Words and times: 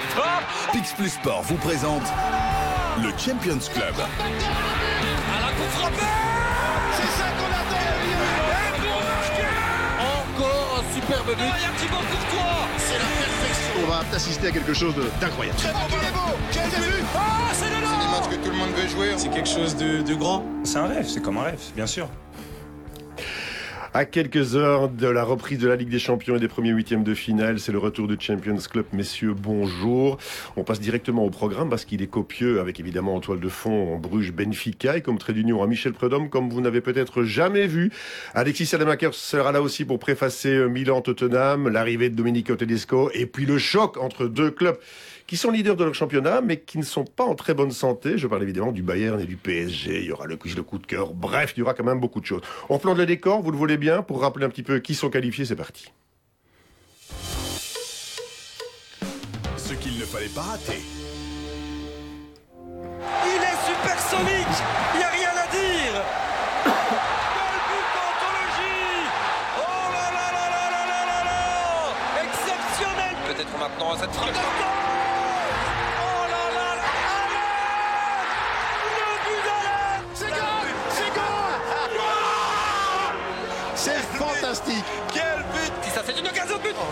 frappe 0.00 0.72
Pix 0.72 0.92
Plus 0.92 1.10
Sport 1.10 1.42
vous 1.42 1.56
présente 1.56 2.02
le 3.02 3.10
Champions 3.10 3.58
Club. 3.72 3.94
À 3.96 5.40
la 5.40 5.52
coup 5.52 5.68
C'est 6.96 7.10
ça 7.16 7.28
qu'on 7.38 7.50
attend 7.52 7.84
Encore 10.00 10.80
un 10.80 10.94
superbe 10.94 11.26
but 11.26 11.36
Il 11.38 11.62
y 11.62 11.66
a 11.66 11.70
Thibaut 11.78 11.96
Courtois 11.96 12.66
C'est 12.78 12.98
la 12.98 13.04
perfection 13.04 13.72
On 13.82 13.90
va 13.90 14.16
assister 14.16 14.48
à 14.48 14.50
quelque 14.50 14.74
chose 14.74 14.94
d'incroyable. 15.20 15.58
Très 15.58 15.72
bon, 15.72 15.78
il 15.90 16.08
est 16.08 16.12
beau 16.12 16.36
Quel 16.52 16.70
début 16.70 17.04
Ah, 17.14 17.52
c'est 17.52 17.66
le 17.66 17.76
C'est 17.76 17.98
des 17.98 18.10
matchs 18.10 18.28
que 18.30 18.44
tout 18.44 18.50
le 18.50 18.56
monde 18.56 18.70
veut 18.76 18.88
jouer. 18.88 19.14
C'est 19.16 19.30
quelque 19.30 19.48
chose 19.48 19.76
de, 19.76 20.02
de 20.02 20.14
grand. 20.14 20.44
C'est 20.64 20.78
un 20.78 20.86
rêve, 20.86 21.06
c'est 21.08 21.22
comme 21.22 21.38
un 21.38 21.42
rêve, 21.44 21.60
bien 21.74 21.86
sûr. 21.86 22.08
À 23.98 24.04
quelques 24.04 24.54
heures 24.54 24.88
de 24.88 25.08
la 25.08 25.24
reprise 25.24 25.58
de 25.58 25.66
la 25.66 25.74
Ligue 25.74 25.88
des 25.88 25.98
Champions 25.98 26.36
et 26.36 26.38
des 26.38 26.46
premiers 26.46 26.70
huitièmes 26.70 27.02
de 27.02 27.14
finale, 27.14 27.58
c'est 27.58 27.72
le 27.72 27.78
retour 27.78 28.06
du 28.06 28.16
Champions 28.20 28.54
Club. 28.70 28.86
Messieurs, 28.92 29.34
bonjour. 29.36 30.18
On 30.54 30.62
passe 30.62 30.78
directement 30.78 31.24
au 31.24 31.30
programme 31.30 31.68
parce 31.68 31.84
qu'il 31.84 32.00
est 32.00 32.06
copieux, 32.06 32.60
avec 32.60 32.78
évidemment 32.78 33.16
en 33.16 33.18
toile 33.18 33.40
de 33.40 33.48
fond 33.48 33.96
Bruges 33.96 34.32
Benfica 34.32 34.96
et 34.96 35.00
comme 35.00 35.18
trait 35.18 35.32
d'union 35.32 35.64
à 35.64 35.66
Michel 35.66 35.94
Prudhomme, 35.94 36.30
comme 36.30 36.48
vous 36.48 36.60
n'avez 36.60 36.80
peut-être 36.80 37.24
jamais 37.24 37.66
vu. 37.66 37.90
Alexis 38.34 38.66
Salamaker 38.66 39.14
sera 39.14 39.50
là 39.50 39.60
aussi 39.60 39.84
pour 39.84 39.98
préfacer 39.98 40.50
euh, 40.50 40.68
Milan-Tottenham, 40.68 41.68
l'arrivée 41.68 42.08
de 42.08 42.14
Domenico 42.14 42.54
Tedesco 42.54 43.10
et 43.14 43.26
puis 43.26 43.46
le 43.46 43.58
choc 43.58 43.96
entre 43.96 44.28
deux 44.28 44.52
clubs 44.52 44.78
qui 45.28 45.36
sont 45.36 45.50
leaders 45.50 45.76
de 45.76 45.84
leur 45.84 45.94
championnat, 45.94 46.40
mais 46.40 46.58
qui 46.58 46.78
ne 46.78 46.82
sont 46.82 47.04
pas 47.04 47.22
en 47.22 47.34
très 47.34 47.52
bonne 47.52 47.70
santé. 47.70 48.16
Je 48.16 48.26
parle 48.26 48.42
évidemment 48.42 48.72
du 48.72 48.82
Bayern 48.82 49.20
et 49.20 49.26
du 49.26 49.36
PSG. 49.36 50.00
Il 50.00 50.06
y 50.06 50.10
aura 50.10 50.26
le 50.26 50.36
quiz, 50.36 50.56
le 50.56 50.62
coup 50.62 50.78
de 50.78 50.86
cœur. 50.86 51.12
Bref, 51.12 51.52
il 51.54 51.60
y 51.60 51.62
aura 51.62 51.74
quand 51.74 51.84
même 51.84 52.00
beaucoup 52.00 52.20
de 52.20 52.24
choses. 52.24 52.40
On 52.70 52.78
plante 52.78 52.96
le 52.96 53.04
décor, 53.04 53.42
vous 53.42 53.50
le 53.50 53.58
voulez 53.58 53.76
bien, 53.76 54.02
pour 54.02 54.22
rappeler 54.22 54.46
un 54.46 54.48
petit 54.48 54.62
peu 54.62 54.78
qui 54.78 54.94
sont 54.94 55.10
qualifiés. 55.10 55.44
C'est 55.44 55.54
parti. 55.54 55.92
Ce 59.58 59.74
qu'il 59.74 59.98
ne 59.98 60.04
fallait 60.04 60.28
pas 60.28 60.40
rater. 60.40 60.80
Il 63.26 63.42
est 63.42 63.58
supersonique 63.68 64.56
Il 64.94 64.98
n'y 64.98 65.04
a 65.04 65.10
rien 65.10 65.28
à 65.28 65.46
dire 65.52 66.04
Exceptionnel. 72.24 73.14
Peut-être 73.26 73.58
maintenant 73.58 73.92
à 73.92 73.98
cette 73.98 74.12
frappe 74.12 74.77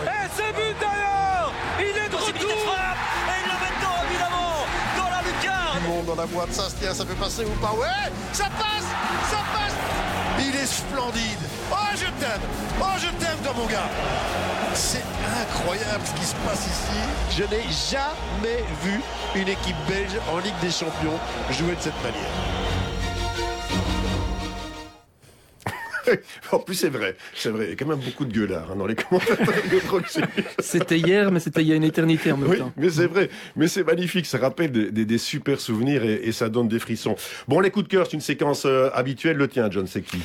c'est 0.03 0.09
Et 0.09 0.29
ce 0.35 0.53
but 0.53 0.75
d'ailleurs 0.79 1.53
Il 1.79 1.97
est 1.97 2.09
de 2.09 2.15
retour 2.15 2.41
Et 2.41 3.37
il 3.41 3.47
le 3.47 3.57
met 3.59 3.73
dedans 3.77 3.99
évidemment 4.09 4.65
Dans 4.97 5.09
la 5.09 5.21
lucarne. 5.21 5.77
Tout 5.77 5.83
le 5.83 5.89
monde 5.89 6.05
dans 6.05 6.15
la 6.15 6.25
boîte, 6.25 6.53
ça 6.53 6.69
se 6.69 6.75
tient, 6.75 6.93
ça 6.93 7.05
peut 7.05 7.15
passer 7.15 7.45
ou 7.45 7.55
pas 7.61 7.73
Ouais 7.73 8.11
Ça 8.33 8.45
passe 8.45 8.87
Ça 9.31 9.37
passe. 9.53 9.75
Il 10.39 10.55
est 10.55 10.65
splendide. 10.65 11.43
Oh, 11.71 11.75
je 11.95 12.05
t'aime. 12.05 12.41
Oh, 12.79 12.85
je 12.97 13.07
t'aime 13.23 13.37
comme 13.43 13.57
mon 13.57 13.65
gars. 13.65 13.89
C'est 14.73 15.03
incroyable 15.41 16.03
ce 16.05 16.19
qui 16.19 16.25
se 16.25 16.35
passe 16.45 16.65
ici. 16.67 16.99
Je 17.35 17.43
n'ai 17.43 17.63
jamais 17.91 18.63
vu 18.83 19.01
une 19.35 19.47
équipe 19.47 19.75
belge 19.87 20.17
en 20.31 20.37
Ligue 20.37 20.59
des 20.61 20.71
Champions 20.71 21.19
jouer 21.49 21.75
de 21.75 21.81
cette 21.81 22.03
manière. 22.03 22.56
En 26.51 26.59
plus, 26.59 26.75
c'est 26.75 26.89
vrai. 26.89 27.15
C'est 27.35 27.49
vrai. 27.49 27.65
Il 27.65 27.69
y 27.69 27.73
a 27.73 27.75
quand 27.75 27.85
même 27.87 27.99
beaucoup 27.99 28.25
de 28.25 28.33
gueulards 28.33 28.71
hein, 28.71 28.75
dans 28.75 28.85
les 28.87 28.95
de 28.95 29.79
Proxy. 29.85 30.21
C'était 30.59 30.97
hier, 30.99 31.31
mais 31.31 31.39
c'était 31.39 31.61
il 31.61 31.67
y 31.67 31.73
a 31.73 31.75
une 31.75 31.83
éternité 31.83 32.31
en 32.31 32.37
même 32.37 32.49
Oui, 32.49 32.57
temps. 32.59 32.71
mais 32.77 32.89
c'est 32.89 33.07
vrai. 33.07 33.29
Mais 33.55 33.67
c'est 33.67 33.83
magnifique. 33.83 34.25
Ça 34.25 34.37
rappelle 34.37 34.71
des, 34.71 34.91
des- 34.91 35.05
des 35.05 35.17
super 35.17 35.59
souvenirs 35.59 36.03
et, 36.03 36.21
et 36.23 36.31
ça 36.31 36.49
donne 36.49 36.67
des 36.67 36.79
frissons. 36.79 37.15
Bon, 37.47 37.59
les 37.59 37.69
coups 37.71 37.85
de 37.87 37.91
cœur, 37.91 38.05
c'est 38.07 38.13
une 38.13 38.21
séquence 38.21 38.65
euh, 38.65 38.89
habituelle. 38.93 39.37
Le 39.37 39.47
tien, 39.47 39.69
John, 39.71 39.87
c'est 39.87 40.01
qui? 40.01 40.19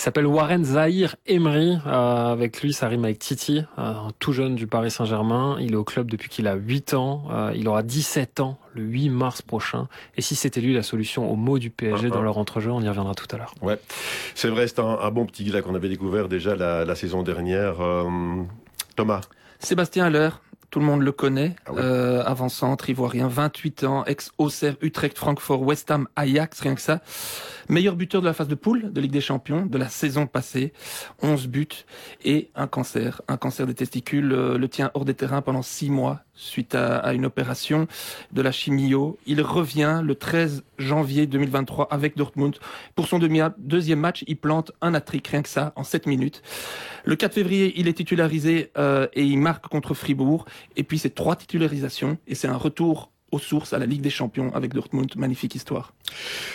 Il 0.00 0.02
s'appelle 0.02 0.26
Warren 0.26 0.64
Zahir 0.64 1.16
Emery. 1.26 1.76
Euh, 1.86 2.32
avec 2.32 2.62
lui, 2.62 2.72
ça 2.72 2.88
rime 2.88 3.04
avec 3.04 3.18
Titi, 3.18 3.58
euh, 3.58 3.82
un 3.82 4.08
tout 4.18 4.32
jeune 4.32 4.54
du 4.54 4.66
Paris 4.66 4.90
Saint-Germain. 4.90 5.58
Il 5.60 5.74
est 5.74 5.76
au 5.76 5.84
club 5.84 6.10
depuis 6.10 6.30
qu'il 6.30 6.46
a 6.46 6.54
8 6.54 6.94
ans. 6.94 7.24
Euh, 7.30 7.52
il 7.54 7.68
aura 7.68 7.82
17 7.82 8.40
ans 8.40 8.58
le 8.72 8.80
8 8.82 9.10
mars 9.10 9.42
prochain. 9.42 9.88
Et 10.16 10.22
si 10.22 10.36
c'était 10.36 10.62
lui 10.62 10.72
la 10.72 10.82
solution 10.82 11.30
au 11.30 11.36
mot 11.36 11.58
du 11.58 11.68
PSG 11.68 12.06
Ah, 12.06 12.14
dans 12.14 12.20
ah. 12.20 12.22
leur 12.22 12.38
entrejeu, 12.38 12.70
on 12.70 12.80
y 12.80 12.88
reviendra 12.88 13.14
tout 13.14 13.26
à 13.30 13.36
l'heure. 13.36 13.52
Ouais. 13.60 13.78
C'est 14.34 14.48
vrai, 14.48 14.68
c'est 14.68 14.78
un, 14.78 15.00
un 15.02 15.10
bon 15.10 15.26
petit 15.26 15.44
gars 15.44 15.60
qu'on 15.60 15.74
avait 15.74 15.90
découvert 15.90 16.30
déjà 16.30 16.56
la, 16.56 16.86
la 16.86 16.94
saison 16.94 17.22
dernière. 17.22 17.82
Euh, 17.82 18.08
Thomas. 18.96 19.20
Sébastien 19.58 20.06
Haller, 20.06 20.30
tout 20.70 20.78
le 20.78 20.84
monde 20.86 21.02
le 21.02 21.12
connaît. 21.12 21.56
Ah 21.66 21.72
ouais. 21.72 21.80
Euh, 21.82 22.22
avant-centre, 22.24 22.88
ivoirien, 22.90 23.28
28 23.28 23.84
ans, 23.84 24.04
ex-Auxerre, 24.04 24.76
Utrecht, 24.80 25.18
Francfort, 25.18 25.62
West 25.62 25.90
Ham, 25.90 26.06
Ajax, 26.16 26.60
rien 26.60 26.74
que 26.74 26.80
ça. 26.80 27.00
Meilleur 27.68 27.96
buteur 27.96 28.20
de 28.20 28.26
la 28.26 28.32
phase 28.32 28.48
de 28.48 28.54
poule 28.54 28.92
de 28.92 29.00
Ligue 29.00 29.12
des 29.12 29.20
Champions 29.20 29.66
de 29.66 29.78
la 29.78 29.88
saison 29.88 30.26
passée. 30.26 30.72
11 31.22 31.46
buts 31.48 31.68
et 32.24 32.50
un 32.54 32.66
cancer. 32.66 33.22
Un 33.28 33.36
cancer 33.36 33.66
des 33.66 33.74
testicules 33.74 34.32
euh, 34.32 34.58
le 34.58 34.68
tient 34.68 34.90
hors 34.94 35.04
des 35.04 35.14
terrains 35.14 35.42
pendant 35.42 35.62
6 35.62 35.90
mois 35.90 36.20
suite 36.34 36.74
à, 36.74 36.96
à 36.98 37.12
une 37.12 37.26
opération 37.26 37.86
de 38.32 38.40
la 38.42 38.50
chimio. 38.50 39.18
Il 39.26 39.42
revient 39.42 40.00
le 40.02 40.14
13 40.14 40.64
janvier 40.78 41.26
2023 41.26 41.88
avec 41.90 42.16
Dortmund. 42.16 42.56
Pour 42.94 43.08
son 43.08 43.18
demi- 43.18 43.42
deuxième 43.58 44.00
match, 44.00 44.24
il 44.26 44.36
plante 44.36 44.72
un 44.80 44.94
hat-trick, 44.94 45.28
rien 45.28 45.42
que 45.42 45.48
ça, 45.50 45.72
en 45.76 45.84
7 45.84 46.06
minutes. 46.06 46.42
Le 47.04 47.14
4 47.16 47.34
février, 47.34 47.74
il 47.76 47.88
est 47.88 47.92
titularisé 47.92 48.70
euh, 48.78 49.06
et 49.12 49.22
il 49.24 49.38
marque 49.38 49.68
contre 49.68 49.92
Fribourg. 49.94 50.46
Et 50.76 50.82
puis 50.82 50.98
c'est 50.98 51.14
trois 51.14 51.36
titularisations 51.36 52.18
et 52.26 52.34
c'est 52.34 52.48
un 52.48 52.56
retour 52.56 53.10
aux 53.32 53.38
sources 53.38 53.72
à 53.72 53.78
la 53.78 53.86
Ligue 53.86 54.00
des 54.00 54.10
Champions 54.10 54.52
avec 54.54 54.74
Dortmund. 54.74 55.14
Magnifique 55.16 55.54
histoire. 55.54 55.94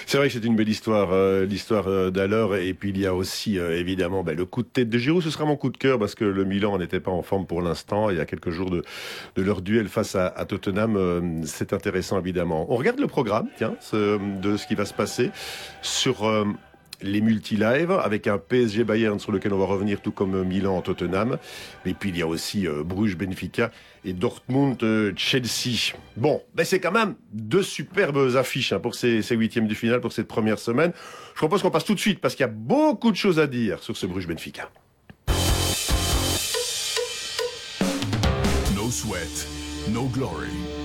C'est 0.06 0.18
vrai 0.18 0.28
que 0.28 0.34
c'est 0.34 0.44
une 0.44 0.56
belle 0.56 0.70
histoire, 0.70 1.10
euh, 1.12 1.46
l'histoire 1.46 1.88
euh, 1.88 2.12
d'Alor. 2.12 2.56
Et 2.56 2.74
puis 2.74 2.90
il 2.90 3.00
y 3.00 3.06
a 3.06 3.14
aussi 3.14 3.58
euh, 3.58 3.80
évidemment 3.80 4.24
ben, 4.24 4.36
le 4.36 4.46
coup 4.46 4.64
de 4.64 4.68
tête 4.68 4.90
de 4.90 4.98
Giroud. 4.98 5.24
Ce 5.24 5.30
sera 5.30 5.46
mon 5.46 5.56
coup 5.56 5.70
de 5.70 5.78
cœur 5.78 6.00
parce 6.00 6.16
que 6.16 6.26
le 6.26 6.44
Milan 6.44 6.78
n'était 6.78 7.00
pas 7.00 7.12
en 7.12 7.22
forme 7.22 7.46
pour 7.46 7.62
l'instant. 7.62 8.10
Il 8.10 8.18
y 8.18 8.20
a 8.20 8.26
quelques 8.26 8.50
jours 8.50 8.70
de, 8.70 8.84
leur 9.38 9.62
duel 9.62 9.88
face 9.88 10.16
à, 10.16 10.30
Tottenham. 10.46 10.96
euh, 10.98 11.42
c'est 11.46 11.74
intéressant 11.74 12.20
évidemment. 12.20 12.66
On 12.70 12.76
regarde 12.76 13.00
le 13.00 13.08
programme, 13.08 13.48
tiens, 13.58 13.76
de 13.94 14.58
ce 14.58 14.68
qui 14.68 14.76
va 14.76 14.86
se 14.86 14.94
passer 14.94 15.32
sur. 15.82 16.26
Les 17.02 17.22
multi-live 17.22 17.92
avec 17.92 18.28
un 18.28 18.38
PSG 18.38 18.84
Bayern 18.84 19.20
sur 19.20 19.32
lequel 19.32 19.54
on 19.54 19.58
va 19.58 19.66
revenir 19.66 20.02
tout 20.02 20.12
comme 20.12 20.44
Milan 20.44 20.82
Tottenham. 20.82 21.38
Et 21.86 21.94
puis 21.94 22.10
il 22.10 22.18
y 22.18 22.22
a 22.22 22.28
aussi 22.28 22.68
euh, 22.68 22.84
Bruges 22.84 23.18
Benfica 23.18 23.72
et 24.04 24.14
Dortmund 24.14 24.82
euh. 24.84 25.14
Bon, 26.18 26.42
ben 26.54 26.66
c'est 26.66 26.80
quand 26.80 26.92
même 26.92 27.16
deux 27.34 27.64
superbes 27.64 28.36
affiches 28.36 28.74
hein, 28.74 28.80
pour 28.80 28.96
ces, 28.96 29.22
huitièmes 29.32 29.68
de 29.68 29.74
finale 29.74 30.02
pour 30.02 30.14
cette 30.14 30.28
première 30.28 30.60
semaine. 30.60 30.92
Je 31.34 31.40
propose 31.40 31.62
qu'on 31.62 31.72
passe 31.72 31.86
tout 31.86 31.96
de 31.96 32.00
suite 32.00 32.20
parce 32.20 32.36
qu'il 32.36 32.46
y 32.46 32.50
a 32.50 32.54
beaucoup 32.54 33.12
de 33.12 33.18
choses 33.18 33.40
à 33.40 33.48
dire 33.48 33.82
sur 33.82 33.98
ce 33.98 34.06
Bruges 34.06 34.28
Benfica. 34.28 34.70
No 38.76 38.92
sweat, 38.92 39.48
no 39.92 40.04
glory. 40.14 40.84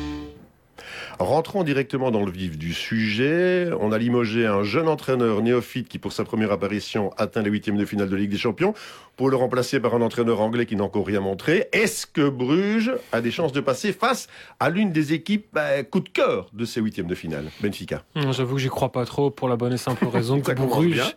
Rentrons 1.20 1.64
directement 1.64 2.10
dans 2.10 2.24
le 2.24 2.30
vif 2.32 2.56
du 2.56 2.72
sujet. 2.72 3.68
On 3.78 3.92
a 3.92 3.98
limogé 3.98 4.46
un 4.46 4.62
jeune 4.62 4.88
entraîneur 4.88 5.42
néophyte 5.42 5.86
qui, 5.86 5.98
pour 5.98 6.14
sa 6.14 6.24
première 6.24 6.50
apparition, 6.50 7.12
atteint 7.18 7.42
les 7.42 7.50
huitièmes 7.50 7.76
de 7.76 7.84
finale 7.84 8.08
de 8.08 8.16
Ligue 8.16 8.30
des 8.30 8.38
Champions, 8.38 8.72
pour 9.18 9.28
le 9.28 9.36
remplacer 9.36 9.80
par 9.80 9.94
un 9.94 10.00
entraîneur 10.00 10.40
anglais 10.40 10.64
qui 10.64 10.76
n'a 10.76 10.84
encore 10.84 11.06
rien 11.06 11.20
montré. 11.20 11.68
Est-ce 11.72 12.06
que 12.06 12.26
Bruges 12.30 12.92
a 13.12 13.20
des 13.20 13.30
chances 13.30 13.52
de 13.52 13.60
passer 13.60 13.92
face 13.92 14.28
à 14.60 14.70
l'une 14.70 14.92
des 14.92 15.12
équipes 15.12 15.44
bah, 15.52 15.82
coup 15.82 16.00
de 16.00 16.08
cœur 16.08 16.48
de 16.54 16.64
ces 16.64 16.80
huitièmes 16.80 17.06
de 17.06 17.14
finale 17.14 17.50
Benfica? 17.60 18.02
Hum, 18.16 18.32
J'avoue 18.32 18.54
que 18.54 18.62
j'y 18.62 18.68
crois 18.68 18.90
pas 18.90 19.04
trop 19.04 19.28
pour 19.30 19.50
la 19.50 19.56
bonne 19.56 19.74
et 19.74 19.76
simple 19.76 20.06
raison 20.06 20.40
que 20.40 20.52
Bruges 20.52 21.14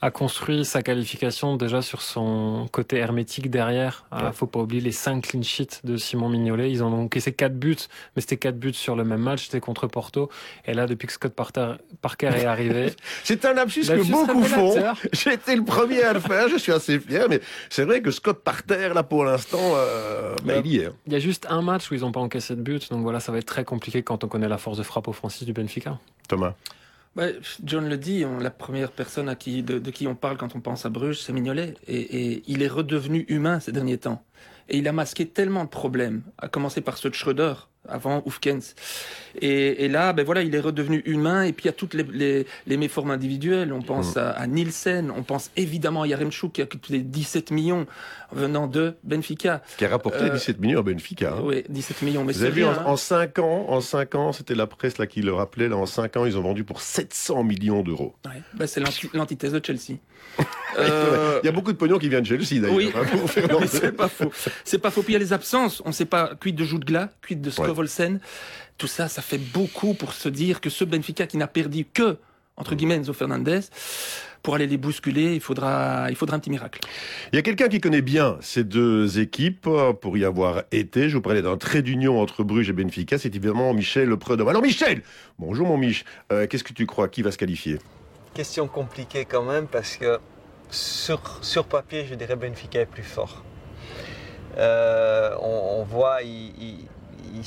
a, 0.00 0.10
construit 0.10 0.64
sa 0.64 0.82
qualification 0.82 1.56
déjà 1.58 1.82
sur 1.82 2.00
son 2.00 2.66
côté 2.72 2.96
hermétique 2.96 3.50
derrière. 3.50 4.06
Euh, 4.14 4.24
Ouais. 4.24 4.32
faut 4.32 4.46
pas 4.46 4.60
oublier 4.60 4.80
les 4.80 4.92
5 4.92 5.20
clean 5.26 5.42
sheets 5.42 5.80
de 5.84 5.98
Simon 5.98 6.30
Mignolet. 6.30 6.70
Ils 6.70 6.82
en 6.82 6.90
ont 6.90 7.02
encaissé 7.04 7.32
4 7.32 7.54
buts, 7.58 7.76
mais 8.16 8.22
c'était 8.22 8.38
4 8.38 8.56
buts 8.58 8.72
sur 8.72 8.93
le 8.96 9.04
même 9.04 9.20
match, 9.20 9.44
c'était 9.44 9.60
contre 9.60 9.86
Porto. 9.86 10.30
Et 10.66 10.74
là, 10.74 10.86
depuis 10.86 11.06
que 11.06 11.12
Scott 11.12 11.32
Parter- 11.34 11.74
Parker 12.02 12.30
est 12.36 12.44
arrivé, 12.44 12.92
C'est 13.24 13.44
un 13.44 13.54
lapsus 13.54 13.82
que 13.86 14.02
beaucoup 14.10 14.42
font. 14.44 14.74
été 15.30 15.56
le 15.56 15.64
premier 15.64 16.02
à 16.02 16.12
le 16.12 16.20
faire, 16.20 16.48
je 16.48 16.56
suis 16.56 16.72
assez 16.72 16.98
fier, 17.00 17.26
mais 17.28 17.40
c'est 17.70 17.84
vrai 17.84 18.00
que 18.02 18.10
Scott 18.10 18.42
par 18.44 18.62
terre, 18.62 18.94
là, 18.94 19.02
pour 19.02 19.24
l'instant, 19.24 19.58
euh, 19.76 20.34
bah, 20.44 20.54
Ouais. 20.54 20.62
il 20.64 20.72
y 20.72 20.76
est. 20.78 20.90
il 21.06 21.12
y 21.12 21.16
a 21.16 21.18
juste 21.18 21.46
un 21.50 21.62
match 21.62 21.90
où 21.90 21.94
ils 21.94 22.00
n'ont 22.02 22.12
pas 22.12 22.20
encaissé 22.20 22.54
de 22.56 22.62
but. 22.62 22.90
Donc 22.90 23.02
voilà, 23.02 23.20
ça 23.20 23.32
va 23.32 23.38
être 23.38 23.46
très 23.46 23.64
compliqué 23.64 24.02
quand 24.02 24.24
on 24.24 24.28
connaît 24.28 24.48
la 24.48 24.58
force 24.58 24.78
de 24.78 24.82
frappe 24.82 25.08
offensive 25.08 25.46
du 25.46 25.52
Benfica. 25.52 25.98
Thomas. 26.28 26.54
Bah, 27.16 27.26
John 27.62 27.88
le 27.88 27.96
dit, 27.96 28.24
on- 28.24 28.38
la 28.40 28.50
première 28.50 28.90
personne 28.90 29.28
à 29.28 29.36
qui, 29.36 29.62
de, 29.62 29.78
de 29.78 29.90
qui 29.92 30.06
on 30.08 30.16
parle 30.16 30.36
quand 30.36 30.56
on 30.56 30.60
pense 30.60 30.84
à 30.84 30.88
Bruges, 30.88 31.20
c'est 31.20 31.32
Mignolet. 31.32 31.74
Et, 31.86 32.00
et 32.32 32.42
il 32.48 32.62
est 32.62 32.68
redevenu 32.68 33.24
humain 33.28 33.60
ces 33.60 33.70
derniers 33.70 33.98
temps. 33.98 34.24
Et 34.68 34.78
il 34.78 34.88
a 34.88 34.92
masqué 34.92 35.26
tellement 35.26 35.62
de 35.64 35.68
problèmes, 35.68 36.22
à 36.38 36.48
commencer 36.48 36.80
par 36.80 36.96
ceux 36.96 37.10
de 37.10 37.14
Schröder, 37.14 37.54
avant 37.88 38.22
Oufkens. 38.26 38.74
Et, 39.40 39.84
et 39.84 39.88
là, 39.88 40.12
ben 40.12 40.24
voilà, 40.24 40.42
il 40.42 40.54
est 40.54 40.60
redevenu 40.60 41.02
humain. 41.06 41.42
Et 41.42 41.52
puis 41.52 41.64
il 41.64 41.66
y 41.66 41.70
a 41.70 41.72
toutes 41.72 41.94
les, 41.94 42.04
les, 42.04 42.46
les 42.66 42.76
méformes 42.76 43.10
individuelles. 43.10 43.72
On 43.72 43.82
pense 43.82 44.16
à, 44.16 44.30
à 44.30 44.46
Nielsen, 44.46 45.10
on 45.10 45.22
pense 45.22 45.50
évidemment 45.56 46.02
à 46.02 46.06
Yaremchuk 46.06 46.52
qui 46.52 46.62
a 46.62 46.66
coûté 46.66 46.98
17 46.98 47.50
millions. 47.50 47.86
Venant 48.34 48.66
de 48.66 48.96
Benfica. 49.02 49.62
Qui 49.78 49.84
a 49.84 49.88
rapporté 49.88 50.28
17 50.30 50.60
millions 50.60 50.80
à 50.80 50.82
Benfica. 50.82 51.34
Hein. 51.34 51.42
Oui, 51.42 51.64
17 51.68 52.02
millions. 52.02 52.24
Mais 52.24 52.32
Vous 52.32 52.42
avez 52.42 52.52
vu, 52.52 52.64
en, 52.64 52.96
5 52.96 53.38
ans, 53.38 53.66
en 53.68 53.80
5 53.80 54.14
ans, 54.14 54.32
c'était 54.32 54.54
la 54.54 54.66
presse 54.66 54.98
là 54.98 55.06
qui 55.06 55.22
le 55.22 55.32
rappelait, 55.32 55.68
là, 55.68 55.76
en 55.76 55.86
5 55.86 56.16
ans, 56.16 56.26
ils 56.26 56.36
ont 56.36 56.42
vendu 56.42 56.64
pour 56.64 56.80
700 56.80 57.44
millions 57.44 57.82
d'euros. 57.82 58.14
Ouais, 58.26 58.42
bah, 58.54 58.66
c'est 58.66 58.80
l'antithèse 59.14 59.52
de 59.52 59.64
Chelsea. 59.64 59.98
Euh... 60.76 61.38
Il 61.40 61.46
y 61.46 61.48
a 61.48 61.52
beaucoup 61.52 61.70
de 61.70 61.76
pognon 61.76 61.98
qui 61.98 62.08
vient 62.08 62.20
de 62.20 62.26
Chelsea 62.26 62.60
d'ailleurs. 62.60 62.74
Oui, 62.74 62.90
hein, 62.96 63.04
c'est 63.68 63.92
pas 63.92 64.08
faux. 64.08 64.32
C'est 64.64 64.80
pas 64.80 64.90
faux. 64.90 65.02
Puis 65.02 65.12
il 65.12 65.14
y 65.14 65.16
a 65.16 65.20
les 65.20 65.32
absences. 65.32 65.80
On 65.84 65.90
ne 65.90 65.94
sait 65.94 66.04
pas, 66.04 66.34
quid 66.34 66.56
de 66.56 66.64
Joudgla, 66.64 67.10
quid 67.24 67.40
de 67.40 67.48
Scovolsen. 67.48 68.18
Tout 68.76 68.88
ça, 68.88 69.06
ça 69.06 69.22
fait 69.22 69.38
beaucoup 69.38 69.94
pour 69.94 70.12
se 70.12 70.28
dire 70.28 70.60
que 70.60 70.70
ce 70.70 70.82
Benfica 70.82 71.28
qui 71.28 71.36
n'a 71.36 71.46
perdu 71.46 71.84
que, 71.84 72.16
entre 72.56 72.74
guillemets, 72.74 72.96
Enzo 72.96 73.12
Fernandez, 73.12 73.60
pour 74.42 74.54
aller 74.54 74.66
les 74.66 74.76
bousculer, 74.76 75.34
il 75.34 75.40
faudra, 75.40 76.06
il 76.10 76.16
faudra 76.16 76.36
un 76.36 76.38
petit 76.38 76.50
miracle. 76.50 76.80
Il 77.32 77.36
y 77.36 77.38
a 77.38 77.42
quelqu'un 77.42 77.68
qui 77.68 77.80
connaît 77.80 78.02
bien 78.02 78.36
ces 78.40 78.62
deux 78.62 79.18
équipes 79.18 79.68
pour 80.00 80.18
y 80.18 80.24
avoir 80.24 80.64
été. 80.70 81.08
Je 81.08 81.16
vous 81.16 81.22
parlais 81.22 81.42
d'un 81.42 81.56
trait 81.56 81.82
d'union 81.82 82.20
entre 82.20 82.44
Bruges 82.44 82.68
et 82.68 82.74
Benfica. 82.74 83.18
C'est 83.18 83.34
évidemment 83.34 83.72
Michel 83.72 84.14
Prudhomme. 84.16 84.48
Alors 84.48 84.62
Michel, 84.62 85.02
bonjour 85.38 85.66
mon 85.66 85.78
Mich. 85.78 86.04
Euh, 86.30 86.46
qu'est-ce 86.46 86.64
que 86.64 86.74
tu 86.74 86.86
crois? 86.86 87.08
Qui 87.08 87.22
va 87.22 87.32
se 87.32 87.38
qualifier? 87.38 87.78
Question 88.34 88.68
compliquée 88.68 89.24
quand 89.24 89.44
même 89.44 89.66
parce 89.66 89.96
que 89.96 90.18
sur, 90.70 91.20
sur 91.42 91.64
papier, 91.64 92.04
je 92.08 92.14
dirais 92.14 92.36
Benfica 92.36 92.80
est 92.80 92.86
plus 92.86 93.02
fort. 93.02 93.42
Euh, 94.58 95.34
on, 95.40 95.82
voit, 95.84 96.22
ils, 96.22 96.86
ils, 97.34 97.44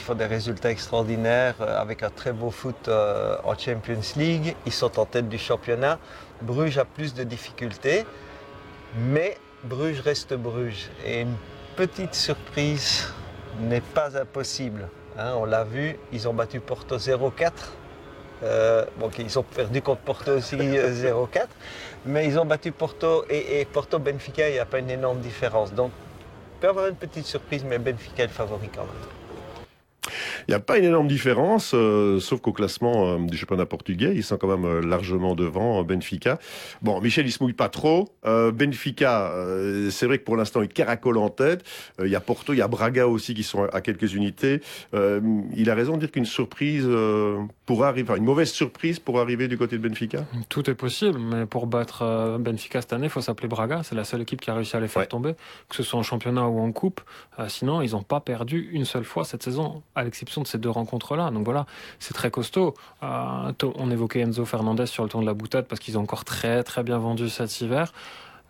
font 0.00 0.14
des 0.14 0.26
résultats 0.26 0.70
extraordinaires 0.70 1.56
euh, 1.60 1.80
avec 1.80 2.02
un 2.02 2.10
très 2.10 2.32
beau 2.32 2.50
foot 2.50 2.88
euh, 2.88 3.36
en 3.44 3.56
Champions 3.56 4.00
League. 4.16 4.56
Ils 4.66 4.72
sont 4.72 4.98
en 4.98 5.04
tête 5.04 5.28
du 5.28 5.38
championnat. 5.38 5.98
Bruges 6.42 6.78
a 6.78 6.84
plus 6.84 7.14
de 7.14 7.24
difficultés, 7.24 8.04
mais 8.98 9.36
Bruges 9.64 10.00
reste 10.00 10.34
Bruges. 10.34 10.90
Et 11.04 11.22
une 11.22 11.36
petite 11.76 12.14
surprise 12.14 13.12
n'est 13.60 13.80
pas 13.80 14.18
impossible. 14.18 14.88
Hein. 15.18 15.34
on 15.36 15.44
l'a 15.44 15.64
vu, 15.64 15.96
ils 16.12 16.28
ont 16.28 16.34
battu 16.34 16.60
Porto 16.60 16.96
0-4. 16.96 17.52
Euh, 18.42 18.84
ils 19.18 19.38
ont 19.38 19.42
perdu 19.42 19.80
contre 19.80 20.02
Porto 20.02 20.32
aussi 20.32 20.56
0-4, 20.56 20.56
euh, 21.06 21.46
mais 22.04 22.26
ils 22.26 22.38
ont 22.38 22.44
battu 22.44 22.70
Porto 22.70 23.24
et, 23.30 23.66
Porto 23.72 23.98
Benfica, 23.98 24.48
il 24.48 24.52
n'y 24.52 24.58
a 24.58 24.66
pas 24.66 24.78
une 24.78 24.90
énorme 24.90 25.20
différence. 25.20 25.72
Peut 26.56 26.68
avoir 26.68 26.86
une 26.88 26.96
petite 26.96 27.26
surprise, 27.26 27.64
mais 27.64 27.78
Benfica 27.78 28.24
est 28.24 28.26
le 28.26 28.32
favori 28.32 28.68
quand 28.74 28.86
même. 28.86 29.25
Il 30.48 30.52
n'y 30.52 30.54
a 30.54 30.60
pas 30.60 30.78
une 30.78 30.84
énorme 30.84 31.08
différence, 31.08 31.72
euh, 31.74 32.20
sauf 32.20 32.40
qu'au 32.40 32.52
classement 32.52 33.08
euh, 33.08 33.18
du 33.18 33.36
championnat 33.36 33.66
portugais, 33.66 34.12
ils 34.14 34.22
sont 34.22 34.36
quand 34.36 34.46
même 34.46 34.64
euh, 34.64 34.80
largement 34.80 35.34
devant 35.34 35.82
Benfica. 35.82 36.38
Bon, 36.82 37.00
Michel, 37.00 37.26
il 37.26 37.32
se 37.32 37.42
mouille 37.42 37.52
pas 37.52 37.68
trop. 37.68 38.08
Benfica, 38.24 39.32
c'est 39.90 40.06
vrai 40.06 40.18
que 40.18 40.24
pour 40.24 40.36
l'instant, 40.36 40.62
il 40.62 40.68
caracole 40.68 41.18
en 41.18 41.28
tête. 41.28 41.64
Il 42.02 42.08
y 42.08 42.16
a 42.16 42.20
Porto, 42.20 42.52
il 42.52 42.58
y 42.58 42.62
a 42.62 42.68
Braga 42.68 43.06
aussi 43.06 43.34
qui 43.34 43.42
sont 43.42 43.64
à 43.64 43.80
quelques 43.80 44.14
unités. 44.14 44.60
il 44.92 45.70
a 45.70 45.74
raison 45.74 45.94
de 45.94 46.00
dire 46.00 46.10
qu'une 46.10 46.24
surprise 46.24 46.88
arriver, 47.80 48.08
enfin, 48.08 48.16
une 48.16 48.24
mauvaise 48.24 48.50
surprise 48.50 48.98
pour 48.98 49.20
arriver 49.20 49.48
du 49.48 49.58
côté 49.58 49.78
de 49.78 49.86
Benfica. 49.86 50.24
Tout 50.48 50.68
est 50.70 50.74
possible, 50.74 51.18
mais 51.18 51.46
pour 51.46 51.66
battre 51.66 52.36
Benfica 52.38 52.80
cette 52.80 52.92
année, 52.92 53.06
il 53.06 53.10
faut 53.10 53.20
s'appeler 53.20 53.48
Braga. 53.48 53.82
C'est 53.84 53.94
la 53.94 54.04
seule 54.04 54.22
équipe 54.22 54.40
qui 54.40 54.50
a 54.50 54.54
réussi 54.54 54.76
à 54.76 54.80
les 54.80 54.88
faire 54.88 55.06
tomber, 55.08 55.34
que 55.68 55.76
ce 55.76 55.82
soit 55.82 55.98
en 55.98 56.02
championnat 56.02 56.46
ou 56.48 56.58
en 56.58 56.72
coupe. 56.72 57.00
sinon, 57.48 57.82
ils 57.82 57.92
n'ont 57.92 58.02
pas 58.02 58.20
perdu 58.20 58.68
une 58.72 58.84
seule 58.84 59.04
fois 59.04 59.24
cette 59.24 59.42
saison, 59.42 59.82
à 59.94 60.04
l'exception 60.04 60.35
de 60.42 60.46
ces 60.46 60.58
deux 60.58 60.70
rencontres-là. 60.70 61.30
Donc 61.30 61.44
voilà, 61.44 61.66
c'est 61.98 62.14
très 62.14 62.30
costaud. 62.30 62.74
Euh, 63.02 63.52
on 63.76 63.90
évoquait 63.90 64.20
Enzo 64.20 64.44
Fernandez 64.44 64.86
sur 64.86 65.02
le 65.02 65.08
ton 65.08 65.20
de 65.20 65.26
la 65.26 65.34
boutade 65.34 65.66
parce 65.66 65.80
qu'ils 65.80 65.98
ont 65.98 66.02
encore 66.02 66.24
très 66.24 66.62
très 66.62 66.82
bien 66.82 66.98
vendu 66.98 67.28
cet 67.28 67.60
hiver. 67.60 67.92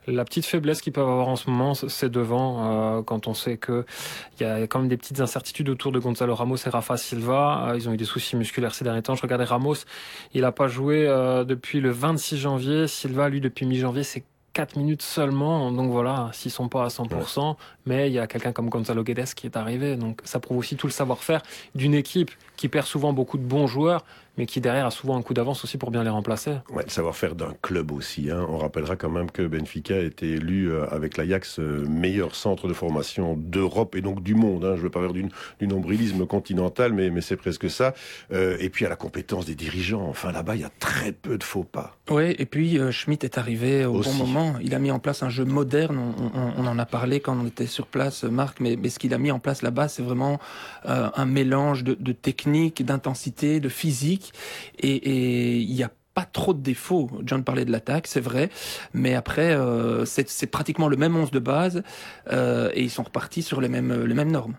La 0.08 0.24
petite 0.24 0.46
faiblesse 0.46 0.82
qu'ils 0.82 0.92
peuvent 0.92 1.08
avoir 1.08 1.26
en 1.26 1.34
ce 1.34 1.50
moment, 1.50 1.74
c'est 1.74 2.08
devant, 2.08 2.98
euh, 2.98 3.02
quand 3.02 3.26
on 3.26 3.34
sait 3.34 3.58
qu'il 3.58 3.84
y 4.40 4.44
a 4.44 4.60
quand 4.68 4.78
même 4.78 4.88
des 4.88 4.96
petites 4.96 5.20
incertitudes 5.20 5.68
autour 5.68 5.90
de 5.90 5.98
Gonzalo 5.98 6.32
Ramos 6.32 6.58
et 6.64 6.70
Rafa 6.70 6.96
Silva. 6.96 7.70
Euh, 7.70 7.76
ils 7.76 7.88
ont 7.88 7.92
eu 7.92 7.96
des 7.96 8.04
soucis 8.04 8.36
musculaires 8.36 8.72
ces 8.72 8.84
derniers 8.84 9.02
temps. 9.02 9.16
Je 9.16 9.22
regardais 9.22 9.44
Ramos, 9.44 9.74
il 10.32 10.42
n'a 10.42 10.52
pas 10.52 10.68
joué 10.68 11.06
depuis 11.44 11.80
le 11.80 11.90
26 11.90 12.38
janvier. 12.38 12.86
Silva, 12.86 13.28
lui, 13.28 13.40
depuis 13.40 13.66
mi-janvier, 13.66 14.04
c'est 14.04 14.22
4 14.56 14.76
minutes 14.76 15.02
seulement. 15.02 15.70
Donc 15.70 15.90
voilà, 15.90 16.30
s'ils 16.32 16.50
sont 16.50 16.68
pas 16.68 16.84
à 16.84 16.88
100%, 16.88 17.56
mais 17.84 18.08
il 18.08 18.14
y 18.14 18.18
a 18.18 18.26
quelqu'un 18.26 18.52
comme 18.52 18.70
Gonzalo 18.70 19.04
Guedes 19.04 19.34
qui 19.34 19.46
est 19.46 19.54
arrivé. 19.54 19.96
Donc 19.96 20.22
ça 20.24 20.40
prouve 20.40 20.56
aussi 20.56 20.76
tout 20.76 20.86
le 20.86 20.92
savoir-faire 20.92 21.42
d'une 21.74 21.92
équipe 21.92 22.30
qui 22.56 22.68
perd 22.68 22.86
souvent 22.86 23.12
beaucoup 23.12 23.36
de 23.36 23.42
bons 23.42 23.66
joueurs, 23.66 24.02
mais 24.36 24.46
qui 24.46 24.60
derrière 24.60 24.86
a 24.86 24.90
souvent 24.90 25.16
un 25.16 25.22
coup 25.22 25.34
d'avance 25.34 25.64
aussi 25.64 25.78
pour 25.78 25.90
bien 25.90 26.04
les 26.04 26.10
remplacer. 26.10 26.56
Ouais, 26.70 26.84
le 26.84 26.90
savoir-faire 26.90 27.34
d'un 27.34 27.54
club 27.62 27.90
aussi. 27.92 28.30
Hein. 28.30 28.46
On 28.48 28.58
rappellera 28.58 28.96
quand 28.96 29.10
même 29.10 29.30
que 29.30 29.42
Benfica 29.46 29.94
a 29.94 30.00
été 30.00 30.32
élu 30.32 30.70
euh, 30.70 30.86
avec 30.90 31.16
l'Ajax 31.16 31.58
euh, 31.58 31.86
meilleur 31.88 32.34
centre 32.34 32.68
de 32.68 32.74
formation 32.74 33.34
d'Europe 33.36 33.94
et 33.96 34.02
donc 34.02 34.22
du 34.22 34.34
monde. 34.34 34.64
Hein. 34.64 34.72
Je 34.72 34.80
ne 34.80 34.82
veux 34.82 34.90
pas 34.90 35.00
faire 35.00 35.12
du, 35.12 35.26
nombrilisme 35.62 36.26
continental, 36.26 36.92
mais, 36.92 37.10
mais 37.10 37.20
c'est 37.20 37.36
presque 37.36 37.70
ça. 37.70 37.94
Euh, 38.32 38.56
et 38.60 38.68
puis 38.68 38.84
à 38.84 38.88
la 38.88 38.96
compétence 38.96 39.46
des 39.46 39.54
dirigeants. 39.54 40.06
Enfin 40.08 40.32
là-bas, 40.32 40.54
il 40.54 40.60
y 40.62 40.64
a 40.64 40.70
très 40.78 41.12
peu 41.12 41.38
de 41.38 41.44
faux 41.44 41.64
pas. 41.64 41.96
Oui, 42.10 42.34
et 42.38 42.46
puis 42.46 42.78
Schmitt 42.92 43.24
est 43.24 43.38
arrivé 43.38 43.84
au 43.84 44.00
bon 44.00 44.12
moment. 44.14 44.54
Il 44.62 44.74
a 44.74 44.78
mis 44.78 44.90
en 44.90 44.98
place 44.98 45.22
un 45.22 45.28
jeu 45.28 45.44
moderne. 45.44 46.14
On, 46.34 46.66
en 46.66 46.78
a 46.78 46.86
parlé 46.86 47.20
quand 47.20 47.36
on 47.36 47.46
était 47.46 47.66
sur 47.66 47.86
place, 47.86 48.24
Marc, 48.24 48.60
mais, 48.60 48.76
mais 48.76 48.90
ce 48.90 48.98
qu'il 48.98 49.12
a 49.14 49.18
mis 49.18 49.30
en 49.30 49.38
place 49.38 49.62
là-bas, 49.62 49.88
c'est 49.88 50.02
vraiment 50.02 50.38
un 50.84 51.24
mélange 51.24 51.82
de, 51.82 51.94
de 51.94 52.12
technique, 52.12 52.84
d'intensité, 52.84 53.58
de 53.58 53.68
physique 53.68 54.25
et 54.78 55.56
il 55.58 55.74
n'y 55.74 55.82
a 55.82 55.90
pas 56.16 56.24
trop 56.24 56.54
de 56.54 56.62
défauts. 56.62 57.10
John 57.24 57.44
parlait 57.44 57.66
de 57.66 57.70
l'attaque, 57.70 58.06
c'est 58.06 58.22
vrai, 58.22 58.48
mais 58.94 59.14
après 59.14 59.54
euh, 59.54 60.06
c'est 60.06 60.46
pratiquement 60.46 60.88
le 60.88 60.96
même 60.96 61.14
11 61.14 61.30
de 61.30 61.38
base 61.38 61.82
euh, 62.32 62.70
et 62.72 62.82
ils 62.82 62.90
sont 62.90 63.02
repartis 63.02 63.42
sur 63.42 63.60
les 63.60 63.68
mêmes 63.68 64.04
les 64.06 64.14
mêmes 64.14 64.32
normes. 64.32 64.56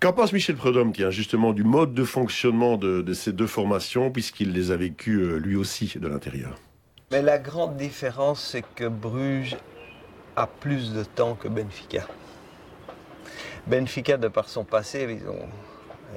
Qu'en 0.00 0.12
pense 0.12 0.32
Michel 0.32 0.56
Prudhomme, 0.56 0.92
tiens, 0.92 1.10
justement 1.10 1.52
du 1.52 1.62
mode 1.62 1.94
de 1.94 2.02
fonctionnement 2.02 2.76
de, 2.76 3.12
ces 3.12 3.32
deux 3.32 3.46
formations, 3.46 4.10
puisqu'il 4.10 4.52
les 4.52 4.72
a 4.72 4.76
vécues 4.76 5.20
euh, 5.20 5.36
lui 5.38 5.54
aussi 5.54 5.96
de 5.96 6.08
l'intérieur? 6.08 6.56
Mais 7.12 7.22
la 7.22 7.38
grande 7.38 7.76
différence, 7.76 8.44
c'est 8.44 8.64
que 8.74 8.88
Bruges 8.88 9.56
a 10.34 10.48
plus 10.48 10.92
de 10.92 11.04
temps 11.04 11.36
que 11.36 11.46
Benfica. 11.46 12.08
Benfica, 13.68 14.16
de 14.16 14.26
par 14.26 14.48
son 14.48 14.64
passé, 14.64 15.06
ils 15.08 15.28
ont 15.28 15.46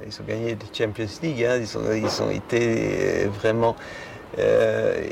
ils 0.05 0.21
ont 0.21 0.25
gagné 0.25 0.55
des 0.55 0.65
Champions 0.73 1.07
League, 1.21 1.43
hein. 1.43 1.57
ils, 1.59 1.77
ont, 1.77 1.93
ils, 1.93 2.21
ont, 2.21 2.29
été 2.29 3.25
euh, 3.25 3.29
vraiment. 3.29 3.75
Euh, 4.37 5.07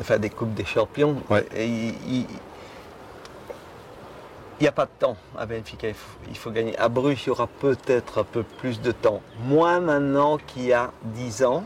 enfin, 0.00 0.18
des 0.18 0.30
Coupes 0.30 0.54
des 0.54 0.64
Champions. 0.64 1.16
il 1.56 2.26
n'y 4.60 4.68
a 4.68 4.72
pas 4.72 4.86
de 4.86 4.90
temps 4.98 5.16
à 5.36 5.46
Benfica, 5.46 5.88
il 6.28 6.36
faut, 6.36 6.50
gagner. 6.50 6.76
À 6.78 6.88
Bruges, 6.88 7.22
il 7.24 7.28
y 7.28 7.30
aura 7.30 7.46
peut-être 7.46 8.18
un 8.18 8.24
peu 8.24 8.42
plus 8.42 8.80
de 8.80 8.92
temps. 8.92 9.20
Moins 9.40 9.80
maintenant 9.80 10.38
qu'il 10.38 10.66
y 10.66 10.72
a 10.72 10.90
10 11.04 11.44
ans, 11.44 11.64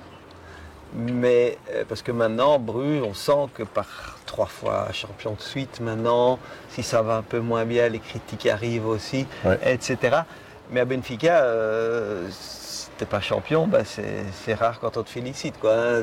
mais 0.95 1.59
euh, 1.71 1.85
parce 1.89 2.03
que 2.03 2.13
maintenant, 2.13 2.59
Bruges, 2.59 3.03
on 3.03 3.15
sent 3.15 3.49
que 3.55 3.63
par 3.63 4.19
trois 4.27 4.47
fois 4.47 4.89
champion 4.93 5.33
de 5.33 5.41
suite 5.41 5.81
maintenant, 5.81 6.39
si 6.71 6.83
ça 6.83 7.03
va 7.03 7.17
un 7.17 7.23
peu 7.23 7.41
moins 7.41 7.65
bien, 7.65 7.89
les 7.89 7.99
critiques 7.99 8.47
arrivent 8.47 8.87
aussi, 8.87 9.27
etc. 9.65 10.23
Mais 10.71 10.81
à 10.81 10.85
Benfica, 10.85 11.43
euh, 11.45 12.29
si 12.31 12.89
t'es 12.99 13.07
pas 13.07 13.21
champion, 13.21 13.67
bah 13.67 13.83
c'est 13.85 14.55
rare 14.55 14.79
quand 14.81 14.97
on 14.97 15.03
te 15.03 15.11
félicite. 15.11 15.59
Quoi, 15.59 15.75
hein. 15.75 16.03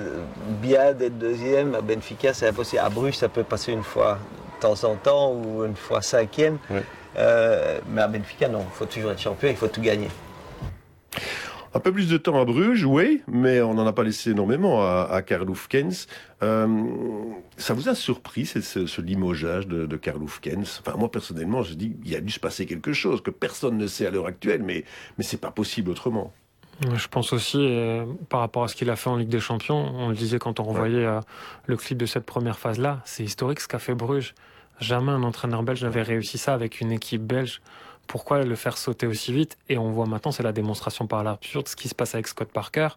Bien 0.61 0.93
d'être 0.93 1.17
deuxième, 1.17 1.75
à 1.75 1.81
Benfica, 1.81 2.33
c'est 2.33 2.47
impossible. 2.47 2.81
À 2.83 2.89
Bruges, 2.89 3.15
ça 3.15 3.29
peut 3.29 3.43
passer 3.43 3.71
une 3.73 3.83
fois 3.83 4.17
de 4.55 4.61
temps 4.61 4.83
en 4.83 4.95
temps 4.95 5.31
ou 5.31 5.65
une 5.65 5.75
fois 5.75 6.01
cinquième. 6.01 6.57
Euh, 7.17 7.79
mais 7.87 8.01
à 8.01 8.07
Benfica, 8.07 8.47
non, 8.47 8.65
il 8.67 8.75
faut 8.75 8.85
toujours 8.85 9.11
être 9.11 9.21
champion, 9.21 9.49
il 9.49 9.55
faut 9.55 9.67
tout 9.67 9.81
gagner. 9.81 10.09
Un 11.75 11.81
peu 11.81 11.91
plus 11.91 12.07
de 12.07 12.15
temps 12.15 12.39
à 12.39 12.45
Bruges, 12.45 12.85
oui, 12.85 13.21
mais 13.27 13.61
on 13.61 13.73
n'en 13.73 13.85
a 13.85 13.91
pas 13.91 14.03
laissé 14.03 14.31
énormément 14.31 14.81
à, 14.81 15.09
à 15.11 15.21
Karl 15.21 15.45
euh, 16.43 16.67
ça 17.57 17.73
vous 17.73 17.89
a 17.89 17.95
surpris 17.95 18.45
ce, 18.45 18.61
ce, 18.61 19.01
limogeage 19.01 19.67
de, 19.67 19.85
de 19.85 19.97
Karl 19.97 20.21
Enfin, 20.23 20.97
moi 20.97 21.11
personnellement, 21.11 21.63
je 21.63 21.73
dis 21.73 21.97
il 22.05 22.15
a 22.15 22.21
dû 22.21 22.31
se 22.31 22.39
passer 22.39 22.65
quelque 22.65 22.93
chose 22.93 23.21
que 23.21 23.29
personne 23.29 23.77
ne 23.77 23.87
sait 23.87 24.07
à 24.07 24.09
l'heure 24.09 24.25
actuelle, 24.25 24.63
mais 24.63 24.85
mais 25.17 25.25
c'est 25.25 25.39
pas 25.39 25.51
possible 25.51 25.89
autrement. 25.91 26.33
Je 26.93 27.07
pense 27.09 27.33
aussi, 27.33 27.57
euh, 27.59 28.05
par 28.29 28.39
rapport 28.39 28.63
à 28.63 28.67
ce 28.69 28.75
qu'il 28.75 28.89
a 28.89 28.95
fait 28.95 29.09
en 29.09 29.17
Ligue 29.17 29.29
des 29.29 29.41
Champions, 29.41 29.91
on 29.95 30.09
le 30.09 30.15
disait 30.15 30.39
quand 30.39 30.61
on 30.61 30.63
revoyait 30.63 31.05
euh, 31.05 31.19
le 31.65 31.75
clip 31.75 31.97
de 31.97 32.05
cette 32.05 32.25
première 32.25 32.57
phase-là, 32.57 33.01
c'est 33.03 33.23
historique 33.23 33.59
ce 33.59 33.67
qu'a 33.67 33.79
fait 33.79 33.95
Bruges. 33.95 34.33
Jamais 34.79 35.11
un 35.11 35.23
entraîneur 35.23 35.63
belge 35.63 35.83
n'avait 35.83 36.03
réussi 36.03 36.37
ça 36.37 36.53
avec 36.53 36.79
une 36.79 36.93
équipe 36.93 37.23
belge 37.23 37.61
pourquoi 38.07 38.43
le 38.43 38.55
faire 38.55 38.77
sauter 38.77 39.07
aussi 39.07 39.33
vite 39.33 39.57
Et 39.69 39.77
on 39.77 39.91
voit 39.91 40.05
maintenant, 40.05 40.31
c'est 40.31 40.43
la 40.43 40.51
démonstration 40.51 41.07
par 41.07 41.23
l'absurde, 41.23 41.67
ce 41.67 41.75
qui 41.75 41.87
se 41.87 41.95
passe 41.95 42.15
avec 42.15 42.27
Scott 42.27 42.49
Parker. 42.51 42.89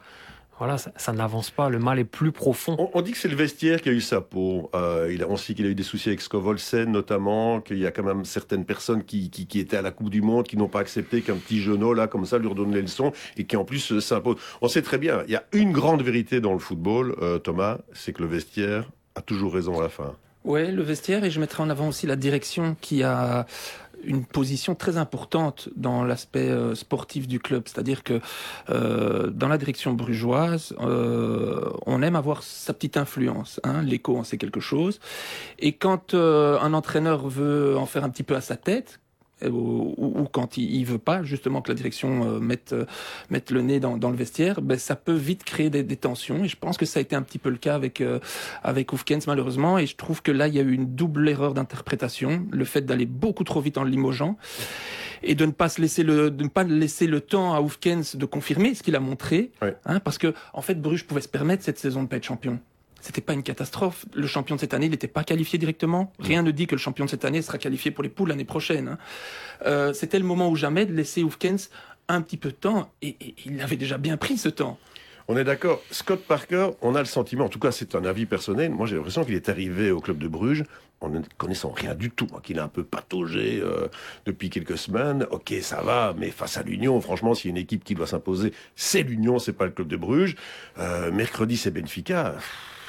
Voilà, 0.58 0.76
ça, 0.76 1.12
n'avance 1.12 1.50
pas. 1.50 1.68
Le 1.68 1.78
mal 1.78 2.00
est 2.00 2.04
plus 2.04 2.32
profond. 2.32 2.90
On, 2.92 3.00
dit 3.00 3.12
que 3.12 3.18
c'est 3.18 3.28
le 3.28 3.36
vestiaire 3.36 3.80
qui 3.80 3.90
a 3.90 3.92
eu 3.92 4.00
sa 4.00 4.20
peau. 4.20 4.70
Euh, 4.74 5.08
il 5.12 5.24
on 5.24 5.36
sait 5.36 5.54
qu'il 5.54 5.64
a 5.66 5.68
eu 5.68 5.76
des 5.76 5.84
soucis 5.84 6.08
avec 6.08 6.20
Scovolsen 6.20 6.90
notamment, 6.90 7.60
qu'il 7.60 7.78
y 7.78 7.86
a 7.86 7.92
quand 7.92 8.02
même 8.02 8.24
certaines 8.24 8.64
personnes 8.64 9.04
qui, 9.04 9.30
qui, 9.30 9.60
étaient 9.60 9.76
à 9.76 9.82
la 9.82 9.92
Coupe 9.92 10.10
du 10.10 10.20
Monde, 10.20 10.48
qui 10.48 10.56
n'ont 10.56 10.68
pas 10.68 10.80
accepté 10.80 11.22
qu'un 11.22 11.36
petit 11.36 11.60
genou 11.60 11.94
là, 11.94 12.08
comme 12.08 12.26
ça, 12.26 12.38
lui 12.38 12.48
redonne 12.48 12.74
les 12.74 12.82
leçons 12.82 13.12
et 13.36 13.44
qui 13.44 13.56
en 13.56 13.64
plus 13.64 13.92
euh, 13.92 14.00
s'impose. 14.00 14.36
On 14.60 14.66
sait 14.66 14.82
très 14.82 14.98
bien, 14.98 15.22
il 15.28 15.32
y 15.32 15.36
a 15.36 15.44
une 15.52 15.70
grande 15.70 16.02
vérité 16.02 16.40
dans 16.40 16.54
le 16.54 16.58
football, 16.58 17.14
euh, 17.22 17.38
Thomas, 17.38 17.78
c'est 17.92 18.12
que 18.12 18.22
le 18.22 18.28
vestiaire 18.28 18.90
a 19.14 19.22
toujours 19.22 19.54
raison 19.54 19.78
à 19.78 19.82
la 19.82 19.88
fin. 19.88 20.16
Ouais, 20.44 20.72
le 20.72 20.82
vestiaire 20.82 21.24
et 21.24 21.30
je 21.30 21.38
mettrai 21.38 21.62
en 21.62 21.70
avant 21.70 21.88
aussi 21.88 22.06
la 22.06 22.16
direction 22.16 22.76
qui 22.80 23.02
a 23.02 23.46
une 24.04 24.24
position 24.24 24.74
très 24.74 24.96
importante 24.96 25.68
dans 25.76 26.04
l'aspect 26.04 26.48
euh, 26.48 26.74
sportif 26.74 27.26
du 27.26 27.40
club. 27.40 27.64
C'est-à-dire 27.66 28.02
que 28.02 28.20
euh, 28.70 29.30
dans 29.30 29.48
la 29.48 29.58
direction 29.58 29.92
brugeoise, 29.92 30.74
euh, 30.80 31.70
on 31.86 32.02
aime 32.02 32.16
avoir 32.16 32.42
sa 32.42 32.72
petite 32.72 32.96
influence. 32.96 33.60
Hein. 33.64 33.82
L'écho 33.82 34.16
en 34.16 34.24
sait 34.24 34.38
quelque 34.38 34.60
chose. 34.60 35.00
Et 35.58 35.72
quand 35.72 36.14
un 36.14 36.74
entraîneur 36.74 37.28
veut 37.28 37.76
en 37.76 37.86
faire 37.86 38.04
un 38.04 38.10
petit 38.10 38.22
peu 38.22 38.36
à 38.36 38.40
sa 38.40 38.56
tête, 38.56 39.00
ou, 39.44 39.94
ou, 39.96 40.24
quand 40.30 40.56
il, 40.56 40.74
il 40.74 40.84
veut 40.84 40.98
pas 40.98 41.22
justement 41.22 41.62
que 41.62 41.70
la 41.70 41.74
direction 41.74 42.24
euh, 42.24 42.38
mette, 42.40 42.72
euh, 42.72 42.86
mette 43.30 43.50
le 43.50 43.62
nez 43.62 43.80
dans, 43.80 43.96
dans 43.96 44.10
le 44.10 44.16
vestiaire, 44.16 44.60
ben, 44.62 44.78
ça 44.78 44.96
peut 44.96 45.14
vite 45.14 45.44
créer 45.44 45.70
des, 45.70 45.82
des, 45.82 45.96
tensions. 45.96 46.44
Et 46.44 46.48
je 46.48 46.56
pense 46.56 46.76
que 46.76 46.86
ça 46.86 46.98
a 46.98 47.02
été 47.02 47.14
un 47.14 47.22
petit 47.22 47.38
peu 47.38 47.50
le 47.50 47.56
cas 47.56 47.74
avec, 47.74 48.00
euh, 48.00 48.18
avec 48.62 48.92
Oufkens 48.92 49.26
malheureusement. 49.26 49.78
Et 49.78 49.86
je 49.86 49.96
trouve 49.96 50.22
que 50.22 50.32
là, 50.32 50.48
il 50.48 50.54
y 50.54 50.58
a 50.58 50.62
eu 50.62 50.72
une 50.72 50.94
double 50.94 51.28
erreur 51.28 51.54
d'interprétation. 51.54 52.46
Le 52.50 52.64
fait 52.64 52.82
d'aller 52.82 53.06
beaucoup 53.06 53.44
trop 53.44 53.60
vite 53.60 53.78
en 53.78 53.84
limogeant 53.84 54.36
et 55.22 55.34
de 55.34 55.44
ne 55.46 55.50
pas 55.50 55.68
se 55.68 55.80
laisser 55.80 56.02
le, 56.02 56.30
de 56.30 56.44
ne 56.44 56.48
pas 56.48 56.64
laisser 56.64 57.06
le 57.06 57.20
temps 57.20 57.54
à 57.54 57.60
Oufkens 57.60 58.16
de 58.16 58.24
confirmer 58.24 58.74
ce 58.74 58.82
qu'il 58.82 58.96
a 58.96 59.00
montré. 59.00 59.50
Hein, 59.84 60.00
parce 60.00 60.18
que, 60.18 60.34
en 60.52 60.62
fait, 60.62 60.80
Bruges 60.80 61.04
pouvait 61.06 61.20
se 61.20 61.28
permettre 61.28 61.64
cette 61.64 61.78
saison 61.78 62.02
de 62.02 62.08
pas 62.08 62.16
être 62.16 62.24
champion. 62.24 62.60
C'était 63.00 63.20
pas 63.20 63.32
une 63.32 63.42
catastrophe. 63.42 64.06
Le 64.14 64.26
champion 64.26 64.56
de 64.56 64.60
cette 64.60 64.74
année, 64.74 64.86
il 64.86 64.90
n'était 64.90 65.08
pas 65.08 65.24
qualifié 65.24 65.58
directement. 65.58 66.12
Rien 66.18 66.42
ne 66.42 66.50
dit 66.50 66.66
que 66.66 66.74
le 66.74 66.80
champion 66.80 67.04
de 67.04 67.10
cette 67.10 67.24
année 67.24 67.42
sera 67.42 67.58
qualifié 67.58 67.90
pour 67.90 68.02
les 68.02 68.10
poules 68.10 68.28
l'année 68.28 68.44
prochaine. 68.44 68.88
Hein. 68.88 68.98
Euh, 69.66 69.92
C'était 69.92 70.18
le 70.18 70.24
moment 70.24 70.48
ou 70.50 70.56
jamais 70.56 70.84
de 70.84 70.92
laisser 70.92 71.22
Oufkens 71.22 71.70
un 72.08 72.22
petit 72.22 72.38
peu 72.38 72.48
de 72.48 72.54
temps, 72.54 72.90
et, 73.02 73.16
et 73.20 73.34
il 73.44 73.60
avait 73.60 73.76
déjà 73.76 73.98
bien 73.98 74.16
pris 74.16 74.38
ce 74.38 74.48
temps. 74.48 74.78
On 75.28 75.36
est 75.36 75.44
d'accord. 75.44 75.82
Scott 75.90 76.24
Parker, 76.26 76.70
on 76.80 76.94
a 76.94 77.00
le 77.00 77.04
sentiment, 77.04 77.44
en 77.44 77.48
tout 77.50 77.58
cas 77.58 77.70
c'est 77.70 77.94
un 77.94 78.04
avis 78.06 78.24
personnel, 78.24 78.70
moi 78.70 78.86
j'ai 78.86 78.96
l'impression 78.96 79.26
qu'il 79.26 79.34
est 79.34 79.50
arrivé 79.50 79.90
au 79.90 80.00
club 80.00 80.16
de 80.16 80.26
Bruges 80.26 80.64
en 81.02 81.10
ne 81.10 81.20
connaissant 81.36 81.70
rien 81.70 81.94
du 81.94 82.10
tout, 82.10 82.26
hein, 82.34 82.40
qu'il 82.42 82.58
a 82.58 82.64
un 82.64 82.68
peu 82.68 82.82
pataugé 82.82 83.60
euh, 83.62 83.88
depuis 84.24 84.48
quelques 84.48 84.78
semaines. 84.78 85.26
Ok, 85.30 85.52
ça 85.60 85.82
va, 85.82 86.14
mais 86.16 86.30
face 86.30 86.56
à 86.56 86.62
l'Union, 86.62 86.98
franchement, 87.02 87.34
s'il 87.34 87.50
y 87.50 87.52
a 87.52 87.56
une 87.58 87.62
équipe 87.62 87.84
qui 87.84 87.94
doit 87.94 88.06
s'imposer, 88.06 88.54
c'est 88.74 89.02
l'Union, 89.02 89.38
c'est 89.38 89.52
pas 89.52 89.66
le 89.66 89.70
club 89.70 89.86
de 89.88 89.96
Bruges. 89.98 90.34
Euh, 90.78 91.12
mercredi, 91.12 91.58
c'est 91.58 91.70
Benfica. 91.70 92.36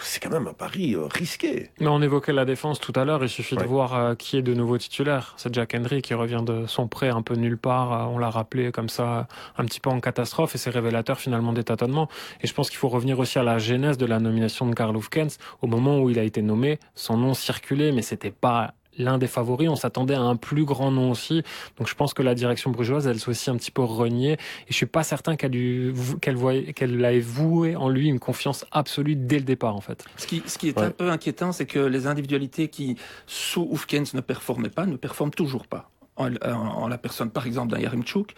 C'est 0.02 0.22
quand 0.22 0.30
même 0.30 0.48
un 0.48 0.54
pari 0.54 0.96
euh, 0.96 1.06
risqué. 1.08 1.70
Mais 1.80 1.88
on 1.88 2.02
évoquait 2.02 2.34
la 2.34 2.46
défense 2.46 2.80
tout 2.80 2.94
à 2.96 3.06
l'heure. 3.06 3.24
Il 3.24 3.30
suffit 3.30 3.56
Ouais. 3.56 3.64
de 3.64 3.68
voir 3.68 3.96
euh, 3.96 4.16
qui 4.16 4.38
est 4.38 4.42
de 4.42 4.54
nouveau 4.54 4.78
titulaire. 4.78 5.34
C'est 5.38 5.54
Jack 5.54 5.76
Henry 5.76 6.02
qui 6.02 6.14
revient 6.14 6.42
de 6.46 6.66
son 6.68 6.88
prêt 6.88 7.10
un 7.10 7.22
peu 7.22 7.36
nulle 7.36 7.58
part. 7.58 7.94
Euh, 7.94 8.06
on 8.14 8.18
l'a 8.18 8.30
rappelé 8.30 8.72
comme 8.72 8.90
ça, 8.90 9.28
un 9.58 9.66
petit 9.66 9.80
peu 9.80 9.90
en 9.90 10.00
catastrophe, 10.00 10.56
et 10.56 10.58
c'est 10.58 10.70
révélateur 10.70 11.20
finalement 11.20 11.54
des 11.54 11.64
tâtonnements. 11.64 12.08
Et 12.42 12.48
je 12.48 12.54
pense 12.54 12.70
qu'il 12.70 12.78
faut 12.80 12.90
revenir 12.90 13.20
aussi 13.20 13.40
à 13.40 13.44
la 13.44 13.58
genèse 13.60 13.98
de 13.98 14.06
la 14.06 14.20
nomination 14.20 14.68
de 14.68 14.74
Karl 14.76 14.96
Hufkens. 14.96 15.38
Au 15.62 15.68
moment 15.68 16.00
où 16.00 16.10
il 16.10 16.18
a 16.20 16.24
été 16.24 16.42
nommé, 16.42 16.80
son 16.96 17.18
nom 17.18 17.34
circulait, 17.34 17.92
mais 17.92 18.02
c'était 18.02 18.32
pas 18.32 18.74
l'un 19.00 19.18
des 19.18 19.28
favoris. 19.28 19.70
On 19.70 19.76
s'attendait 19.76 20.14
à 20.14 20.22
un 20.22 20.36
plus 20.36 20.66
grand 20.66 20.92
nom 20.92 21.10
aussi. 21.12 21.42
Donc 21.78 21.88
je 21.88 21.96
pense 21.96 22.14
que 22.14 22.22
la 22.22 22.36
direction 22.36 22.70
brugeoise, 22.70 23.08
elle 23.08 23.20
s'est 23.20 23.30
aussi 23.30 23.50
un 23.50 23.56
petit 23.56 23.72
peu 23.72 23.82
reniée. 23.82 24.34
Et 24.34 24.38
je 24.70 24.74
suis 24.76 24.86
pas 24.86 25.04
certain 25.04 25.36
qu'elle 25.36 25.56
ait 25.56 27.20
voué 27.20 27.76
en 27.76 27.90
lui 27.90 28.08
une 28.08 28.20
confiance 28.20 28.66
absolue 28.72 29.16
dès 29.16 29.38
le 29.40 29.46
départ, 29.46 29.76
en 29.76 29.82
fait. 29.82 30.06
Ce 30.18 30.28
qui, 30.28 30.44
ce 30.46 30.58
qui 30.58 30.70
est 30.70 30.78
Ouais. 30.78 30.86
un 30.86 30.92
peu 30.92 31.10
inquiétant, 31.10 31.52
c'est 31.52 31.66
que 31.66 31.80
les 31.80 32.06
individualités 32.06 32.68
qui, 32.68 32.96
sous 33.26 33.68
Oufkens, 33.72 34.14
ne 34.14 34.22
performaient 34.22 34.70
pas, 34.70 34.86
ne 34.86 34.96
performent 34.98 35.32
toujours 35.34 35.66
pas. 35.68 35.90
En, 36.16 36.34
en- 36.36 36.52
en 36.84 36.88
la 36.90 36.98
personne, 36.98 37.30
par 37.32 37.48
exemple, 37.48 37.72
d'un 37.72 37.80
Yarimchuk, 37.80 38.34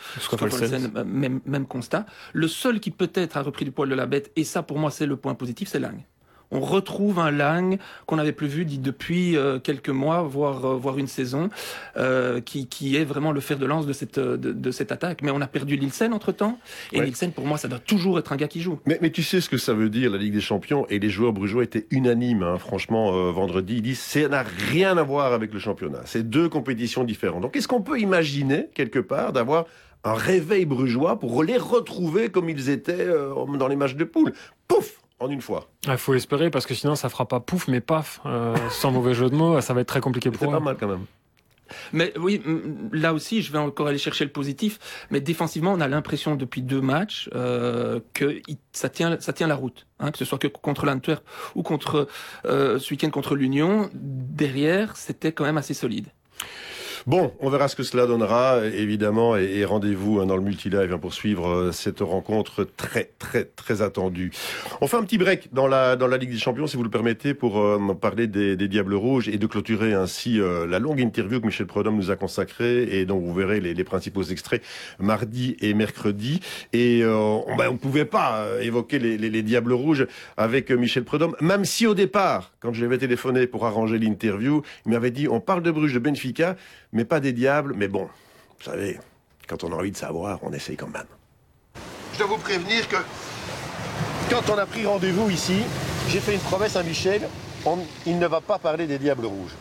même, 1.06 1.40
même 1.46 1.66
constat. 1.66 2.06
Le 2.34 2.48
seul 2.48 2.80
qui 2.80 2.92
peut-être 2.92 3.38
a 3.38 3.42
repris 3.42 3.66
du 3.66 3.72
poil 3.72 3.90
de 3.90 3.96
la 3.96 4.06
bête, 4.06 4.32
et 4.36 4.44
ça 4.44 4.62
pour 4.64 4.78
moi 4.78 4.92
c'est 4.92 5.06
le 5.06 5.16
point 5.18 5.34
positif, 5.36 5.68
c'est 5.68 5.80
Lang. 5.80 5.98
On 6.52 6.60
retrouve 6.60 7.20
un 7.20 7.32
Lang 7.32 7.78
qu'on 8.06 8.18
n'avait 8.18 8.32
plus 8.32 8.48
vu 8.48 8.66
dit, 8.66 8.78
depuis 8.78 9.38
euh, 9.38 9.60
quelques 9.60 9.90
mois, 9.90 10.22
voire, 10.22 10.66
euh, 10.66 10.76
voire 10.76 10.98
une 10.98 11.08
saison, 11.08 11.50
euh, 11.98 12.42
qui, 12.42 12.68
qui 12.68 12.96
est 12.98 13.04
vraiment 13.06 13.32
le 13.32 13.40
fer 13.40 13.58
de 13.58 13.66
lance 13.66 13.86
de 13.86 13.94
cette, 13.94 14.20
de, 14.20 14.36
de 14.52 14.72
cette 14.72 14.92
attaque. 14.92 15.22
Mais 15.22 15.32
on 15.32 15.42
a 15.42 15.48
perdu 15.48 15.78
Nielsen 15.78 16.14
entre-temps, 16.14 16.60
et 16.92 17.00
Ouais. 17.00 17.06
Nielsen 17.06 17.32
pour 17.32 17.46
moi 17.46 17.58
ça 17.58 17.68
doit 17.68 17.80
toujours 17.80 18.20
être 18.20 18.32
un 18.34 18.38
gars 18.38 18.48
qui 18.48 18.62
joue. 18.62 18.80
Mais, 18.86 19.00
mais 19.02 19.12
tu 19.12 19.24
sais 19.24 19.42
ce 19.42 19.50
que 19.50 19.58
ça 19.58 19.74
veut 19.74 19.90
dire, 19.90 20.12
la 20.12 20.18
Ligue 20.18 20.34
des 20.34 20.42
Champions, 20.42 20.86
et 20.90 21.00
les 21.00 21.10
joueurs 21.10 21.34
brugeois 21.34 21.64
étaient 21.64 21.88
unanimes, 21.90 22.44
hein, 22.44 22.58
franchement, 22.58 23.14
euh, 23.16 23.32
vendredi, 23.32 23.76
ils 23.78 23.82
disent 23.82 24.00
ça 24.00 24.28
n'a 24.28 24.44
rien 24.44 24.98
à 24.98 25.04
voir 25.04 25.34
avec 25.34 25.54
le 25.54 25.60
championnat. 25.60 26.02
C'est 26.06 26.30
deux 26.30 26.50
compétitions 26.50 27.04
différentes. 27.04 27.42
Donc 27.42 27.56
est-ce 27.56 27.68
qu'on 27.68 27.82
peut 27.82 28.00
imaginer, 28.00 28.68
quelque 28.74 29.00
part, 29.00 29.34
d'avoir 29.34 29.66
un 30.04 30.14
réveil 30.14 30.66
brugeois 30.66 31.20
pour 31.20 31.44
les 31.44 31.58
retrouver 31.58 32.30
comme 32.30 32.50
ils 32.50 32.70
étaient 32.70 32.94
euh, 33.00 33.34
dans 33.58 33.68
les 33.68 33.76
matchs 33.76 33.96
de 33.96 34.04
poule? 34.04 34.34
Pouf 34.68 35.01
En 35.22 35.30
une 35.30 35.42
fois. 35.42 35.70
Il 35.88 35.98
faut 35.98 36.16
espérer 36.16 36.50
parce 36.50 36.66
que 36.66 36.74
sinon 36.74 36.96
ça 36.96 37.08
fera 37.08 37.28
pas 37.28 37.40
pouf 37.40 37.68
mais 37.68 37.80
paf. 37.80 38.20
Euh, 38.26 38.56
sans 38.72 38.92
mauvais 38.92 39.14
jeu 39.14 39.30
de 39.30 39.36
mots, 39.36 39.62
ça 39.62 39.74
va 39.74 39.82
être 39.82 39.88
très 39.88 40.02
compliqué 40.02 40.32
pour 40.32 40.52
pas 40.52 40.58
eux. 40.58 40.60
mal 40.60 40.76
quand 40.80 40.88
même. 40.88 41.06
Mais 41.94 42.12
oui, 42.18 42.42
là 42.92 43.14
aussi, 43.14 43.42
je 43.42 43.52
vais 43.52 43.60
encore 43.60 43.88
aller 43.88 43.98
chercher 43.98 44.26
le 44.26 44.32
positif. 44.32 44.80
Mais 45.10 45.22
défensivement, 45.22 45.72
on 45.72 45.80
a 45.80 45.88
l'impression 45.88 46.36
depuis 46.36 46.62
deux 46.62 46.82
matchs 46.82 47.30
euh, 47.36 48.00
que 48.14 48.42
ça 48.74 48.90
tient, 48.90 49.18
ça 49.20 49.32
tient 49.32 49.48
la 49.48 49.56
route. 49.56 49.86
Hein, 50.00 50.12
que 50.12 50.18
ce 50.18 50.26
soit 50.26 50.40
que 50.40 50.48
contre 50.48 50.86
l'Antwerp 50.86 51.24
ou 51.56 51.64
contre 51.64 52.08
euh, 52.46 52.80
ce 52.80 52.92
week-end 52.92 53.12
contre 53.12 53.36
l'Union, 53.36 53.90
derrière, 53.94 54.98
c'était 54.98 55.32
quand 55.32 55.46
même 55.46 55.58
assez 55.58 55.76
solide. 55.76 56.08
Bon, 57.08 57.34
on 57.40 57.50
verra 57.50 57.68
ce 57.68 57.76
que 57.76 57.82
cela 57.82 58.06
donnera, 58.06 58.64
évidemment, 58.64 59.36
et, 59.36 59.66
rendez-vous 59.66 60.20
hein, 60.20 60.28
dans 60.28 60.36
le 60.36 60.44
multilive 60.44 60.92
hein, 60.94 61.00
pour 61.00 61.16
suivre 61.16 61.48
euh, 61.48 61.72
cette 61.72 62.02
rencontre 62.02 62.64
très, 62.64 63.10
très, 63.18 63.46
très 63.46 63.82
attendue. 63.82 64.32
On 64.82 64.88
fait 64.88 64.98
un 64.98 65.04
petit 65.04 65.18
break 65.18 65.50
dans 65.52 65.66
la, 65.66 65.96
dans 65.96 66.06
la 66.06 66.18
Ligue 66.18 66.30
des 66.30 66.38
Champions, 66.38 66.68
si 66.68 66.78
vous 66.78 66.84
le 66.84 66.92
permettez, 66.92 67.34
pour 67.34 67.60
euh, 67.60 67.80
parler 68.00 68.28
des, 68.28 68.56
Diables 68.56 68.94
Rouges 68.94 69.30
et 69.30 69.38
de 69.38 69.48
clôturer 69.48 69.94
ainsi 69.94 70.40
euh, 70.40 70.68
la 70.68 70.78
longue 70.78 71.00
interview 71.00 71.42
que 71.42 71.48
Michel 71.48 71.66
Prodhomme 71.66 71.96
nous 71.96 72.12
a 72.12 72.16
consacrée 72.16 72.84
et 72.84 73.06
dont 73.06 73.18
vous 73.18 73.34
verrez 73.34 73.60
les, 73.60 73.84
principaux 73.84 74.22
extraits 74.22 74.62
mardi 75.00 75.58
et 75.60 75.74
mercredi. 75.74 76.40
Et 76.72 77.04
on 77.04 77.46
ne 77.48 77.78
pouvait 77.78 78.06
pas 78.06 78.46
évoquer 78.62 79.00
les, 79.00 79.18
les, 79.18 79.32
les 79.32 79.42
Diables 79.42 79.74
Rouges 79.74 80.06
avec 80.38 80.70
Michel 80.70 81.04
Prodhomme, 81.04 81.36
même 81.42 81.66
si 81.66 81.88
au 81.88 81.96
départ, 81.96 82.52
quand 82.60 82.72
je 82.74 82.80
lui 82.80 82.86
avais 82.86 83.00
téléphoné 83.00 83.48
pour 83.48 83.66
arranger 83.66 83.98
l'interview, 83.98 84.62
il 84.86 84.92
m'avait 84.92 85.10
dit 85.10 85.28
on 85.28 85.40
parle 85.40 85.64
de 85.64 85.72
Bruges, 85.72 85.96
de 85.96 86.00
Benfica, 86.00 86.56
mais 86.94 87.06
pas 87.06 87.20
des 87.20 87.34
diables. 87.34 87.74
Mais 87.76 87.88
bon, 87.88 88.04
vous 88.60 88.64
savez, 88.66 89.00
quand 89.48 89.64
on 89.64 89.72
a 89.72 89.76
envie 89.76 89.92
de 89.92 89.98
savoir, 89.98 90.40
on 90.44 90.52
essaye 90.54 90.78
quand 90.78 90.88
même. 90.90 91.06
Je 92.14 92.18
dois 92.20 92.28
vous 92.28 92.38
prévenir 92.38 92.88
que 92.88 92.98
quand 94.30 94.50
on 94.50 94.58
a 94.58 94.66
pris 94.66 94.86
rendez-vous 94.86 95.30
ici, 95.30 95.62
j'ai 96.10 96.20
fait 96.20 96.34
une 96.34 96.40
promesse 96.40 96.76
à 96.76 96.84
Michel. 96.84 97.28
on- 97.64 97.78
il 98.08 98.18
ne 98.18 98.26
va 98.26 98.42
pas 98.42 98.58
parler 98.58 98.88
des 98.88 98.98
Diables 98.98 99.28
Rouges. 99.28 99.54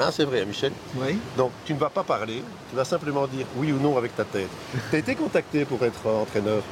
Hein, 0.00 0.08
c'est 0.10 0.24
vrai, 0.24 0.46
Michel 0.46 0.72
Oui. 0.96 1.18
Donc, 1.36 1.50
tu 1.66 1.74
ne 1.74 1.78
vas 1.78 1.90
pas 1.90 2.02
parler, 2.02 2.42
tu 2.70 2.76
vas 2.76 2.86
simplement 2.86 3.26
dire 3.26 3.44
oui 3.56 3.70
ou 3.70 3.78
non 3.78 3.98
avec 3.98 4.16
ta 4.16 4.24
tête. 4.24 4.48
Tu 4.88 4.96
as 4.96 4.98
été 5.00 5.14
contacté 5.14 5.66
pour 5.66 5.84
être 5.84 6.06
entraîneur 6.06 6.62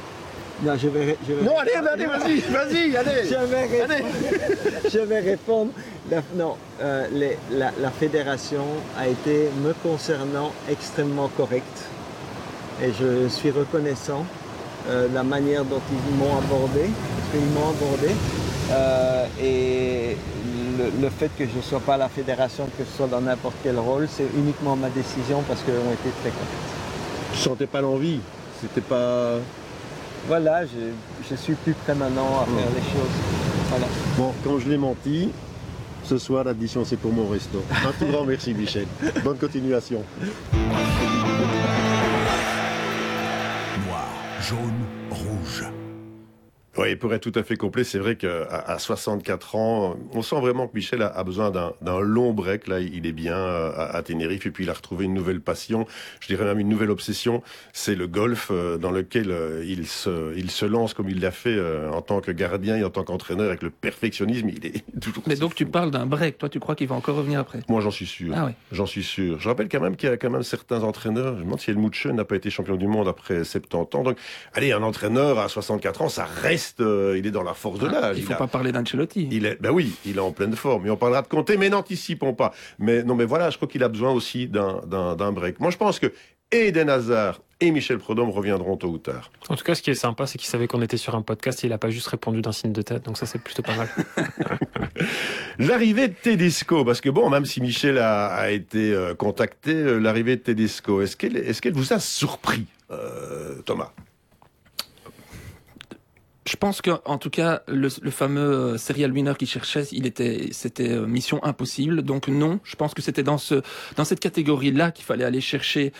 Non, 0.63 0.73
je 0.77 0.87
vais, 0.89 1.17
je 1.27 1.33
vais 1.33 1.43
Non, 1.43 1.57
allez, 1.57 1.71
allez, 1.73 2.05
vas-y, 2.05 2.39
vas-y, 2.41 2.95
allez 2.95 3.23
Je 3.27 3.45
vais 3.45 3.61
répondre. 3.65 3.93
Allez 3.93 4.03
je 4.93 4.99
vais 4.99 5.19
répondre. 5.19 5.71
La- 6.11 6.21
non, 6.35 6.55
euh, 6.81 7.07
les- 7.11 7.37
la, 7.51 7.71
la 7.81 7.89
fédération 7.89 8.63
a 8.97 9.07
été, 9.07 9.49
me 9.63 9.73
concernant, 9.73 10.51
extrêmement 10.69 11.29
correcte. 11.29 11.85
Et 12.83 12.91
je 12.99 13.27
suis 13.27 13.49
reconnaissant 13.51 14.23
euh, 14.89 15.07
de 15.07 15.15
la 15.15 15.23
manière 15.23 15.65
dont 15.65 15.81
ils 15.91 16.15
m'ont 16.17 16.37
abordé, 16.37 16.89
parce 16.89 17.29
qu'ils 17.31 17.51
m'ont 17.53 17.69
abordé. 17.69 18.15
Euh, 18.71 19.25
et 19.43 20.15
le, 20.77 21.01
le 21.01 21.09
fait 21.09 21.29
que 21.37 21.45
je 21.51 21.57
ne 21.57 21.61
sois 21.63 21.79
pas 21.79 21.95
à 21.95 21.97
la 21.97 22.09
fédération, 22.09 22.67
que 22.77 22.83
ce 22.85 22.97
soit 22.97 23.07
dans 23.07 23.21
n'importe 23.21 23.55
quel 23.63 23.77
rôle, 23.79 24.07
c'est 24.15 24.27
uniquement 24.37 24.75
ma 24.75 24.89
décision 24.89 25.41
parce 25.47 25.61
qu'ils 25.61 25.73
ont 25.73 25.91
été 25.91 26.09
très 26.21 26.29
corrects. 26.29 27.33
Tu 27.33 27.39
sentais 27.39 27.65
pas 27.65 27.81
l'envie 27.81 28.19
C'était 28.61 28.81
pas. 28.81 29.33
Voilà, 30.27 30.65
je, 30.65 30.91
je 31.29 31.35
suis 31.35 31.53
plus 31.53 31.73
prêt 31.73 31.95
maintenant 31.95 32.41
à 32.41 32.45
faire 32.45 32.69
les 32.75 32.81
choses. 32.81 33.09
Voilà. 33.69 33.85
Bon, 34.17 34.33
quand 34.43 34.59
je 34.59 34.69
l'ai 34.69 34.77
menti, 34.77 35.29
ce 36.03 36.17
soir, 36.17 36.43
l'addition, 36.43 36.83
c'est 36.85 36.97
pour 36.97 37.11
mon 37.11 37.27
resto. 37.27 37.63
Un 37.71 37.91
tout 37.97 38.11
grand 38.11 38.25
merci, 38.25 38.53
Michel. 38.53 38.85
Bonne 39.23 39.37
continuation. 39.37 40.03
Oui, 46.81 46.95
pour 46.95 47.13
être 47.13 47.21
tout 47.21 47.37
à 47.39 47.43
fait 47.43 47.55
complet, 47.55 47.83
c'est 47.83 47.99
vrai 47.99 48.15
qu'à 48.15 48.43
à 48.49 48.79
64 48.79 49.55
ans, 49.55 49.95
on 50.13 50.21
sent 50.21 50.39
vraiment 50.39 50.67
que 50.67 50.75
Michel 50.75 51.01
a, 51.01 51.07
a 51.07 51.23
besoin 51.23 51.51
d'un 51.51 51.99
long 51.99 52.33
break. 52.33 52.67
Là, 52.67 52.79
il 52.79 53.05
est 53.05 53.11
bien 53.11 53.37
euh, 53.37 53.71
à, 53.75 53.95
à 53.95 54.01
Tenerife 54.01 54.45
et 54.45 54.51
puis 54.51 54.63
il 54.63 54.69
a 54.69 54.73
retrouvé 54.73 55.05
une 55.05 55.13
nouvelle 55.13 55.41
passion, 55.41 55.85
je 56.19 56.27
dirais 56.27 56.45
même 56.45 56.59
une 56.59 56.69
nouvelle 56.69 56.89
obsession, 56.89 57.43
c'est 57.73 57.95
le 57.95 58.07
golf 58.07 58.49
euh, 58.51 58.77
dans 58.77 58.91
lequel 58.91 59.31
euh, 59.31 59.63
il, 59.65 59.87
se, 59.87 60.35
il 60.35 60.49
se 60.49 60.65
lance 60.65 60.93
comme 60.93 61.09
il 61.09 61.19
l'a 61.19 61.31
fait 61.31 61.59
en 61.91 62.01
tant 62.01 62.21
que 62.21 62.31
gardien 62.31 62.77
et 62.77 62.83
en 62.83 62.89
tant 62.89 63.03
qu'entraîneur 63.03 63.47
avec 63.47 63.61
le 63.61 63.69
perfectionnisme. 63.69 64.49
Il 64.49 64.65
est 64.65 64.83
toujours. 65.01 65.23
Mais 65.27 65.35
donc 65.35 65.55
tu 65.55 65.65
parles 65.65 65.91
d'un 65.91 66.05
break. 66.05 66.37
Toi, 66.37 66.49
tu 66.49 66.59
crois 66.59 66.75
qu'il 66.75 66.87
va 66.87 66.95
encore 66.95 67.15
revenir 67.15 67.39
après? 67.39 67.59
Moi, 67.67 67.81
j'en 67.81 67.91
suis 67.91 68.05
sûr. 68.05 68.33
Ah 68.35 68.45
oui. 68.45 68.51
J'en 68.71 68.85
suis 68.85 69.03
sûr. 69.03 69.39
Je 69.39 69.47
rappelle 69.47 69.69
quand 69.69 69.81
même 69.81 69.95
qu'il 69.95 70.09
y 70.09 70.11
a 70.11 70.17
quand 70.17 70.29
même 70.29 70.43
certains 70.43 70.83
entraîneurs. 70.83 71.33
Je 71.35 71.39
me 71.39 71.45
demande 71.45 71.59
si 71.59 71.71
Helmut 71.71 71.93
Schön 71.93 72.15
n'a 72.15 72.25
pas 72.25 72.35
été 72.35 72.49
champion 72.49 72.75
du 72.75 72.87
monde 72.87 73.07
après 73.07 73.43
70 73.43 73.97
ans. 73.97 74.03
Donc, 74.03 74.17
allez, 74.53 74.71
un 74.71 74.83
entraîneur 74.83 75.39
à 75.39 75.47
64 75.47 76.01
ans, 76.01 76.09
ça 76.09 76.25
reste 76.25 76.70
Euh, 76.79 77.15
il 77.17 77.27
est 77.27 77.31
dans 77.31 77.43
la 77.43 77.53
force 77.53 77.79
de 77.79 77.87
Ah, 77.87 77.91
l'âge. 78.01 78.17
il 78.17 78.23
faut 78.23 78.33
a- 78.33 78.37
pas 78.37 78.47
parler 78.47 78.71
d'Ancelotti. 78.71 79.27
il 79.31 79.45
est, 79.45 79.61
ben 79.61 79.71
oui, 79.71 79.93
il 80.05 80.17
est 80.17 80.21
en 80.21 80.31
pleine 80.31 80.55
forme. 80.55 80.87
Et 80.87 80.89
on 80.89 80.97
parlera 80.97 81.21
de 81.21 81.27
Comté, 81.27 81.57
mais 81.57 81.69
n'anticipons 81.69 82.33
pas. 82.33 82.53
Mais 82.79 83.03
non, 83.03 83.15
mais 83.15 83.25
voilà, 83.25 83.49
je 83.49 83.57
crois 83.57 83.67
qu'il 83.67 83.83
a 83.83 83.89
besoin 83.89 84.11
aussi 84.11 84.47
d'un, 84.47 84.81
d'un, 84.87 85.15
d'un 85.15 85.31
break. 85.31 85.59
Moi, 85.59 85.69
je 85.71 85.77
pense 85.77 85.99
que 85.99 86.13
Eden 86.51 86.89
Hazard 86.89 87.41
et 87.61 87.71
Michel 87.71 87.97
Prudhomme 87.99 88.29
reviendront 88.29 88.75
tôt 88.75 88.89
ou 88.89 88.97
tard. 88.97 89.31
En 89.49 89.55
tout 89.55 89.63
cas, 89.63 89.75
ce 89.75 89.81
qui 89.81 89.89
est 89.91 89.95
sympa, 89.95 90.25
c'est 90.27 90.37
qu'il 90.37 90.47
savait 90.49 90.67
qu'on 90.67 90.81
était 90.81 90.97
sur 90.97 91.15
un 91.15 91.21
podcast 91.21 91.63
et 91.63 91.67
il 91.67 91.73
a 91.73 91.77
pas 91.77 91.89
juste 91.89 92.07
répondu 92.07 92.41
d'un 92.41 92.51
signe 92.51 92.73
de 92.73 92.81
tête. 92.81 93.05
Donc 93.05 93.17
ça, 93.17 93.25
c'est 93.25 93.39
plutôt 93.39 93.61
pas 93.61 93.75
mal. 93.75 93.87
L'arrivée 95.59 96.07
de 96.07 96.13
Tedesco, 96.13 96.83
parce 96.85 97.01
que 97.01 97.09
bon, 97.09 97.29
même 97.29 97.45
si 97.45 97.61
Michel 97.61 97.97
a, 97.97 98.27
a 98.27 98.49
été 98.49 98.93
euh, 98.93 99.13
contacté, 99.13 99.73
euh, 99.73 99.97
l'arrivée 99.99 100.35
de 100.37 100.41
Tedesco, 100.41 101.01
est-ce 101.01 101.15
qu'elle, 101.15 101.37
est-ce 101.37 101.61
qu'elle 101.61 101.73
vous 101.73 101.93
a 101.93 101.99
surpris, 101.99 102.65
euh, 102.89 103.61
Thomas? 103.65 103.91
Je 106.47 106.55
pense 106.55 106.81
que, 106.81 106.89
en 107.05 107.19
tout 107.19 107.29
cas, 107.29 107.61
le, 107.67 107.87
le 108.01 108.11
fameux 108.11 108.41
euh, 108.41 108.77
serial 108.77 109.11
winner 109.11 109.33
qu'il 109.37 109.47
cherchait, 109.47 109.83
il 109.91 110.07
était, 110.07 110.47
c'était 110.51 110.89
euh, 110.89 111.05
mission 111.05 111.43
impossible. 111.43 112.01
Donc 112.01 112.27
non, 112.29 112.59
je 112.63 112.75
pense 112.75 112.95
que 112.95 113.01
c'était 113.03 113.21
dans 113.21 113.37
ce, 113.37 113.61
dans 113.95 114.05
cette 114.05 114.19
catégorie-là 114.19 114.89
qu'il 114.89 115.05
fallait 115.05 115.23
aller 115.23 115.39
chercher 115.39 115.93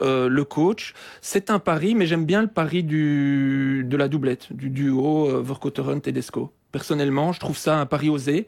euh, 0.00 0.28
le 0.28 0.44
coach. 0.44 0.94
C'est 1.20 1.50
un 1.50 1.58
pari, 1.58 1.96
mais 1.96 2.06
j'aime 2.06 2.26
bien 2.26 2.42
le 2.42 2.48
pari 2.48 2.84
du, 2.84 3.84
de 3.88 3.96
la 3.96 4.06
doublette, 4.06 4.52
du 4.52 4.70
duo 4.70 5.28
euh, 5.30 5.42
Verkotteren-Tedesco. 5.44 6.52
Personnellement, 6.70 7.32
je 7.32 7.40
trouve 7.40 7.56
ça 7.56 7.80
un 7.80 7.86
pari 7.86 8.08
osé, 8.08 8.46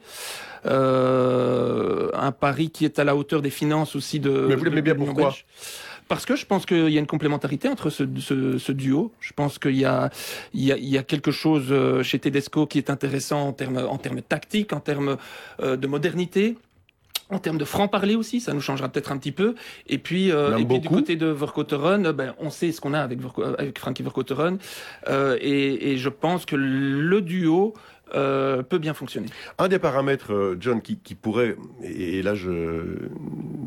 euh, 0.66 2.10
un 2.12 2.32
pari 2.32 2.70
qui 2.70 2.84
est 2.84 2.98
à 2.98 3.04
la 3.04 3.16
hauteur 3.16 3.42
des 3.42 3.50
finances 3.50 3.96
aussi 3.96 4.20
de. 4.20 4.46
Mais 4.46 4.54
vous 4.54 4.64
l'aimez 4.64 4.82
bien, 4.82 4.94
pourquoi 4.94 5.30
belge. 5.30 5.46
Parce 6.10 6.26
que 6.26 6.34
je 6.34 6.44
pense 6.44 6.66
qu'il 6.66 6.90
y 6.90 6.96
a 6.96 7.00
une 7.00 7.06
complémentarité 7.06 7.68
entre 7.68 7.88
ce, 7.88 8.02
ce, 8.18 8.58
ce 8.58 8.72
duo. 8.72 9.12
Je 9.20 9.32
pense 9.32 9.60
qu'il 9.60 9.76
y 9.76 9.84
a, 9.84 10.10
il 10.52 10.64
y, 10.64 10.72
a, 10.72 10.76
il 10.76 10.88
y 10.88 10.98
a 10.98 11.04
quelque 11.04 11.30
chose 11.30 11.68
euh, 11.70 12.02
chez 12.02 12.18
Tedesco 12.18 12.66
qui 12.66 12.78
est 12.78 12.90
intéressant 12.90 13.46
en 13.46 13.52
termes, 13.52 13.78
en 13.78 13.96
termes 13.96 14.20
tactiques, 14.20 14.72
en 14.72 14.80
termes 14.80 15.16
euh, 15.62 15.76
de 15.76 15.86
modernité. 15.86 16.58
En 17.30 17.38
termes 17.38 17.58
de 17.58 17.64
franc-parler 17.64 18.16
aussi, 18.16 18.40
ça 18.40 18.52
nous 18.52 18.60
changera 18.60 18.88
peut-être 18.88 19.12
un 19.12 19.18
petit 19.18 19.30
peu. 19.30 19.54
Et 19.86 19.98
puis, 19.98 20.32
euh, 20.32 20.58
et 20.58 20.64
puis 20.64 20.80
du 20.80 20.88
côté 20.88 21.14
de 21.14 21.26
Verkotteren, 21.26 22.10
ben, 22.10 22.34
on 22.40 22.50
sait 22.50 22.72
ce 22.72 22.80
qu'on 22.80 22.92
a 22.92 22.98
avec, 23.00 23.20
Verko- 23.20 23.54
avec 23.56 23.78
Frankie 23.78 24.02
Verkotteren. 24.02 24.58
Euh, 25.06 25.38
et, 25.40 25.92
et 25.92 25.96
je 25.96 26.08
pense 26.08 26.44
que 26.44 26.56
le 26.56 27.20
duo 27.20 27.74
euh, 28.14 28.62
peut 28.62 28.78
bien 28.78 28.94
fonctionner. 28.94 29.28
Un 29.58 29.68
des 29.68 29.78
paramètres, 29.78 30.32
euh, 30.32 30.56
John, 30.60 30.80
qui, 30.82 30.98
qui 30.98 31.14
pourrait, 31.14 31.56
et, 31.82 32.18
et 32.18 32.22
là 32.22 32.34
je, 32.34 33.08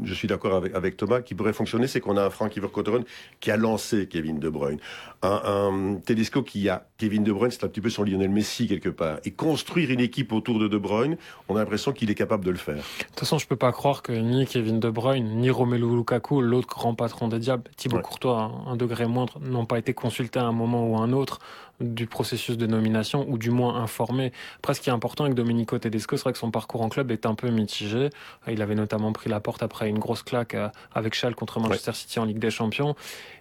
je 0.03 0.13
suis 0.13 0.27
d'accord 0.27 0.55
avec, 0.55 0.73
avec 0.75 0.97
Thomas, 0.97 1.21
qui 1.21 1.35
pourrait 1.35 1.53
fonctionner, 1.53 1.88
c'est 1.88 2.00
qu'on 2.00 2.17
a 2.17 2.23
un 2.25 2.29
Frank 2.29 2.53
Verkotteren 2.57 3.03
qui 3.39 3.51
a 3.51 3.57
lancé 3.57 4.07
Kevin 4.07 4.39
De 4.39 4.50
Bruyne. 4.50 4.79
Un, 5.21 5.41
un 5.45 5.95
Tedesco 5.95 6.43
qui 6.43 6.67
a 6.69 6.85
Kevin 6.97 7.23
De 7.23 7.31
Bruyne, 7.31 7.51
c'est 7.51 7.63
un 7.63 7.67
petit 7.69 7.81
peu 7.81 7.89
son 7.89 8.03
Lionel 8.03 8.29
Messi 8.29 8.67
quelque 8.67 8.89
part. 8.89 9.19
Et 9.23 9.31
construire 9.31 9.89
une 9.91 10.00
équipe 10.01 10.33
autour 10.33 10.59
de 10.59 10.67
De 10.67 10.77
Bruyne, 10.77 11.17
on 11.47 11.55
a 11.55 11.59
l'impression 11.59 11.93
qu'il 11.93 12.12
est 12.12 12.15
capable 12.15 12.43
de 12.43 12.51
le 12.51 12.57
faire. 12.57 12.75
De 12.75 13.05
toute 13.07 13.19
façon, 13.19 13.38
je 13.38 13.47
peux 13.47 13.55
pas 13.55 13.71
croire 13.71 14.01
que 14.01 14.12
ni 14.12 14.45
Kevin 14.45 14.79
De 14.79 14.89
Bruyne, 14.89 15.38
ni 15.38 15.50
Romelu 15.50 15.95
Lukaku, 15.95 16.41
l'autre 16.41 16.67
grand 16.67 16.95
patron 16.95 17.27
des 17.29 17.39
Diables, 17.39 17.69
Thibaut 17.77 17.93
Ouais. 17.97 18.01
Courtois, 18.01 18.51
un, 18.67 18.71
un 18.71 18.75
degré 18.75 19.05
moindre, 19.05 19.39
n'ont 19.39 19.65
pas 19.67 19.77
été 19.77 19.93
consultés 19.93 20.39
à 20.39 20.45
un 20.45 20.51
moment 20.51 20.88
ou 20.89 20.97
à 20.97 21.01
un 21.01 21.13
autre 21.13 21.39
du 21.80 22.08
processus 22.08 22.58
de 22.58 22.68
nomination, 22.68 23.25
ou 23.27 23.38
du 23.38 23.50
moins 23.50 23.82
informés. 23.82 24.32
Après, 24.58 24.74
ce 24.74 24.82
qui 24.82 24.89
est 24.89 24.94
important 24.94 25.25
avec 25.25 25.36
Domenico 25.36 25.77
Tedesco, 25.77 26.18
c'est 26.18 26.24
vrai 26.24 26.34
que 26.34 26.39
son 26.39 26.51
parcours 26.51 26.82
en 26.82 26.89
club 26.89 27.12
est 27.12 27.25
un 27.25 27.36
peu 27.36 27.50
mitigé. 27.50 28.10
Il 28.48 28.62
avait 28.62 28.75
notamment 28.75 29.12
pris 29.12 29.30
la 29.30 29.39
porte 29.39 29.63
après 29.63 29.89
une 29.89 30.00
grosse 30.00 30.24
claque 30.24 30.56
euh, 30.56 30.70
avec 30.94 31.13
Schalke 31.13 31.36
contre 31.36 31.60
Manchester 31.60 31.94
City 31.94 32.20
en 32.20 32.25
Ligue 32.25 32.39
des 32.39 32.51
Champions. 32.51 32.96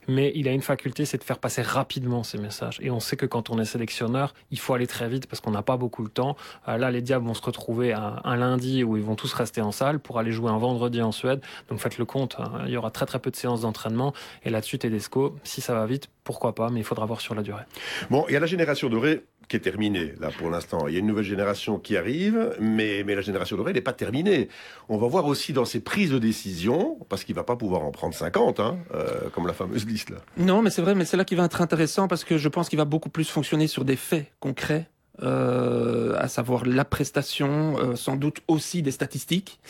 Mais 0.09 0.33
il 0.35 0.49
a 0.49 0.53
une 0.53 0.63
faculté, 0.63 1.05
c'est 1.05 1.19
de 1.19 1.23
faire 1.25 1.39
passer 1.39 1.63
rapidement 1.63 2.25
ces 2.25 2.39
messages. 2.39 2.79
Et 2.83 2.91
on 2.91 2.99
sait 2.99 3.17
que 3.17 3.27
quand 3.27 3.51
on 3.51 3.59
est 3.59 3.65
sélectionneur, 3.65 4.35
il 4.51 4.59
faut 4.59 4.75
aller 4.75 4.89
très 4.89 5.09
vite 5.09 5.29
parce 5.29 5.41
qu'on 5.41 5.53
n'a 5.53 5.63
pas 5.63 5.77
beaucoup 5.77 6.03
le 6.03 6.11
temps. 6.11 6.37
Euh, 6.69 6.77
Là, 6.77 6.91
les 6.91 7.03
Diables 7.03 7.27
vont 7.27 7.35
se 7.35 7.43
retrouver 7.43 7.93
un, 7.93 8.21
un 8.25 8.37
lundi 8.37 8.83
où 8.83 8.97
ils 8.97 9.03
vont 9.05 9.15
tous 9.15 9.33
rester 9.33 9.61
en 9.61 9.71
salle 9.71 10.01
pour 10.01 10.19
aller 10.19 10.33
jouer 10.33 10.51
un 10.51 10.59
vendredi 10.59 11.01
en 11.03 11.13
Suède. 11.13 11.41
Donc 11.69 11.79
faites 11.79 11.99
le 11.99 12.05
compte, 12.05 12.37
hein. 12.41 12.63
il 12.67 12.73
y 12.73 12.77
aura 12.77 12.91
très 12.91 13.07
très 13.07 13.21
peu 13.21 13.31
de 13.31 13.37
séances 13.37 13.61
d'entraînement. 13.61 14.13
Et 14.45 14.51
là-dessus, 14.51 14.79
Tedesco, 14.79 15.37
si 15.45 15.61
ça 15.61 15.75
va 15.75 15.87
vite, 15.87 16.09
pourquoi 16.25 16.55
pas, 16.55 16.71
mais 16.71 16.81
il 16.81 16.85
faudra 16.85 17.07
voir 17.07 17.21
sur 17.21 17.35
la 17.35 17.43
durée. 17.43 17.65
Bon, 18.11 18.25
il 18.29 18.35
y 18.35 18.37
a 18.37 18.41
la 18.41 18.47
génération 18.47 18.89
dorée 18.89 19.25
qui 19.49 19.57
est 19.57 19.61
terminée, 19.61 20.15
là, 20.21 20.31
pour 20.37 20.51
l'instant. 20.51 20.87
Il 20.87 20.95
y 20.95 20.97
a 20.97 21.01
une 21.01 21.07
nouvelle 21.07 21.25
génération 21.25 21.79
qui 21.79 21.97
arrive, 21.97 22.57
mais, 22.61 23.03
mais 23.05 23.15
la 23.15 23.23
génération 23.23 23.57
dorée 23.57 23.73
n'est 23.73 23.81
pas 23.81 23.93
terminée. 23.93 24.49
On 24.89 24.99
va 24.99 25.09
voir 25.09 25.27
aussi 25.27 25.53
dans 25.53 25.65
ses 25.65 25.81
prises 25.81 26.11
de 26.11 26.19
décision, 26.19 26.99
parce 27.09 27.25
qu'il 27.25 27.35
va 27.35 27.45
pas 27.45 27.57
pouvoir 27.57 27.83
en 27.83 27.91
prendre 27.91 28.15
50, 28.15 28.61
hein, 28.61 28.79
euh, 28.95 29.29
comme 29.35 29.47
la 29.47 29.53
fameuse 29.53 29.87
liste, 29.87 30.11
là. 30.11 30.19
Non, 30.37 30.63
mais 30.63 30.71
c'est 30.71 30.83
vrai, 30.83 30.95
mais 30.95 31.05
c'est 31.05 31.17
là 31.17 31.25
qui 31.25 31.35
va 31.35 31.45
être 31.45 31.61
intéressant 31.61 32.09
parce 32.09 32.25
que 32.25 32.39
je 32.39 32.49
pense 32.49 32.69
qu'il 32.69 32.79
va 32.79 32.85
beaucoup 32.85 33.11
plus 33.11 33.29
fonctionner 33.29 33.67
sur 33.67 33.85
des 33.85 33.97
faits 33.97 34.27
concrets. 34.41 34.89
Euh, 35.23 36.17
à 36.19 36.27
savoir 36.29 36.65
la 36.65 36.85
prestation, 36.87 37.77
euh, 37.79 37.97
sans 37.97 38.17
doute 38.17 38.39
aussi 38.49 38.81
des 38.83 38.91
statistiques, 38.91 39.61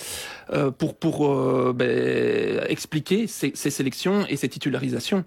euh, 0.52 0.70
pour 0.70 0.94
pour 0.94 1.26
euh, 1.26 1.72
ben, 1.74 2.64
expliquer 2.68 3.26
ces, 3.26 3.50
ces 3.54 3.70
sélections 3.70 4.24
et 4.28 4.36
ces 4.36 4.48
titularisations. 4.48 5.24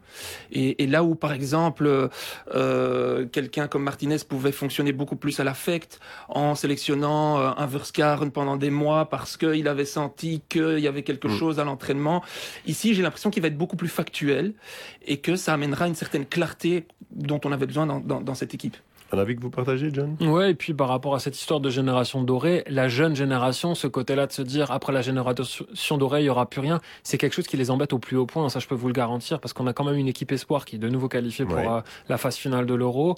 Et, 0.52 0.82
et 0.84 0.88
là 0.88 1.04
où, 1.04 1.16
par 1.16 1.34
exemple, 1.34 2.10
euh, 2.54 3.26
quelqu'un 3.26 3.68
comme 3.68 3.84
Martinez 3.84 4.18
pouvait 4.28 4.54
fonctionner 4.54 4.94
beaucoup 4.94 5.18
plus 5.18 5.40
à 5.40 5.44
l'affect 5.44 6.00
en 6.30 6.56
sélectionnant 6.56 7.40
euh, 7.40 7.52
un 7.58 7.66
Verskarn 7.66 8.32
pendant 8.32 8.56
des 8.56 8.70
mois 8.70 9.10
parce 9.10 9.36
qu'il 9.36 9.68
avait 9.68 9.86
senti 9.86 10.42
qu'il 10.48 10.80
y 10.80 10.88
avait 10.88 11.04
quelque 11.04 11.26
Mm. 11.28 11.38
chose 11.38 11.60
à 11.60 11.64
l'entraînement. 11.64 12.24
Ici, 12.68 12.94
j'ai 12.94 13.02
l'impression 13.02 13.30
qu'il 13.32 13.42
va 13.42 13.48
être 13.50 13.58
beaucoup 13.58 13.76
plus 13.76 13.88
factuel 13.90 14.54
et 15.06 15.18
que 15.18 15.36
ça 15.36 15.54
amènera 15.54 15.88
une 15.88 15.96
certaine 15.96 16.26
clarté 16.26 16.86
dont 17.12 17.42
on 17.46 17.52
avait 17.52 17.66
besoin 17.66 17.86
dans, 17.86 18.00
dans, 18.00 18.22
dans 18.22 18.36
cette 18.36 18.54
équipe. 18.54 18.78
Un 19.16 19.20
avis 19.22 19.36
que 19.36 19.42
vous 19.42 19.50
partagez, 19.50 19.90
John? 19.94 20.16
Ouais, 20.22 20.52
et 20.52 20.54
puis 20.56 20.74
par 20.74 20.88
rapport 20.90 21.16
à 21.16 21.20
cette 21.20 21.38
histoire 21.40 21.60
de 21.60 21.70
génération 21.70 22.22
dorée, 22.24 22.64
la 22.68 22.88
jeune 22.88 23.16
génération, 23.16 23.74
ce 23.76 23.88
côté-là 23.88 24.28
de 24.28 24.32
se 24.32 24.42
dire 24.42 24.72
après 24.72 24.92
la 24.94 25.02
génération 25.02 25.98
dorée, 25.98 26.22
il 26.22 26.26
y 26.26 26.30
aura 26.30 26.50
plus 26.50 26.62
rien, 26.62 26.80
c'est 27.04 27.18
quelque 27.18 27.34
chose 27.34 27.48
qui 27.48 27.58
les 27.58 27.72
embête 27.72 27.94
au 27.94 28.00
plus 28.00 28.18
haut 28.18 28.26
point. 28.26 28.50
Ça, 28.50 28.60
je 28.60 28.68
peux 28.68 28.76
vous 28.76 28.88
le 28.88 28.94
garantir, 28.94 29.40
parce 29.40 29.54
qu'on 29.54 29.68
a 29.68 29.74
quand 29.74 29.84
même 29.86 29.96
une 29.98 30.08
équipe 30.08 30.32
espoir 30.32 30.66
qui 30.66 30.76
est 30.76 30.80
de 30.80 30.90
nouveau 30.90 31.08
qualifiée 31.08 31.46
pour 31.46 31.56
Ouais. 31.58 31.68
euh, 31.68 31.82
la 32.10 32.18
phase 32.18 32.36
finale 32.36 32.66
de 32.66 32.74
l'Euro. 32.74 33.16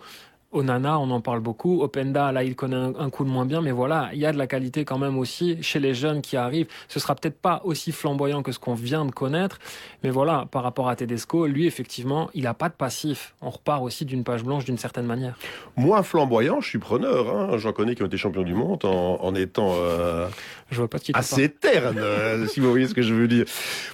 Onana, 0.57 0.99
on 0.99 1.09
en 1.11 1.21
parle 1.21 1.39
beaucoup. 1.39 1.81
Openda, 1.81 2.31
là, 2.31 2.43
il 2.43 2.55
connaît 2.55 2.75
un, 2.75 2.93
un 2.97 3.09
coup 3.09 3.23
de 3.23 3.29
moins 3.29 3.45
bien, 3.45 3.61
mais 3.61 3.71
voilà, 3.71 4.09
il 4.13 4.19
y 4.19 4.25
a 4.25 4.31
de 4.31 4.37
la 4.37 4.47
qualité 4.47 4.85
quand 4.85 4.97
même 4.97 5.17
aussi 5.17 5.61
chez 5.61 5.79
les 5.79 5.93
jeunes 5.93 6.21
qui 6.21 6.37
arrivent. 6.37 6.67
Ce 6.87 6.99
sera 6.99 7.15
peut-être 7.15 7.39
pas 7.39 7.61
aussi 7.63 7.91
flamboyant 7.91 8.43
que 8.43 8.51
ce 8.51 8.59
qu'on 8.59 8.73
vient 8.73 9.05
de 9.05 9.11
connaître, 9.11 9.59
mais 10.03 10.09
voilà, 10.09 10.47
par 10.51 10.63
rapport 10.63 10.89
à 10.89 10.95
Tedesco, 10.95 11.47
lui, 11.47 11.67
effectivement, 11.67 12.29
il 12.33 12.47
a 12.47 12.53
pas 12.53 12.69
de 12.69 12.73
passif. 12.73 13.35
On 13.41 13.49
repart 13.49 13.81
aussi 13.83 14.05
d'une 14.05 14.23
page 14.23 14.43
blanche 14.43 14.65
d'une 14.65 14.77
certaine 14.77 15.05
manière. 15.05 15.37
Moins 15.75 16.03
flamboyant, 16.03 16.61
je 16.61 16.69
suis 16.69 16.79
preneur. 16.79 17.35
Hein. 17.35 17.57
J'en 17.57 17.73
connais 17.73 17.95
qui 17.95 18.03
ont 18.03 18.07
été 18.07 18.17
champions 18.17 18.43
du 18.43 18.53
monde 18.53 18.85
en, 18.85 19.19
en 19.21 19.35
étant 19.35 19.75
euh, 19.77 20.27
Je 20.71 20.77
vois 20.77 20.89
pas 20.89 20.97
ce 20.97 21.11
assez 21.13 21.49
terne, 21.49 21.97
euh, 21.97 22.47
si 22.47 22.59
vous 22.59 22.69
voyez 22.69 22.87
ce 22.87 22.93
que 22.93 23.01
je 23.01 23.13
veux 23.13 23.27
dire. 23.27 23.45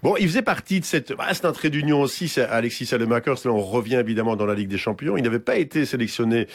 Bon, 0.02 0.16
il 0.18 0.28
faisait 0.28 0.42
partie 0.42 0.80
de 0.80 0.86
cette... 0.86 1.14
C'est 1.34 1.46
un 1.46 1.52
trait 1.52 1.70
d'union 1.70 2.02
aussi, 2.02 2.28
c'est 2.28 2.44
Alexis 2.44 2.86
Salemakers. 2.86 3.38
Là, 3.46 3.52
on 3.52 3.62
revient 3.62 3.96
évidemment 3.96 4.36
dans 4.36 4.46
la 4.46 4.56
Ligue 4.56 4.70
des 4.70 4.78
Champions. 4.78 5.18
Il 5.18 5.24
n'avait 5.24 5.40
pas 5.40 5.58
été 5.58 5.86
sélectionné 5.86 6.48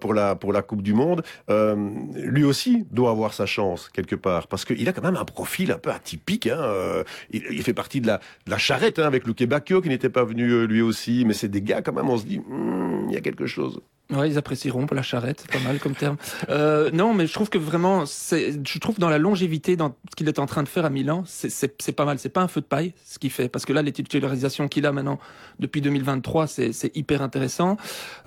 pour, 0.00 0.14
la, 0.14 0.34
pour 0.34 0.52
la 0.52 0.62
Coupe 0.62 0.82
du 0.82 0.94
Monde. 0.94 1.22
Euh, 1.50 1.76
lui 2.14 2.44
aussi 2.44 2.86
doit 2.90 3.10
avoir 3.10 3.32
sa 3.32 3.46
chance, 3.46 3.88
quelque 3.92 4.16
part, 4.16 4.48
parce 4.48 4.64
qu'il 4.64 4.88
a 4.88 4.92
quand 4.92 5.02
même 5.02 5.16
un 5.16 5.24
profil 5.24 5.72
un 5.72 5.78
peu 5.78 5.90
atypique. 5.90 6.46
Hein. 6.46 6.58
Euh, 6.60 7.04
Il, 7.30 7.62
fait 7.62 7.74
partie 7.74 8.00
de 8.00 8.06
la, 8.06 8.18
de 8.46 8.50
la 8.50 8.58
charrette 8.58 8.98
hein, 8.98 9.06
avec 9.06 9.26
Luque 9.26 9.44
Bacchio, 9.44 9.80
qui 9.80 9.88
n'était 9.88 10.08
pas 10.08 10.24
venu 10.24 10.50
euh, 10.50 10.66
lui 10.66 10.82
aussi. 10.82 11.24
Mais 11.26 11.34
c'est 11.34 11.48
des 11.48 11.62
gars, 11.62 11.82
quand 11.82 11.92
même, 11.92 12.08
on 12.08 12.18
se 12.18 12.24
dit, 12.24 12.40
Hmm, 12.48 13.08
il 13.08 13.14
y 13.14 13.16
a 13.16 13.20
quelque 13.20 13.46
chose. 13.46 13.80
Ouais, 14.12 14.28
ils 14.30 14.38
apprécieront 14.38 14.86
pour 14.86 14.94
la 14.94 15.02
charrette, 15.02 15.46
pas 15.50 15.58
mal 15.58 15.80
comme 15.80 15.94
terme. 15.96 16.16
Euh, 16.48 16.90
non, 16.92 17.12
mais 17.12 17.26
je 17.26 17.32
trouve 17.32 17.48
que 17.48 17.58
vraiment, 17.58 18.04
je 18.06 18.78
trouve 18.78 19.00
dans 19.00 19.08
la 19.08 19.18
longévité, 19.18 19.74
dans 19.74 19.96
ce 20.10 20.14
qu'il 20.16 20.28
est 20.28 20.38
en 20.38 20.46
train 20.46 20.62
de 20.62 20.68
faire 20.68 20.84
à 20.84 20.90
Milan, 20.90 21.24
c'est, 21.26 21.72
pas 21.96 22.04
mal. 22.04 22.18
C'est 22.20 22.28
pas 22.28 22.42
un 22.42 22.46
feu 22.46 22.60
de 22.60 22.66
paille 22.66 22.94
ce 23.04 23.18
qu'il 23.18 23.30
fait, 23.32 23.48
parce 23.48 23.64
que 23.64 23.72
là, 23.72 23.82
les 23.82 23.90
titularisations 23.90 24.68
qu'il 24.68 24.86
a 24.86 24.92
maintenant 24.92 25.18
depuis 25.58 25.80
2023, 25.80 26.46
c'est, 26.46 26.72
c'est 26.72 26.96
hyper 26.96 27.20
intéressant. 27.20 27.78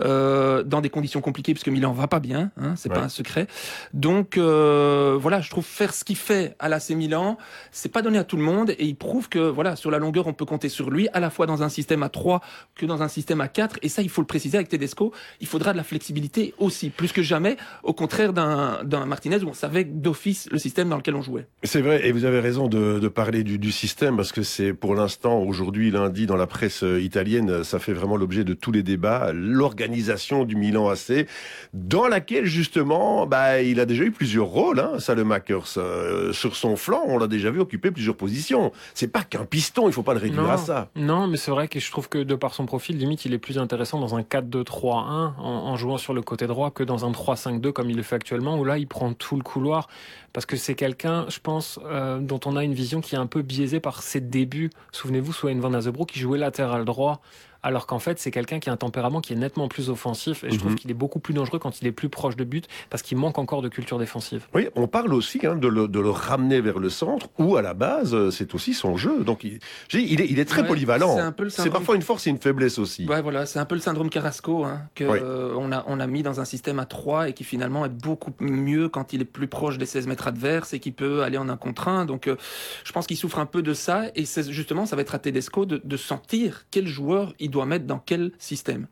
Euh, 0.01 0.63
dans 0.63 0.81
des 0.81 0.89
conditions 0.89 1.21
compliquées, 1.21 1.53
puisque 1.53 1.69
Milan 1.69 1.93
va 1.93 2.07
pas 2.07 2.19
bien, 2.19 2.51
hein, 2.57 2.73
c'est 2.75 2.89
Ouais. 2.89 2.95
pas 2.95 3.03
un 3.03 3.09
secret. 3.09 3.47
Donc 3.93 4.37
euh, 4.37 5.17
voilà, 5.19 5.39
je 5.41 5.49
trouve 5.49 5.65
faire 5.65 5.93
ce 5.93 6.03
qu'il 6.03 6.15
fait 6.17 6.55
à 6.59 6.67
l'AC 6.67 6.89
Milan, 6.89 7.37
c'est 7.71 7.89
pas 7.91 8.01
donné 8.01 8.17
à 8.17 8.23
tout 8.25 8.35
le 8.35 8.43
monde, 8.43 8.71
et 8.71 8.85
il 8.85 8.95
prouve 8.95 9.29
que 9.29 9.39
voilà, 9.39 9.75
sur 9.77 9.91
la 9.91 9.97
longueur, 9.99 10.27
on 10.27 10.33
peut 10.33 10.45
compter 10.45 10.67
sur 10.69 10.89
lui, 10.89 11.07
à 11.13 11.19
la 11.21 11.29
fois 11.29 11.45
dans 11.45 11.63
un 11.63 11.69
système 11.69 12.03
à 12.03 12.09
3 12.09 12.41
que 12.75 12.85
dans 12.85 13.01
un 13.01 13.07
système 13.07 13.39
à 13.41 13.47
4 13.47 13.77
et 13.81 13.89
ça, 13.89 14.01
il 14.01 14.09
faut 14.09 14.21
le 14.21 14.27
préciser 14.27 14.57
avec 14.57 14.67
Tedesco, 14.69 15.13
il 15.39 15.47
faudra 15.47 15.68
de 15.73 15.77
la 15.77 15.83
flexibilité 15.83 16.53
aussi, 16.57 16.89
plus 16.89 17.11
que 17.11 17.21
jamais, 17.21 17.57
au 17.83 17.93
contraire 17.93 18.33
d'un 18.33 18.83
d'un 18.83 19.05
Martinez 19.05 19.43
où 19.43 19.49
on 19.49 19.53
savait 19.53 19.83
d'office 19.83 20.47
le 20.51 20.57
système 20.57 20.89
dans 20.89 20.97
lequel 20.97 21.15
on 21.15 21.21
jouait. 21.21 21.47
C'est 21.63 21.81
vrai, 21.81 22.07
et 22.07 22.11
vous 22.11 22.25
avez 22.25 22.39
raison 22.39 22.67
de, 22.67 22.99
de 22.99 23.07
parler 23.07 23.43
du, 23.43 23.57
du 23.59 23.71
système, 23.71 24.17
parce 24.17 24.31
que 24.31 24.43
c'est 24.43 24.73
pour 24.73 24.95
l'instant, 24.95 25.39
aujourd'hui, 25.39 25.91
lundi, 25.91 26.25
dans 26.25 26.35
la 26.35 26.47
presse 26.47 26.83
euh, 26.83 27.01
italienne, 27.01 27.63
ça 27.63 27.79
fait 27.79 27.93
vraiment 27.93 28.17
l'objet 28.17 28.43
de 28.43 28.53
tous 28.53 28.71
les 28.71 28.83
débats, 28.83 29.31
l'organisation 29.33 30.45
du 30.45 30.55
Milan 30.55 30.89
AC, 30.89 31.27
dans 31.73 32.07
laquelle, 32.07 32.45
justement, 32.45 33.25
bah, 33.27 33.61
il 33.61 33.79
a 33.79 33.85
déjà 33.85 34.03
eu 34.03 34.11
plusieurs 34.11 34.47
rôles, 34.47 34.79
hein, 34.79 34.99
Salemakers. 34.99 35.77
Euh, 35.77 36.33
sur 36.33 36.55
son 36.55 36.75
flanc, 36.75 37.03
on 37.07 37.17
l'a 37.17 37.27
déjà 37.27 37.51
vu 37.51 37.59
occuper 37.59 37.91
plusieurs 37.91 38.15
positions. 38.15 38.71
C'est 38.93 39.11
pas 39.11 39.23
qu'un 39.23 39.45
piston, 39.45 39.87
il 39.87 39.93
faut 39.93 40.03
pas 40.03 40.13
le 40.13 40.19
réduire 40.19 40.49
à 40.49 40.57
ça. 40.57 40.89
Non, 40.95 41.27
mais 41.27 41.37
c'est 41.37 41.51
vrai 41.51 41.67
que 41.67 41.79
je 41.79 41.91
trouve 41.91 42.09
que 42.09 42.19
de 42.19 42.35
par 42.35 42.53
son 42.53 42.65
profil, 42.65 42.97
limite, 42.97 43.25
il 43.25 43.33
est 43.33 43.37
plus 43.39 43.57
intéressant 43.57 43.99
dans 43.99 44.15
un 44.15 44.21
4-2-3-1 44.21 45.33
en, 45.37 45.58
en, 45.65 45.75
jouant 45.77 45.97
sur 45.97 46.13
le 46.13 46.21
côté 46.21 46.47
droit 46.47 46.71
que 46.71 46.83
dans 46.83 47.05
un 47.05 47.11
3-5-2 47.11 47.71
comme 47.71 47.89
il 47.89 47.97
le 47.97 48.03
fait 48.03 48.15
actuellement, 48.15 48.57
où 48.57 48.65
là, 48.65 48.77
il 48.77 48.87
prend 48.87 49.13
tout 49.13 49.35
le 49.35 49.43
couloir. 49.43 49.87
Parce 50.33 50.45
que 50.45 50.57
c'est 50.57 50.75
quelqu'un, 50.75 51.25
je 51.29 51.39
pense, 51.39 51.79
euh, 51.85 52.19
dont 52.19 52.39
on 52.45 52.55
a 52.55 52.63
une 52.63 52.73
vision 52.73 53.01
qui 53.01 53.15
est 53.15 53.17
un 53.17 53.27
peu 53.27 53.41
biaisée 53.41 53.79
par 53.79 54.01
ses 54.01 54.21
débuts. 54.21 54.69
Souvenez-vous, 54.91 55.33
Swain 55.33 55.59
Van 55.59 55.73
Azebro 55.73 56.05
qui 56.05 56.19
jouait 56.19 56.37
latéral 56.37 56.85
droit 56.85 57.21
alors 57.63 57.87
qu'en 57.87 57.99
fait 57.99 58.19
c'est 58.19 58.31
quelqu'un 58.31 58.59
qui 58.59 58.69
a 58.69 58.73
un 58.73 58.77
tempérament 58.77 59.21
qui 59.21 59.33
est 59.33 59.37
nettement 59.37 59.67
plus 59.67 59.89
offensif 59.89 60.43
et 60.43 60.51
je 60.51 60.57
trouve 60.57 60.71
mhm. 60.71 60.77
qu'il 60.77 60.91
est 60.91 60.95
beaucoup 60.95 61.19
plus 61.19 61.33
dangereux 61.33 61.59
quand 61.59 61.81
il 61.81 61.87
est 61.87 61.91
plus 61.91 62.09
proche 62.09 62.35
de 62.35 62.43
but 62.43 62.67
parce 62.89 63.03
qu'il 63.03 63.17
manque 63.17 63.37
encore 63.37 63.61
de 63.61 63.69
culture 63.69 63.99
défensive. 63.99 64.45
Oui, 64.53 64.67
on 64.75 64.87
parle 64.87 65.13
aussi 65.13 65.39
hein, 65.45 65.55
de, 65.55 65.67
le, 65.67 66.09
ramener 66.09 66.61
vers 66.61 66.79
le 66.79 66.89
centre 66.89 67.27
où 67.37 67.55
à 67.55 67.61
la 67.61 67.73
base 67.73 68.13
euh, 68.13 68.31
c'est 68.31 68.53
aussi 68.55 68.73
son 68.73 68.97
jeu. 68.97 69.23
Donc 69.23 69.43
il, 69.43 69.59
il, 69.93 70.39
est, 70.39 70.45
très 70.45 70.65
polyvalent. 70.65 71.17
C'est 71.49 71.69
parfois 71.69 71.95
une 71.95 72.01
force 72.01 72.27
et 72.27 72.29
une 72.29 72.37
faiblesse 72.37 72.79
aussi. 72.79 73.05
Ouais, 73.05 73.21
voilà, 73.21 73.45
c'est 73.45 73.59
un 73.59 73.65
peu 73.65 73.75
le 73.75 73.81
syndrome 73.81 74.09
Carrasco 74.09 74.63
hein, 74.63 74.81
que 74.95 75.03
euh, 75.03 75.53
on, 75.57 75.71
a, 75.71 75.83
on 75.87 75.99
a 75.99 76.07
mis 76.07 76.23
dans 76.23 76.39
un 76.39 76.45
système 76.45 76.79
à 76.79 76.85
3 76.85 77.29
et 77.29 77.33
qui 77.33 77.43
finalement 77.43 77.85
est 77.85 77.89
beaucoup 77.89 78.31
mieux 78.39 78.89
quand 78.89 79.13
il 79.13 79.21
est 79.21 79.25
plus 79.25 79.47
proche 79.47 79.77
des 79.77 79.85
16 79.85 80.07
mètres 80.07 80.27
adverses 80.27 80.73
et 80.73 80.79
qui 80.79 80.91
peut 80.91 81.23
aller 81.23 81.37
en 81.37 81.49
un 81.49 81.57
contre 81.57 81.87
un. 81.87 82.05
Donc 82.05 82.27
euh, 82.27 82.35
je 82.83 82.91
pense 82.91 83.07
qu'il 83.07 83.17
souffre 83.17 83.39
un 83.39 83.45
peu 83.45 83.61
de 83.61 83.73
ça 83.73 84.05
et 84.15 84.25
justement 84.49 84.85
ça 84.85 84.95
va 84.95 85.01
être 85.01 85.15
à 85.15 85.19
Tedesco 85.19 85.65
de, 85.65 85.81
de 85.83 85.97
sentir 85.97 86.65
quel 86.71 86.87
joueur 86.87 87.33
il 87.39 87.48
doit 87.49 87.65
mettre 87.65 87.85
dans 87.85 87.99
quel 87.99 88.31
système. 88.37 88.87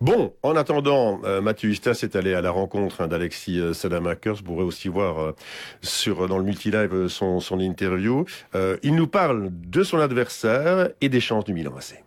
Bon, 0.00 0.34
en 0.42 0.56
attendant, 0.56 1.20
euh, 1.24 1.40
Mathieu 1.40 1.70
Istas 1.70 2.00
est 2.02 2.16
allé 2.16 2.34
à 2.34 2.40
la 2.40 2.50
rencontre 2.50 3.00
hein, 3.00 3.08
d'Alexis 3.08 3.58
euh, 3.60 3.72
Salamakers. 3.72 4.36
Vous 4.36 4.42
pourrez 4.42 4.64
aussi 4.64 4.88
voir 4.88 5.20
euh, 5.20 5.36
sur, 5.80 6.28
dans 6.28 6.38
le 6.38 6.44
multilive 6.44 7.08
son, 7.08 7.40
son 7.40 7.60
interview. 7.60 8.24
il 8.82 8.94
nous 8.94 9.06
parle 9.06 9.50
de 9.50 9.82
son 9.82 9.98
adversaire 9.98 10.88
et 11.00 11.08
des 11.08 11.20
chances 11.20 11.44
du 11.44 11.52
Milan 11.52 11.72
AC. 11.76 12.02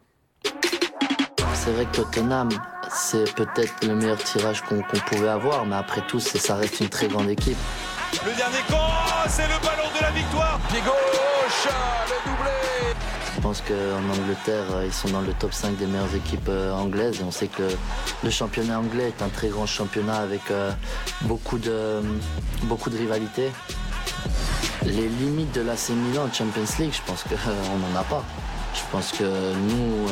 C'est 1.53 1.71
vrai 1.71 1.85
que 1.85 1.95
Tottenham, 1.95 2.49
c'est 2.89 3.33
peut-être 3.35 3.85
le 3.85 3.95
meilleur 3.95 4.17
tirage 4.17 4.61
qu'on 4.61 4.81
pouvait 4.81 5.27
avoir, 5.27 5.65
mais 5.65 5.75
après 5.75 6.01
tout, 6.07 6.19
ça 6.19 6.55
reste 6.55 6.79
une 6.79 6.89
très 6.89 7.07
grande 7.07 7.29
équipe. 7.29 7.57
Le 8.23 8.35
dernier 8.35 8.63
camp, 8.69 8.89
c'est 9.27 9.43
le 9.43 9.59
ballon 9.61 9.89
de 9.95 10.01
la 10.01 10.11
victoire. 10.11 10.59
Pied 10.69 10.81
gauche, 10.81 11.73
le 12.07 12.31
doublé. 12.31 12.64
Je 13.45 13.49
pense 13.49 13.61
qu'en 13.61 14.21
Angleterre, 14.21 14.65
euh, 14.71 14.85
ils 14.87 14.91
sont 14.91 15.09
dans 15.09 15.21
le 15.21 15.31
top 15.33 15.53
5 15.53 15.77
des 15.77 15.85
meilleures 15.85 16.15
équipes 16.15 16.49
euh, 16.49 16.73
anglaises. 16.73 17.21
On 17.23 17.29
sait 17.29 17.45
que 17.45 17.61
le 18.23 18.29
championnat 18.31 18.79
anglais 18.79 19.09
est 19.09 19.21
un 19.21 19.29
très 19.29 19.49
grand 19.49 19.67
championnat 19.67 20.15
avec 20.15 20.49
euh, 20.49 20.71
beaucoup 21.21 21.59
de, 21.59 22.01
beaucoup 22.63 22.89
de. 22.89 22.97
Les 24.83 25.07
limites 25.07 25.53
de 25.53 25.61
l'AC 25.61 25.89
Milan 25.89 26.23
en 26.23 26.33
Champions 26.33 26.63
League, 26.79 26.91
je 26.91 27.01
pense 27.05 27.21
qu'on 27.21 27.77
n'en 27.77 27.99
a 27.99 28.03
pas. 28.05 28.23
Je 28.73 28.81
pense 28.91 29.11
que 29.11 29.23
nous, 29.23 30.07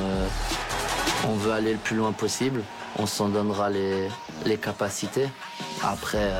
on 1.28 1.34
veut 1.34 1.54
aller 1.54 1.72
le 1.72 1.80
plus 1.80 1.96
loin 1.96 2.12
possible. 2.12 2.62
On 3.00 3.08
s'en 3.08 3.30
donnera 3.30 3.72
les, 3.72 4.10
les 4.46 4.58
capacités. 4.58 5.28
Après, 5.84 6.32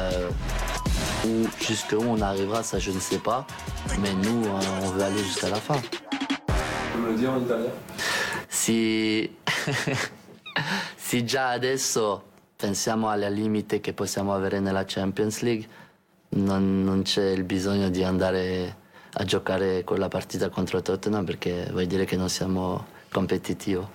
où, 1.26 1.48
jusqu'où 1.60 2.04
on 2.08 2.22
arrivera, 2.22 2.62
ça 2.62 2.78
je 2.78 2.92
ne 2.92 3.00
sais 3.00 3.18
pas. 3.18 3.48
Mais 4.00 4.14
nous, 4.14 4.44
on 4.84 4.90
veut 4.90 5.02
aller 5.02 5.24
jusqu'à 5.24 5.50
la 5.50 5.56
fin. 5.60 5.82
Tu 6.94 7.00
me 7.00 7.10
le 7.10 7.18
dire 7.18 7.30
en 7.30 7.42
italien 7.42 7.72
Si... 8.48 9.36
si 10.96 11.26
già 11.26 11.50
adesso 11.50 12.24
pensiamo 12.56 13.10
alle 13.10 13.32
limite 13.32 13.80
che 13.80 13.94
possiamo 13.94 14.34
avere 14.34 14.60
nella 14.60 14.84
Champions 14.86 15.42
League, 15.42 15.68
non, 16.30 16.84
non 16.84 17.02
c'è 17.02 17.32
il 17.32 17.44
bisogno 17.44 17.90
di 17.90 18.04
andare 18.04 18.76
a 19.14 19.24
giocare 19.24 19.84
quella 19.84 20.08
partita 20.08 20.50
contro 20.50 20.82
Tottenham 20.82 21.26
perché 21.26 21.68
vuol 21.72 21.88
dire 21.88 22.06
che 22.06 22.16
non 22.16 22.30
siamo 22.30 22.86
competitivi. 23.12 23.86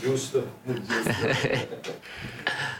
Giusto. 0.00 0.56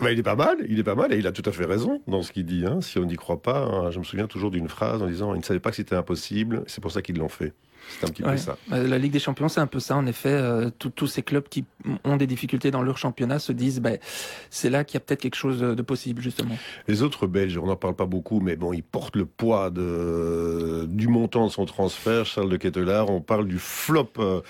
Bah, 0.00 0.10
il 0.10 0.18
est 0.18 0.24
pas 0.24 0.34
mal, 0.34 0.58
il 0.68 0.78
est 0.78 0.84
pas 0.84 0.96
mal 0.96 1.12
et 1.12 1.18
il 1.18 1.26
a 1.26 1.32
tout 1.32 1.48
à 1.48 1.52
fait 1.52 1.64
raison 1.64 2.02
dans 2.08 2.22
ce 2.22 2.32
qu'il 2.32 2.44
dit. 2.44 2.64
Hein. 2.66 2.80
Si 2.80 2.98
on 2.98 3.04
n'y 3.04 3.16
croit 3.16 3.40
pas, 3.40 3.64
hein, 3.64 3.90
je 3.90 3.98
me 3.98 4.04
souviens 4.04 4.26
toujours 4.26 4.50
d'une 4.50 4.68
phrase 4.68 5.02
en 5.02 5.06
disant 5.06 5.34
ils 5.34 5.38
ne 5.38 5.44
savaient 5.44 5.60
pas 5.60 5.70
que 5.70 5.76
c'était 5.76 5.94
impossible, 5.94 6.64
c'est 6.66 6.80
pour 6.80 6.90
ça 6.90 7.00
qu'ils 7.00 7.18
l'ont 7.18 7.28
fait. 7.28 7.52
C'est 7.88 8.06
un 8.06 8.10
petit 8.10 8.22
peu 8.22 8.36
ça. 8.36 8.56
Euh, 8.72 8.88
la 8.88 8.98
Ligue 8.98 9.12
des 9.12 9.18
Champions, 9.18 9.48
c'est 9.48 9.60
un 9.60 9.66
peu 9.66 9.80
ça. 9.80 9.96
En 9.96 10.06
effet, 10.06 10.30
euh, 10.30 10.70
tous 10.70 11.06
ces 11.06 11.22
clubs 11.22 11.48
qui 11.48 11.64
ont 12.04 12.16
des 12.16 12.26
difficultés 12.26 12.70
dans 12.70 12.82
leur 12.82 12.98
championnat 12.98 13.38
se 13.38 13.52
disent, 13.52 13.80
ben, 13.80 13.98
c'est 14.50 14.70
là 14.70 14.84
qu'il 14.84 14.94
y 14.94 14.96
a 14.98 15.00
peut-être 15.00 15.20
quelque 15.20 15.36
chose 15.36 15.60
de 15.60 15.82
possible, 15.82 16.22
justement. 16.22 16.56
Les 16.88 17.02
autres 17.02 17.26
Belges, 17.26 17.58
on 17.58 17.66
n'en 17.66 17.76
parle 17.76 17.94
pas 17.94 18.06
beaucoup, 18.06 18.40
mais 18.40 18.56
bon, 18.56 18.72
ils 18.72 18.82
portent 18.82 19.16
le 19.16 19.26
poids 19.26 19.70
de, 19.70 20.86
du 20.88 21.08
montant 21.08 21.46
de 21.46 21.52
son 21.52 21.66
transfert. 21.66 22.26
Charles 22.26 22.50
de 22.50 22.56
Kettelard, 22.56 23.10
on 23.10 23.20
parle 23.20 23.46
du 23.46 23.58
flop 23.58 24.12
euh, 24.18 24.40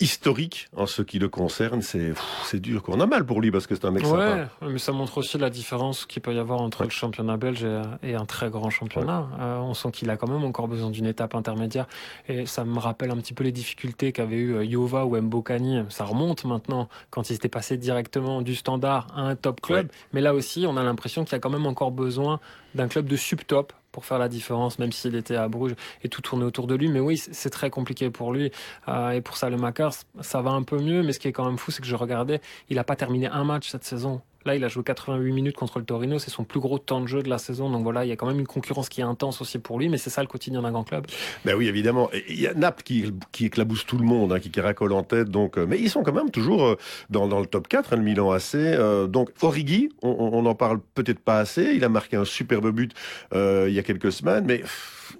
historique 0.00 0.68
en 0.76 0.86
ce 0.86 1.02
qui 1.02 1.18
le 1.18 1.28
concerne. 1.28 1.82
C'est 1.82 2.12
c'est 2.44 2.60
dur. 2.60 2.82
On 2.88 3.00
a 3.00 3.06
mal 3.06 3.24
pour 3.24 3.40
lui 3.40 3.50
parce 3.50 3.66
que 3.66 3.74
c'est 3.74 3.86
un 3.86 3.90
mec 3.90 4.04
ouais, 4.04 4.46
mais 4.62 4.78
ça 4.78 4.92
montre 4.92 5.18
aussi 5.18 5.38
la 5.38 5.50
différence 5.50 6.04
qu'il 6.06 6.22
peut 6.22 6.34
y 6.34 6.38
avoir 6.38 6.60
entre 6.60 6.84
le 6.84 6.90
championnat 6.90 7.36
belge 7.36 7.66
et, 8.02 8.14
un 8.14 8.24
très 8.24 8.50
grand 8.50 8.70
championnat. 8.70 9.28
on 9.60 9.74
sent 9.74 9.90
qu'il 9.92 10.10
a 10.10 10.16
quand 10.16 10.28
même 10.28 10.44
encore 10.44 10.68
besoin 10.68 10.90
d'une 10.90 11.06
étape 11.06 11.34
intermédiaire. 11.34 11.86
Et 12.28 12.46
ça 12.46 12.64
me 12.64 12.78
rappelle 12.78 13.10
un 13.10 13.16
petit 13.16 13.34
peu 13.34 13.44
les 13.44 13.52
difficultés 13.52 14.12
qu'avait 14.12 14.36
eu 14.36 14.64
Yova 14.64 15.06
ou 15.06 15.20
Mbokani. 15.20 15.84
Ça 15.88 16.04
remonte 16.04 16.44
maintenant 16.44 16.88
quand 17.10 17.30
il 17.30 17.34
s'était 17.34 17.48
passé 17.48 17.76
directement 17.76 18.42
du 18.42 18.54
standard 18.54 19.08
à 19.14 19.22
un 19.22 19.36
top 19.36 19.60
club. 19.60 19.88
Mais 20.12 20.20
là 20.20 20.34
aussi, 20.34 20.66
on 20.66 20.76
a 20.76 20.82
l'impression 20.82 21.24
qu'il 21.24 21.32
y 21.32 21.36
a 21.36 21.40
quand 21.40 21.50
même 21.50 21.66
encore 21.66 21.90
besoin 21.90 22.40
d'un 22.74 22.88
club 22.88 23.06
de 23.06 23.16
sub-top 23.16 23.72
pour 23.96 24.04
faire 24.04 24.18
la 24.18 24.28
différence, 24.28 24.78
même 24.78 24.92
s'il 24.92 25.16
était 25.16 25.36
à 25.36 25.48
Bruges 25.48 25.74
et 26.02 26.10
tout 26.10 26.20
tournait 26.20 26.44
autour 26.44 26.66
de 26.66 26.74
lui. 26.74 26.88
Mais 26.88 27.00
oui, 27.00 27.16
c'est 27.16 27.48
très 27.48 27.70
compliqué 27.70 28.10
pour 28.10 28.30
lui. 28.30 28.52
Euh, 28.88 29.12
et 29.12 29.22
pour 29.22 29.38
ça, 29.38 29.48
le 29.48 29.56
Makers, 29.56 29.94
ça 30.20 30.42
va 30.42 30.50
un 30.50 30.64
peu 30.64 30.78
mieux. 30.78 31.02
Mais 31.02 31.14
ce 31.14 31.18
qui 31.18 31.28
est 31.28 31.32
quand 31.32 31.46
même 31.46 31.56
fou, 31.56 31.70
c'est 31.70 31.80
que 31.80 31.88
je 31.88 31.96
regardais, 31.96 32.42
il 32.68 32.76
n'a 32.76 32.84
pas 32.84 32.94
terminé 32.94 33.26
un 33.26 33.44
match 33.44 33.70
cette 33.70 33.84
saison. 33.84 34.20
Là, 34.46 34.54
il 34.54 34.64
a 34.64 34.68
joué 34.68 34.84
88 34.84 35.32
minutes 35.32 35.56
contre 35.56 35.80
le 35.80 35.84
Torino, 35.84 36.20
c'est 36.20 36.30
son 36.30 36.44
plus 36.44 36.60
gros 36.60 36.78
temps 36.78 37.00
de 37.00 37.08
jeu 37.08 37.22
de 37.22 37.28
la 37.28 37.38
saison. 37.38 37.68
Donc 37.68 37.82
voilà, 37.82 38.04
il 38.04 38.08
y 38.08 38.12
a 38.12 38.16
quand 38.16 38.26
même 38.26 38.38
une 38.38 38.46
concurrence 38.46 38.88
qui 38.88 39.00
est 39.00 39.04
intense 39.04 39.40
aussi 39.40 39.58
pour 39.58 39.78
lui, 39.78 39.88
mais 39.88 39.98
c'est 39.98 40.10
ça 40.10 40.20
le 40.20 40.28
quotidien 40.28 40.62
d'un 40.62 40.70
grand 40.70 40.84
club. 40.84 41.06
Ben 41.44 41.56
oui, 41.56 41.66
évidemment. 41.66 42.08
Il 42.28 42.40
y 42.40 42.46
a 42.46 42.54
Naples 42.54 42.84
qui, 42.84 43.12
qui 43.32 43.46
éclabousse 43.46 43.84
tout 43.86 43.98
le 43.98 44.04
monde, 44.04 44.32
hein, 44.32 44.38
qui 44.38 44.50
caracole 44.50 44.92
en 44.92 45.02
tête. 45.02 45.30
Donc, 45.30 45.58
euh, 45.58 45.66
mais 45.68 45.78
ils 45.80 45.90
sont 45.90 46.02
quand 46.02 46.12
même 46.12 46.30
toujours 46.30 46.64
euh, 46.64 46.76
dans, 47.10 47.26
dans 47.26 47.40
le 47.40 47.46
top 47.46 47.66
4, 47.66 47.92
hein, 47.92 47.96
le 47.96 48.02
Milan 48.02 48.30
AC. 48.30 48.54
Euh, 48.54 49.08
donc 49.08 49.30
Origi, 49.42 49.90
on 50.02 50.42
n'en 50.42 50.54
parle 50.54 50.80
peut-être 50.94 51.18
pas 51.18 51.38
assez. 51.38 51.72
Il 51.74 51.84
a 51.84 51.88
marqué 51.88 52.16
un 52.16 52.24
superbe 52.24 52.70
but 52.70 52.92
il 53.34 53.72
y 53.72 53.78
a 53.78 53.82
quelques 53.82 54.12
semaines, 54.12 54.44
mais 54.46 54.62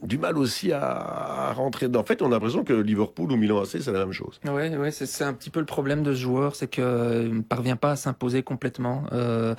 du 0.03 0.19
mal 0.19 0.39
aussi 0.39 0.73
à, 0.73 1.53
rentrer 1.55 1.87
dedans. 1.89 2.01
En 2.01 2.05
fait, 2.05 2.23
on 2.23 2.27
a 2.27 2.31
l'impression 2.31 2.65
que 2.65 2.73
Liverpool 2.73 3.33
ou 3.33 3.37
Milan 3.37 3.63
AC, 3.63 3.81
c'est 3.81 3.93
la 3.93 4.01
même 4.01 4.13
chose. 4.13 4.41
Ouais, 4.45 4.75
ouais, 4.77 4.91
c'est 4.91 5.25
un 5.25 5.33
petit 5.33 5.51
peu 5.51 5.61
le 5.61 5.67
problème 5.67 6.03
de 6.03 6.13
ce 6.13 6.21
joueur, 6.21 6.55
c'est 6.55 6.69
qu'il 6.69 6.85
ne 6.85 7.43
parvient 7.43 7.77
pas 7.77 7.93
à 7.93 7.97
s'imposer 7.97 8.43
complètement. 8.43 9.05
Euh, 9.17 9.55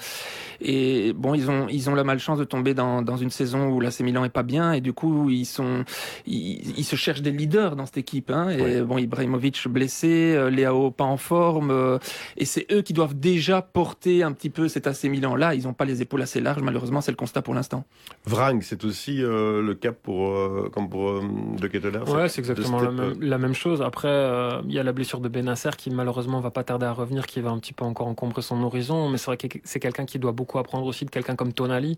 et 0.60 1.14
bon, 1.14 1.36
ils 1.36 1.52
ont, 1.52 1.68
ils 1.70 1.90
ont 1.90 1.96
la 1.96 2.04
malchance 2.04 2.40
de 2.40 2.44
tomber 2.44 2.74
dans, 2.74 3.02
dans 3.02 3.18
une 3.18 3.30
saison 3.30 3.70
où 3.70 3.80
l'AC 3.80 4.00
Milan 4.00 4.24
est 4.26 4.30
pas 4.30 4.44
bien, 4.44 4.74
et 4.74 4.82
du 4.82 4.94
coup, 4.94 5.30
ils 5.30 5.46
sont, 5.46 5.84
ils, 6.26 6.84
se 6.84 6.96
cherchent 6.96 7.22
des 7.22 7.32
leaders 7.32 7.76
dans 7.76 7.86
cette 7.86 7.98
équipe. 7.98 8.32
Hein, 8.32 8.50
et 8.50 8.82
bon, 8.82 8.98
Ibrahimovic 8.98 9.68
blessé, 9.68 10.34
euh, 10.36 10.50
Léao 10.50 10.90
pas 10.90 11.04
en 11.04 11.18
forme, 11.18 11.70
euh, 11.72 12.00
et 12.38 12.46
c'est 12.46 12.66
eux 12.72 12.82
qui 12.82 12.94
doivent 12.94 13.20
déjà 13.20 13.62
porter 13.62 14.24
un 14.24 14.32
petit 14.32 14.50
peu 14.50 14.68
cet 14.68 14.88
AC 14.88 15.04
Milan 15.04 15.36
là. 15.36 15.54
Ils 15.54 15.64
n'ont 15.64 15.74
pas 15.74 15.86
les 15.86 16.02
épaules 16.02 16.22
assez 16.22 16.42
larges, 16.42 16.62
malheureusement, 16.62 17.02
c'est 17.02 17.12
le 17.12 17.18
constat 17.18 17.42
pour 17.42 17.54
l'instant. 17.54 17.86
Vrang, 18.26 18.60
c'est 18.62 18.84
aussi 18.84 19.18
le 19.18 19.74
cap 19.74 19.98
pour 20.02 20.28
euh, 20.28 20.70
comme 20.74 20.90
pour 20.90 21.10
euh, 21.10 21.22
De 21.60 21.68
Ketteler 21.68 22.00
Ouais, 22.08 22.30
c'est 22.30 22.40
exactement 22.40 22.82
la 23.20 23.38
même, 23.38 23.54
chose. 23.54 23.82
Après, 23.82 24.08
euh, 24.08 24.62
il 24.68 24.74
y 24.74 24.80
a 24.80 24.84
la 24.84 24.92
blessure 24.92 25.20
de 25.20 25.30
Benasser 25.30 25.72
qui 25.78 25.90
malheureusement 25.90 26.40
va 26.40 26.52
pas 26.52 26.64
tarder 26.64 26.86
à 26.86 26.94
revenir, 26.94 27.26
qui 27.26 27.42
va 27.42 27.50
un 27.50 27.60
petit 27.60 27.74
peu 27.74 27.86
encore 27.86 28.08
encombrer 28.08 28.42
son 28.42 28.62
horizon. 28.64 29.10
Mais 29.10 29.18
c'est 29.18 29.26
vrai 29.28 29.38
que 29.38 29.47
c'est 29.64 29.80
quelqu'un 29.80 30.06
qui 30.06 30.20
doit 30.20 30.32
beaucoup 30.32 30.60
apprendre 30.60 30.86
aussi 30.86 31.06
de 31.06 31.10
quelqu'un 31.10 31.36
comme 31.36 31.54
Tonali, 31.54 31.98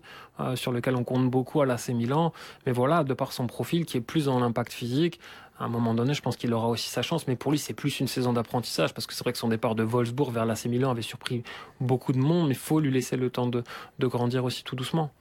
sur 0.54 0.72
lequel 0.72 0.96
on 0.96 1.04
compte 1.04 1.30
beaucoup 1.30 1.60
à 1.60 1.66
l'AC 1.66 1.88
Milan. 1.90 2.32
Mais 2.66 2.72
voilà, 2.72 3.04
de 3.04 3.14
par 3.14 3.32
son 3.32 3.46
profil 3.46 3.84
qui 3.84 3.96
est 3.96 4.00
plus 4.02 4.26
dans 4.26 4.40
l'impact 4.40 4.72
physique, 4.72 5.20
à 5.60 5.64
un 5.64 5.68
moment 5.68 5.92
donné, 5.92 6.14
je 6.14 6.22
pense 6.22 6.36
qu'il 6.36 6.52
aura 6.54 6.68
aussi 6.68 6.88
sa 6.88 7.02
chance. 7.02 7.28
Mais 7.28 7.36
pour 7.36 7.52
lui, 7.52 7.58
c'est 7.58 7.74
plus 7.74 8.00
une 8.00 8.08
saison 8.08 8.32
d'apprentissage 8.32 8.94
parce 8.94 9.06
que 9.06 9.12
c'est 9.12 9.22
vrai 9.22 9.32
que 9.32 9.38
son 9.38 9.48
départ 9.48 9.74
de 9.74 9.82
Wolfsburg 9.82 10.32
vers 10.32 10.46
l'AC 10.46 10.64
Milan 10.64 10.90
avait 10.90 11.02
surpris 11.02 11.42
beaucoup 11.80 12.12
de 12.12 12.18
monde, 12.18 12.48
mais 12.48 12.54
il 12.54 12.58
faut 12.58 12.80
lui 12.80 12.90
laisser 12.90 13.16
le 13.16 13.28
temps 13.28 13.46
de, 13.46 13.62
grandir 14.00 14.44
aussi 14.44 14.64
tout 14.64 14.74
doucement. 14.74 15.12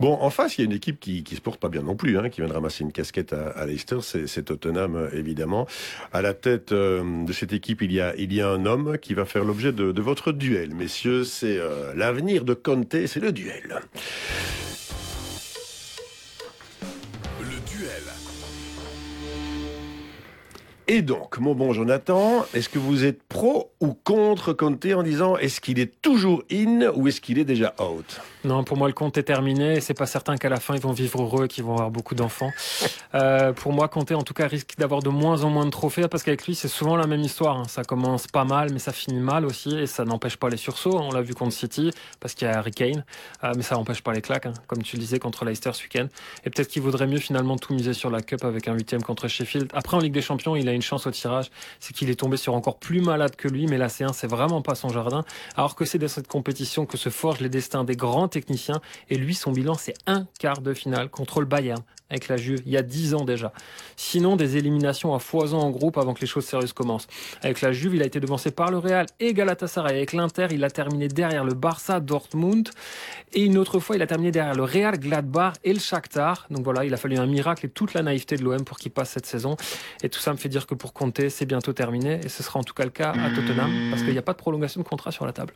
Bon, 0.00 0.14
en 0.20 0.30
face, 0.30 0.58
il 0.58 0.62
y 0.62 0.64
a 0.64 0.66
une 0.66 0.72
équipe 0.72 0.98
qui, 0.98 1.22
qui 1.22 1.36
se 1.36 1.40
porte 1.40 1.60
pas 1.60 1.68
bien 1.68 1.82
non 1.82 1.94
plus, 1.94 2.18
hein, 2.18 2.28
qui 2.28 2.40
vient 2.40 2.48
de 2.48 2.54
ramasser 2.54 2.82
une 2.82 2.92
casquette 2.92 3.32
à, 3.32 3.64
Leicester, 3.66 3.98
c'est 4.02 4.44
Tottenham 4.44 4.96
euh, 4.96 5.10
évidemment. 5.12 5.66
À 6.12 6.22
la 6.22 6.34
tête 6.34 6.72
euh, 6.72 7.24
de 7.24 7.32
cette 7.32 7.52
équipe, 7.52 7.80
il 7.80 7.92
y 7.92 8.00
a, 8.00 8.16
il 8.16 8.32
y 8.32 8.40
a 8.40 8.48
un 8.48 8.66
homme 8.66 8.98
qui 8.98 9.14
va 9.14 9.24
faire 9.24 9.44
l'objet 9.44 9.72
de, 9.72 10.02
votre 10.02 10.32
duel, 10.32 10.74
messieurs. 10.74 11.22
C'est 11.22 11.58
euh, 11.58 11.94
l'avenir 11.94 12.44
de 12.44 12.54
Conte, 12.54 13.06
c'est 13.06 13.20
le 13.20 13.32
duel. 13.32 13.80
Et 20.86 21.00
donc, 21.00 21.38
mon 21.38 21.54
bon 21.54 21.72
Jonathan, 21.72 22.44
est-ce 22.52 22.68
que 22.68 22.78
vous 22.78 23.04
êtes 23.04 23.22
pro 23.22 23.70
ou 23.80 23.94
contre 23.94 24.52
Conte 24.52 24.84
en 24.94 25.02
disant 25.02 25.38
est-ce 25.38 25.62
qu'il 25.62 25.78
est 25.78 25.90
toujours 26.02 26.42
in 26.52 26.90
ou 26.94 27.08
est-ce 27.08 27.22
qu'il 27.22 27.38
est 27.38 27.44
déjà 27.46 27.72
out? 27.80 28.20
Non, 28.44 28.64
pour 28.64 28.76
moi, 28.76 28.86
le 28.88 28.92
compte 28.92 29.16
est 29.16 29.22
terminé. 29.22 29.80
C'est 29.80 29.94
pas 29.94 30.04
certain 30.04 30.36
qu'à 30.36 30.50
la 30.50 30.60
fin, 30.60 30.74
ils 30.74 30.82
vont 30.82 30.92
vivre 30.92 31.22
heureux 31.22 31.46
et 31.46 31.48
qu'ils 31.48 31.64
vont 31.64 31.72
avoir 31.72 31.90
beaucoup 31.90 32.14
d'enfants. 32.14 32.50
Euh, 33.14 33.52
pour 33.52 33.72
moi, 33.72 33.86
Conte, 33.86 34.10
en 34.10 34.22
tout 34.24 34.34
cas, 34.34 34.48
risque 34.48 34.72
d'avoir 34.76 35.00
de 35.00 35.08
moins 35.08 35.44
en 35.44 35.48
moins 35.48 35.64
de 35.64 35.70
trophées 35.70 36.08
parce 36.08 36.24
qu'avec 36.24 36.44
lui, 36.48 36.56
c'est 36.56 36.66
souvent 36.66 36.96
la 36.96 37.06
même 37.06 37.20
histoire. 37.20 37.58
hein. 37.58 37.62
Ça 37.68 37.84
commence 37.84 38.26
pas 38.26 38.44
mal, 38.44 38.70
mais 38.72 38.80
ça 38.80 38.90
finit 38.92 39.20
mal 39.20 39.44
aussi 39.46 39.78
et 39.78 39.86
ça 39.86 40.04
n'empêche 40.04 40.36
pas 40.36 40.48
les 40.48 40.56
sursauts. 40.56 40.98
On 40.98 41.12
l'a 41.12 41.22
vu 41.22 41.32
contre 41.32 41.52
City 41.52 41.92
parce 42.18 42.34
qu'il 42.34 42.48
y 42.48 42.50
a 42.50 42.58
Harry 42.58 42.72
Kane, 42.72 43.04
Euh, 43.44 43.52
mais 43.56 43.62
ça 43.62 43.76
n'empêche 43.76 44.02
pas 44.02 44.12
les 44.12 44.20
claques, 44.20 44.46
hein, 44.46 44.54
comme 44.66 44.82
tu 44.82 44.96
le 44.96 45.00
disais, 45.00 45.20
contre 45.20 45.44
Leicester 45.44 45.70
ce 45.74 45.84
week-end. 45.84 46.08
Et 46.44 46.50
peut-être 46.50 46.66
qu'il 46.66 46.82
vaudrait 46.82 47.06
mieux 47.06 47.20
finalement 47.20 47.56
tout 47.56 47.72
miser 47.72 47.92
sur 47.92 48.10
la 48.10 48.20
Cup 48.20 48.42
avec 48.44 48.66
un 48.66 48.74
huitième 48.74 49.02
contre 49.04 49.28
Sheffield. 49.28 49.70
Après, 49.74 49.96
en 49.96 50.00
Ligue 50.00 50.12
des 50.14 50.20
Champions, 50.22 50.56
il 50.56 50.68
a 50.68 50.72
une 50.74 50.82
chance 50.82 51.06
au 51.06 51.10
tirage, 51.10 51.50
c'est 51.80 51.94
qu'il 51.94 52.10
est 52.10 52.18
tombé 52.18 52.36
sur 52.36 52.54
encore 52.54 52.78
plus 52.78 53.00
malade 53.00 53.36
que 53.36 53.48
lui, 53.48 53.66
mais 53.66 53.78
la 53.78 53.88
C1, 53.88 54.12
c'est 54.12 54.26
vraiment 54.26 54.62
pas 54.62 54.74
son 54.74 54.88
jardin. 54.88 55.24
Alors 55.56 55.74
que 55.74 55.84
c'est 55.84 55.98
dans 55.98 56.08
cette 56.08 56.28
compétition 56.28 56.86
que 56.86 56.96
se 56.96 57.08
forgent 57.08 57.40
les 57.40 57.48
destins 57.48 57.84
des 57.84 57.96
grands 57.96 58.28
techniciens. 58.28 58.80
Et 59.10 59.16
lui, 59.16 59.34
son 59.34 59.52
bilan, 59.52 59.74
c'est 59.74 59.94
un 60.06 60.26
quart 60.38 60.60
de 60.60 60.74
finale 60.74 61.08
contre 61.08 61.40
le 61.40 61.46
Bayern 61.46 61.82
avec 62.10 62.28
la 62.28 62.36
Juve, 62.36 62.62
il 62.66 62.72
y 62.72 62.76
a 62.76 62.82
dix 62.82 63.14
ans 63.14 63.24
déjà. 63.24 63.52
Sinon, 63.96 64.36
des 64.36 64.56
éliminations 64.56 65.14
à 65.14 65.18
foison 65.18 65.58
en 65.58 65.70
groupe 65.70 65.96
avant 65.96 66.14
que 66.14 66.20
les 66.20 66.26
choses 66.26 66.44
sérieuses 66.44 66.72
commencent. 66.72 67.06
Avec 67.42 67.60
la 67.60 67.72
Juve, 67.72 67.94
il 67.94 68.02
a 68.02 68.06
été 68.06 68.20
devancé 68.20 68.50
par 68.50 68.70
le 68.70 68.78
Real 68.78 69.06
et 69.20 69.32
Galatasaray. 69.32 69.96
Avec 69.96 70.12
l'Inter, 70.12 70.48
il 70.50 70.62
a 70.64 70.70
terminé 70.70 71.08
derrière 71.08 71.44
le 71.44 71.54
Barça, 71.54 72.00
Dortmund. 72.00 72.68
Et 73.32 73.44
une 73.44 73.56
autre 73.56 73.80
fois, 73.80 73.96
il 73.96 74.02
a 74.02 74.06
terminé 74.06 74.30
derrière 74.30 74.54
le 74.54 74.64
Real, 74.64 74.98
Gladbach 74.98 75.54
et 75.64 75.72
le 75.72 75.80
Shakhtar. 75.80 76.46
Donc 76.50 76.62
voilà, 76.62 76.84
il 76.84 76.92
a 76.92 76.96
fallu 76.96 77.16
un 77.16 77.26
miracle 77.26 77.66
et 77.66 77.68
toute 77.70 77.94
la 77.94 78.02
naïveté 78.02 78.36
de 78.36 78.44
l'OM 78.44 78.64
pour 78.64 78.78
qu'il 78.78 78.92
passe 78.92 79.10
cette 79.10 79.26
saison. 79.26 79.56
Et 80.02 80.08
tout 80.08 80.20
ça 80.20 80.32
me 80.32 80.36
fait 80.36 80.48
dire 80.48 80.66
que 80.66 80.74
pour 80.74 80.92
Conte, 80.92 81.28
c'est 81.30 81.46
bientôt 81.46 81.72
terminé. 81.72 82.20
Et 82.22 82.28
ce 82.28 82.42
sera 82.42 82.60
en 82.60 82.64
tout 82.64 82.74
cas 82.74 82.84
le 82.84 82.90
cas 82.90 83.10
à 83.12 83.30
Tottenham, 83.34 83.70
parce 83.90 84.02
qu'il 84.02 84.12
n'y 84.12 84.18
a 84.18 84.22
pas 84.22 84.32
de 84.32 84.38
prolongation 84.38 84.80
de 84.80 84.86
contrat 84.86 85.10
sur 85.10 85.24
la 85.24 85.32
table. 85.32 85.54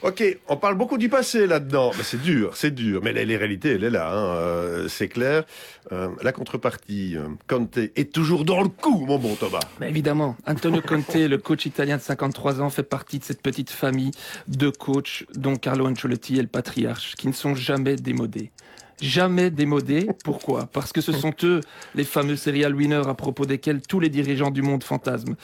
Ok, 0.00 0.22
on 0.46 0.56
parle 0.56 0.76
beaucoup 0.76 0.96
du 0.96 1.08
passé 1.08 1.48
là-dedans. 1.48 1.90
Mais 1.96 2.04
c'est 2.04 2.22
dur, 2.22 2.56
c'est 2.56 2.72
dur. 2.72 3.00
Mais 3.02 3.12
la, 3.12 3.24
la 3.24 3.36
réalité, 3.36 3.72
elle 3.72 3.82
est 3.82 3.90
là, 3.90 4.12
hein. 4.12 4.36
Euh, 4.36 4.88
c'est 4.88 5.08
clair. 5.08 5.42
Euh, 5.90 6.08
la 6.22 6.30
contrepartie, 6.30 7.16
euh, 7.16 7.26
Conte 7.48 7.78
est 7.78 8.12
toujours 8.12 8.44
dans 8.44 8.62
le 8.62 8.68
coup, 8.68 9.04
mon 9.06 9.18
bon 9.18 9.34
Thomas. 9.34 9.58
Mais 9.80 9.88
évidemment, 9.88 10.36
Antonio 10.46 10.82
Conte, 10.82 11.14
le 11.14 11.36
coach 11.36 11.66
italien 11.66 11.96
de 11.96 12.02
53 12.02 12.60
ans, 12.60 12.70
fait 12.70 12.84
partie 12.84 13.18
de 13.18 13.24
cette 13.24 13.42
petite 13.42 13.70
famille 13.70 14.12
de 14.46 14.70
coachs 14.70 15.24
dont 15.34 15.56
Carlo 15.56 15.88
Ancelotti 15.88 16.38
est 16.38 16.42
le 16.42 16.48
patriarche, 16.48 17.16
qui 17.16 17.26
ne 17.26 17.32
sont 17.32 17.56
jamais 17.56 17.96
démodés. 17.96 18.52
Jamais 19.00 19.50
démodés. 19.50 20.08
Pourquoi? 20.24 20.66
Parce 20.66 20.92
que 20.92 21.00
ce 21.00 21.12
sont 21.12 21.32
eux, 21.44 21.60
les 21.94 22.04
fameux 22.04 22.36
serial 22.36 22.74
winners 22.74 23.08
à 23.08 23.14
propos 23.14 23.46
desquels 23.46 23.80
tous 23.80 24.00
les 24.00 24.08
dirigeants 24.08 24.50
du 24.50 24.62
monde 24.62 24.82
fantasment. 24.82 25.36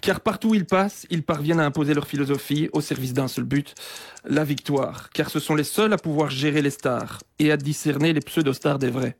Car 0.00 0.20
partout 0.20 0.50
où 0.50 0.54
ils 0.54 0.66
passent, 0.66 1.06
ils 1.10 1.22
parviennent 1.22 1.60
à 1.60 1.66
imposer 1.66 1.94
leur 1.94 2.06
philosophie 2.06 2.68
au 2.72 2.80
service 2.80 3.14
d'un 3.14 3.28
seul 3.28 3.44
but, 3.44 3.74
la 4.24 4.44
victoire. 4.44 5.10
Car 5.10 5.30
ce 5.30 5.40
sont 5.40 5.54
les 5.54 5.64
seuls 5.64 5.92
à 5.92 5.96
pouvoir 5.96 6.30
gérer 6.30 6.62
les 6.62 6.70
stars 6.70 7.20
et 7.38 7.50
à 7.52 7.56
discerner 7.56 8.12
les 8.12 8.20
pseudo-stars 8.20 8.78
des 8.78 8.90
vrais 8.90 9.16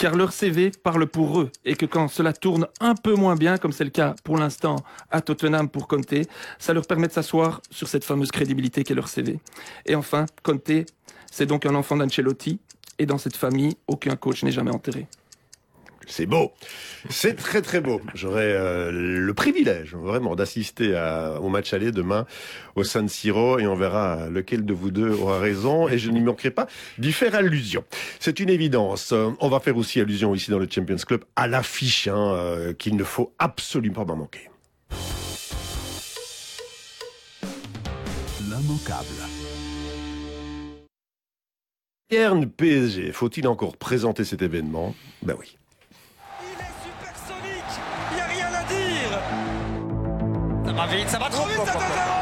car 0.00 0.16
leur 0.16 0.32
CV 0.32 0.70
parle 0.70 1.06
pour 1.06 1.42
eux 1.42 1.50
et 1.66 1.76
que 1.76 1.84
quand 1.84 2.08
cela 2.08 2.32
tourne 2.32 2.66
un 2.80 2.94
peu 2.94 3.14
moins 3.14 3.36
bien, 3.36 3.58
comme 3.58 3.70
c'est 3.70 3.84
le 3.84 3.90
cas 3.90 4.14
pour 4.24 4.38
l'instant 4.38 4.76
à 5.10 5.20
Tottenham 5.20 5.68
pour 5.68 5.88
Conte, 5.88 6.14
ça 6.58 6.72
leur 6.72 6.86
permet 6.86 7.06
de 7.06 7.12
s'asseoir 7.12 7.60
sur 7.70 7.86
cette 7.86 8.04
fameuse 8.04 8.30
crédibilité 8.30 8.82
qu'est 8.82 8.94
leur 8.94 9.08
CV. 9.08 9.40
Et 9.84 9.94
enfin, 9.94 10.24
Conte, 10.42 10.86
c'est 11.30 11.44
donc 11.44 11.66
un 11.66 11.74
enfant 11.74 11.98
d'Ancelotti 11.98 12.60
et 13.00 13.06
dans 13.06 13.18
cette 13.18 13.36
famille, 13.36 13.76
aucun 13.88 14.14
coach 14.14 14.44
n'est 14.44 14.52
jamais 14.52 14.70
enterré. 14.70 15.06
C'est 16.06 16.26
beau. 16.26 16.52
C'est 17.08 17.34
très 17.34 17.62
très 17.62 17.80
beau. 17.80 18.00
J'aurai 18.14 18.52
euh, 18.52 18.90
le 18.90 19.32
privilège 19.32 19.94
vraiment 19.94 20.34
d'assister 20.34 20.92
au 21.40 21.48
match 21.48 21.72
aller 21.72 21.92
demain 21.92 22.26
au 22.74 22.84
San 22.84 23.08
Siro 23.08 23.58
et 23.58 23.66
on 23.66 23.76
verra 23.76 24.28
lequel 24.28 24.66
de 24.66 24.74
vous 24.74 24.90
deux 24.90 25.12
aura 25.12 25.38
raison 25.38 25.88
et 25.88 25.98
je 25.98 26.10
n'y 26.10 26.20
manquerai 26.20 26.50
pas 26.50 26.66
d'y 26.98 27.12
faire 27.12 27.34
allusion. 27.34 27.84
C'est 28.18 28.38
une 28.40 28.50
évidence. 28.50 29.12
Euh, 29.12 29.30
On 29.40 29.48
va 29.48 29.60
faire 29.60 29.76
aussi 29.76 30.00
allusion 30.00 30.34
ici 30.34 30.50
dans 30.50 30.58
le 30.58 30.68
Champions 30.70 30.96
Club 30.96 31.24
à 31.36 31.46
l'affiche 31.46 32.08
hein, 32.08 32.34
euh, 32.34 32.72
qu'il 32.74 32.96
ne 32.96 33.04
faut 33.04 33.32
absolument 33.38 34.04
pas 34.04 34.14
manquer. 34.14 34.50
L'immanquable. 38.42 39.29
Bayern 42.10 42.44
PSG, 42.44 43.12
faut-il 43.12 43.46
encore 43.46 43.76
présenter 43.76 44.24
cet 44.24 44.42
événement? 44.42 44.96
Ben 45.22 45.36
oui. 45.38 45.56
Il 46.42 46.60
est 46.60 46.66
supersonique, 46.82 47.62
il 48.10 48.14
n'y 48.16 48.20
a 48.20 48.26
rien 48.26 48.48
à 48.52 48.64
dire. 48.64 49.20
Ça 50.66 50.72
va 50.72 50.86
vite, 50.86 51.08
ça 51.08 51.18
va 51.20 51.28
trop 51.28 51.46
vite, 51.46 51.64
ça 51.64 52.19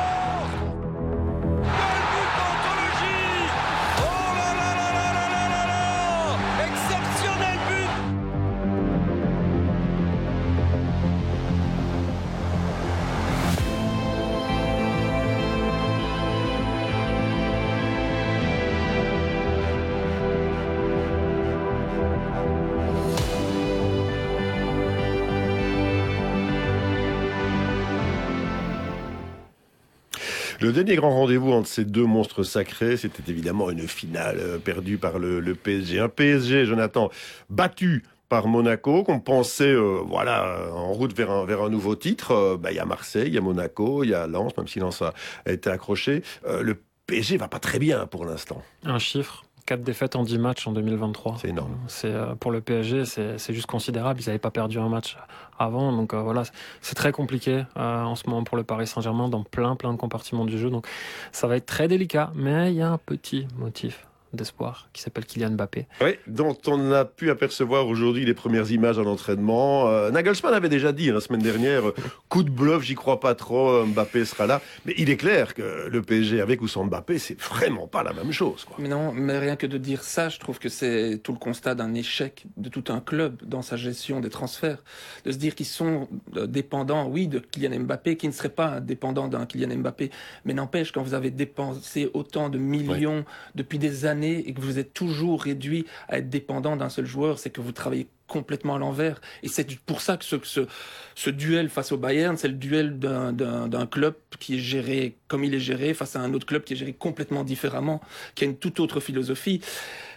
Le 30.60 30.72
dernier 30.72 30.96
grand 30.96 31.10
rendez-vous 31.10 31.52
entre 31.52 31.68
ces 31.68 31.84
deux 31.84 32.04
monstres 32.04 32.42
sacrés, 32.42 32.96
c'était 32.96 33.30
évidemment 33.30 33.70
une 33.70 33.86
finale 33.86 34.38
euh, 34.40 34.58
perdue 34.58 34.98
par 34.98 35.20
le, 35.20 35.40
PSG. 35.54 36.00
Un 36.00 36.08
PSG, 36.08 36.66
Jonathan, 36.66 37.10
battu 37.48 38.02
par 38.28 38.48
Monaco, 38.48 39.04
qu'on 39.04 39.20
pensait, 39.20 39.70
euh, 39.70 40.00
voilà, 40.04 40.46
euh, 40.46 40.72
en 40.72 40.92
route 40.92 41.16
vers 41.16 41.30
un, 41.30 41.44
vers 41.44 41.62
un 41.62 41.70
nouveau 41.70 41.94
titre. 41.94 42.58
Bah, 42.60 42.72
Il 42.72 42.76
y 42.76 42.80
a 42.80 42.84
Marseille, 42.84 43.28
il 43.28 43.34
y 43.34 43.38
a 43.38 43.40
Monaco, 43.40 44.02
il 44.02 44.10
y 44.10 44.14
a 44.14 44.26
Lens, 44.26 44.56
même 44.56 44.66
si 44.66 44.80
Lens 44.80 45.00
a, 45.00 45.14
été 45.46 45.70
accroché. 45.70 46.22
Le 46.44 46.82
PSG 47.06 47.36
va 47.36 47.46
pas 47.46 47.60
très 47.60 47.78
bien 47.78 48.06
pour 48.06 48.24
l'instant. 48.24 48.60
Un 48.82 48.98
chiffre? 48.98 49.44
4 49.68 49.82
défaites 49.82 50.16
en 50.16 50.22
10 50.22 50.38
matchs 50.38 50.66
en 50.66 50.72
2023. 50.72 51.36
C'est 51.42 51.48
énorme. 51.48 51.76
C'est 51.88 52.10
euh, 52.10 52.34
pour 52.34 52.50
le 52.50 52.62
PSG, 52.62 53.04
c'est 53.04 53.36
c'est 53.36 53.52
juste 53.52 53.66
considérable. 53.66 54.18
Ils 54.18 54.26
n'avaient 54.26 54.38
pas 54.38 54.50
perdu 54.50 54.78
un 54.78 54.88
match 54.88 55.18
avant, 55.58 55.92
donc 55.92 56.14
euh, 56.14 56.22
voilà, 56.22 56.44
c'est 56.80 56.94
très 56.94 57.12
compliqué 57.12 57.64
euh, 57.76 58.02
en 58.02 58.14
ce 58.14 58.26
moment 58.30 58.44
pour 58.44 58.56
le 58.56 58.64
Paris 58.64 58.86
Saint-Germain 58.86 59.28
dans 59.28 59.42
plein 59.42 59.76
plein 59.76 59.92
de 59.92 59.98
compartiments 59.98 60.46
du 60.46 60.58
jeu. 60.58 60.70
Donc 60.70 60.86
ça 61.32 61.48
va 61.48 61.56
être 61.56 61.66
très 61.66 61.86
délicat, 61.86 62.32
mais 62.34 62.72
il 62.72 62.78
y 62.78 62.82
a 62.82 62.90
un 62.90 62.96
petit 62.96 63.46
motif 63.58 64.07
d'espoir 64.32 64.88
qui 64.92 65.02
s'appelle 65.02 65.24
Kylian 65.24 65.50
Mbappé. 65.50 65.86
Oui, 66.00 66.16
dont 66.26 66.56
on 66.66 66.92
a 66.92 67.04
pu 67.04 67.30
apercevoir 67.30 67.86
aujourd'hui 67.86 68.24
les 68.24 68.34
premières 68.34 68.70
images 68.70 68.98
en 68.98 69.06
entraînement. 69.06 69.88
Euh, 69.88 70.10
Nagelsmann 70.10 70.54
avait 70.54 70.68
déjà 70.68 70.92
dit 70.92 71.10
hein, 71.10 71.14
la 71.14 71.20
semaine 71.20 71.42
dernière, 71.42 71.88
euh, 71.88 71.94
coup 72.28 72.42
de 72.42 72.50
bluff, 72.50 72.82
j'y 72.82 72.94
crois 72.94 73.20
pas 73.20 73.34
trop, 73.34 73.84
Mbappé 73.86 74.24
sera 74.24 74.46
là. 74.46 74.60
Mais 74.84 74.94
il 74.98 75.10
est 75.10 75.16
clair 75.16 75.54
que 75.54 75.88
le 75.88 76.02
PSG 76.02 76.40
avec 76.40 76.60
ou 76.62 76.68
sans 76.68 76.84
Mbappé, 76.84 77.18
c'est 77.18 77.40
vraiment 77.40 77.86
pas 77.86 78.02
la 78.02 78.12
même 78.12 78.32
chose. 78.32 78.64
Quoi. 78.64 78.76
Mais 78.78 78.88
non, 78.88 79.12
mais 79.12 79.38
rien 79.38 79.56
que 79.56 79.66
de 79.66 79.78
dire 79.78 80.02
ça, 80.02 80.28
je 80.28 80.38
trouve 80.38 80.58
que 80.58 80.68
c'est 80.68 81.20
tout 81.22 81.32
le 81.32 81.38
constat 81.38 81.74
d'un 81.74 81.94
échec 81.94 82.44
de 82.56 82.68
tout 82.68 82.84
un 82.88 83.00
club 83.00 83.36
dans 83.44 83.62
sa 83.62 83.76
gestion 83.76 84.20
des 84.20 84.30
transferts. 84.30 84.82
De 85.24 85.32
se 85.32 85.38
dire 85.38 85.54
qu'ils 85.54 85.66
sont 85.66 86.08
euh, 86.36 86.46
dépendants, 86.46 87.08
oui, 87.08 87.28
de 87.28 87.38
Kylian 87.38 87.80
Mbappé, 87.80 88.16
qui 88.16 88.26
ne 88.26 88.32
serait 88.32 88.48
pas 88.48 88.80
dépendant 88.80 89.28
d'un 89.28 89.46
Kylian 89.46 89.76
Mbappé. 89.78 90.10
Mais 90.44 90.54
n'empêche, 90.54 90.92
quand 90.92 91.02
vous 91.02 91.14
avez 91.14 91.30
dépensé 91.30 92.10
autant 92.14 92.48
de 92.48 92.58
millions 92.58 93.24
depuis 93.54 93.78
des 93.78 94.04
années 94.04 94.17
et 94.22 94.52
que 94.52 94.60
vous 94.60 94.78
êtes 94.78 94.92
toujours 94.92 95.42
réduit 95.42 95.86
à 96.08 96.18
être 96.18 96.28
dépendant 96.28 96.76
d'un 96.76 96.88
seul 96.88 97.06
joueur, 97.06 97.38
c'est 97.38 97.50
que 97.50 97.60
vous 97.60 97.72
travaillez 97.72 98.08
complètement 98.28 98.76
à 98.76 98.78
l'envers. 98.78 99.20
Et 99.42 99.48
c'est 99.48 99.66
pour 99.80 100.00
ça 100.00 100.16
que 100.16 100.24
ce, 100.24 101.30
duel 101.30 101.68
face 101.68 101.90
au 101.90 101.96
Bayern, 101.96 102.36
c'est 102.36 102.48
le 102.48 102.54
duel 102.54 102.98
d'un- 102.98 103.86
club 103.90 104.14
qui 104.38 104.56
est 104.56 104.60
géré 104.60 105.16
comme 105.26 105.42
il 105.42 105.54
est 105.54 105.60
géré 105.60 105.94
face 105.94 106.14
à 106.14 106.20
un 106.20 106.32
autre 106.34 106.46
club 106.46 106.62
qui 106.62 106.74
est 106.74 106.76
géré 106.76 106.92
complètement 106.92 107.42
différemment, 107.42 108.00
qui 108.34 108.44
a 108.44 108.46
une 108.46 108.56
toute 108.56 108.78
autre 108.78 109.00
philosophie. 109.00 109.60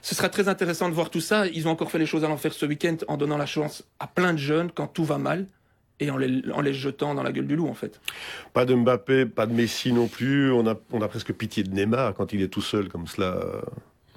Ce 0.01 0.13
sera 0.13 0.29
très 0.29 0.47
intéressant 0.49 0.89
de 0.89 0.93
voir 0.93 1.09
tout 1.09 1.21
ça. 1.21 1.47
Ils 1.47 1.67
ont 1.67 1.71
encore 1.71 1.89
fait 1.89 1.99
les 1.99 2.05
choses 2.05 2.23
à 2.23 2.27
l'enfer 2.27 2.53
ce 2.53 2.65
week-end 2.65 2.97
en 3.07 3.17
donnant 3.17 3.37
la 3.37 3.45
chance 3.45 3.83
à 3.99 4.07
plein 4.07 4.33
de 4.33 4.39
jeunes 4.39 4.71
quand 4.71 4.87
tout 4.87 5.05
va 5.05 5.17
mal 5.17 5.47
et 6.01 6.09
en 6.09 6.17
les, 6.17 6.73
jetant 6.73 7.13
dans 7.13 7.23
la 7.23 7.31
gueule 7.31 7.45
du 7.45 7.55
loup, 7.55 7.67
en 7.67 7.75
fait. 7.75 8.01
Pas 8.53 8.65
de 8.65 8.73
Mbappé, 8.73 9.27
pas 9.27 9.45
de 9.45 9.53
Messi 9.53 9.93
non 9.93 10.07
plus. 10.07 10.51
On 10.51 10.65
a 10.65 11.07
presque 11.07 11.31
pitié 11.31 11.63
de 11.63 11.69
Neymar 11.69 12.15
quand 12.15 12.33
il 12.33 12.41
est 12.41 12.47
tout 12.47 12.61
seul 12.61 12.89
comme 12.89 13.07
cela. 13.07 13.39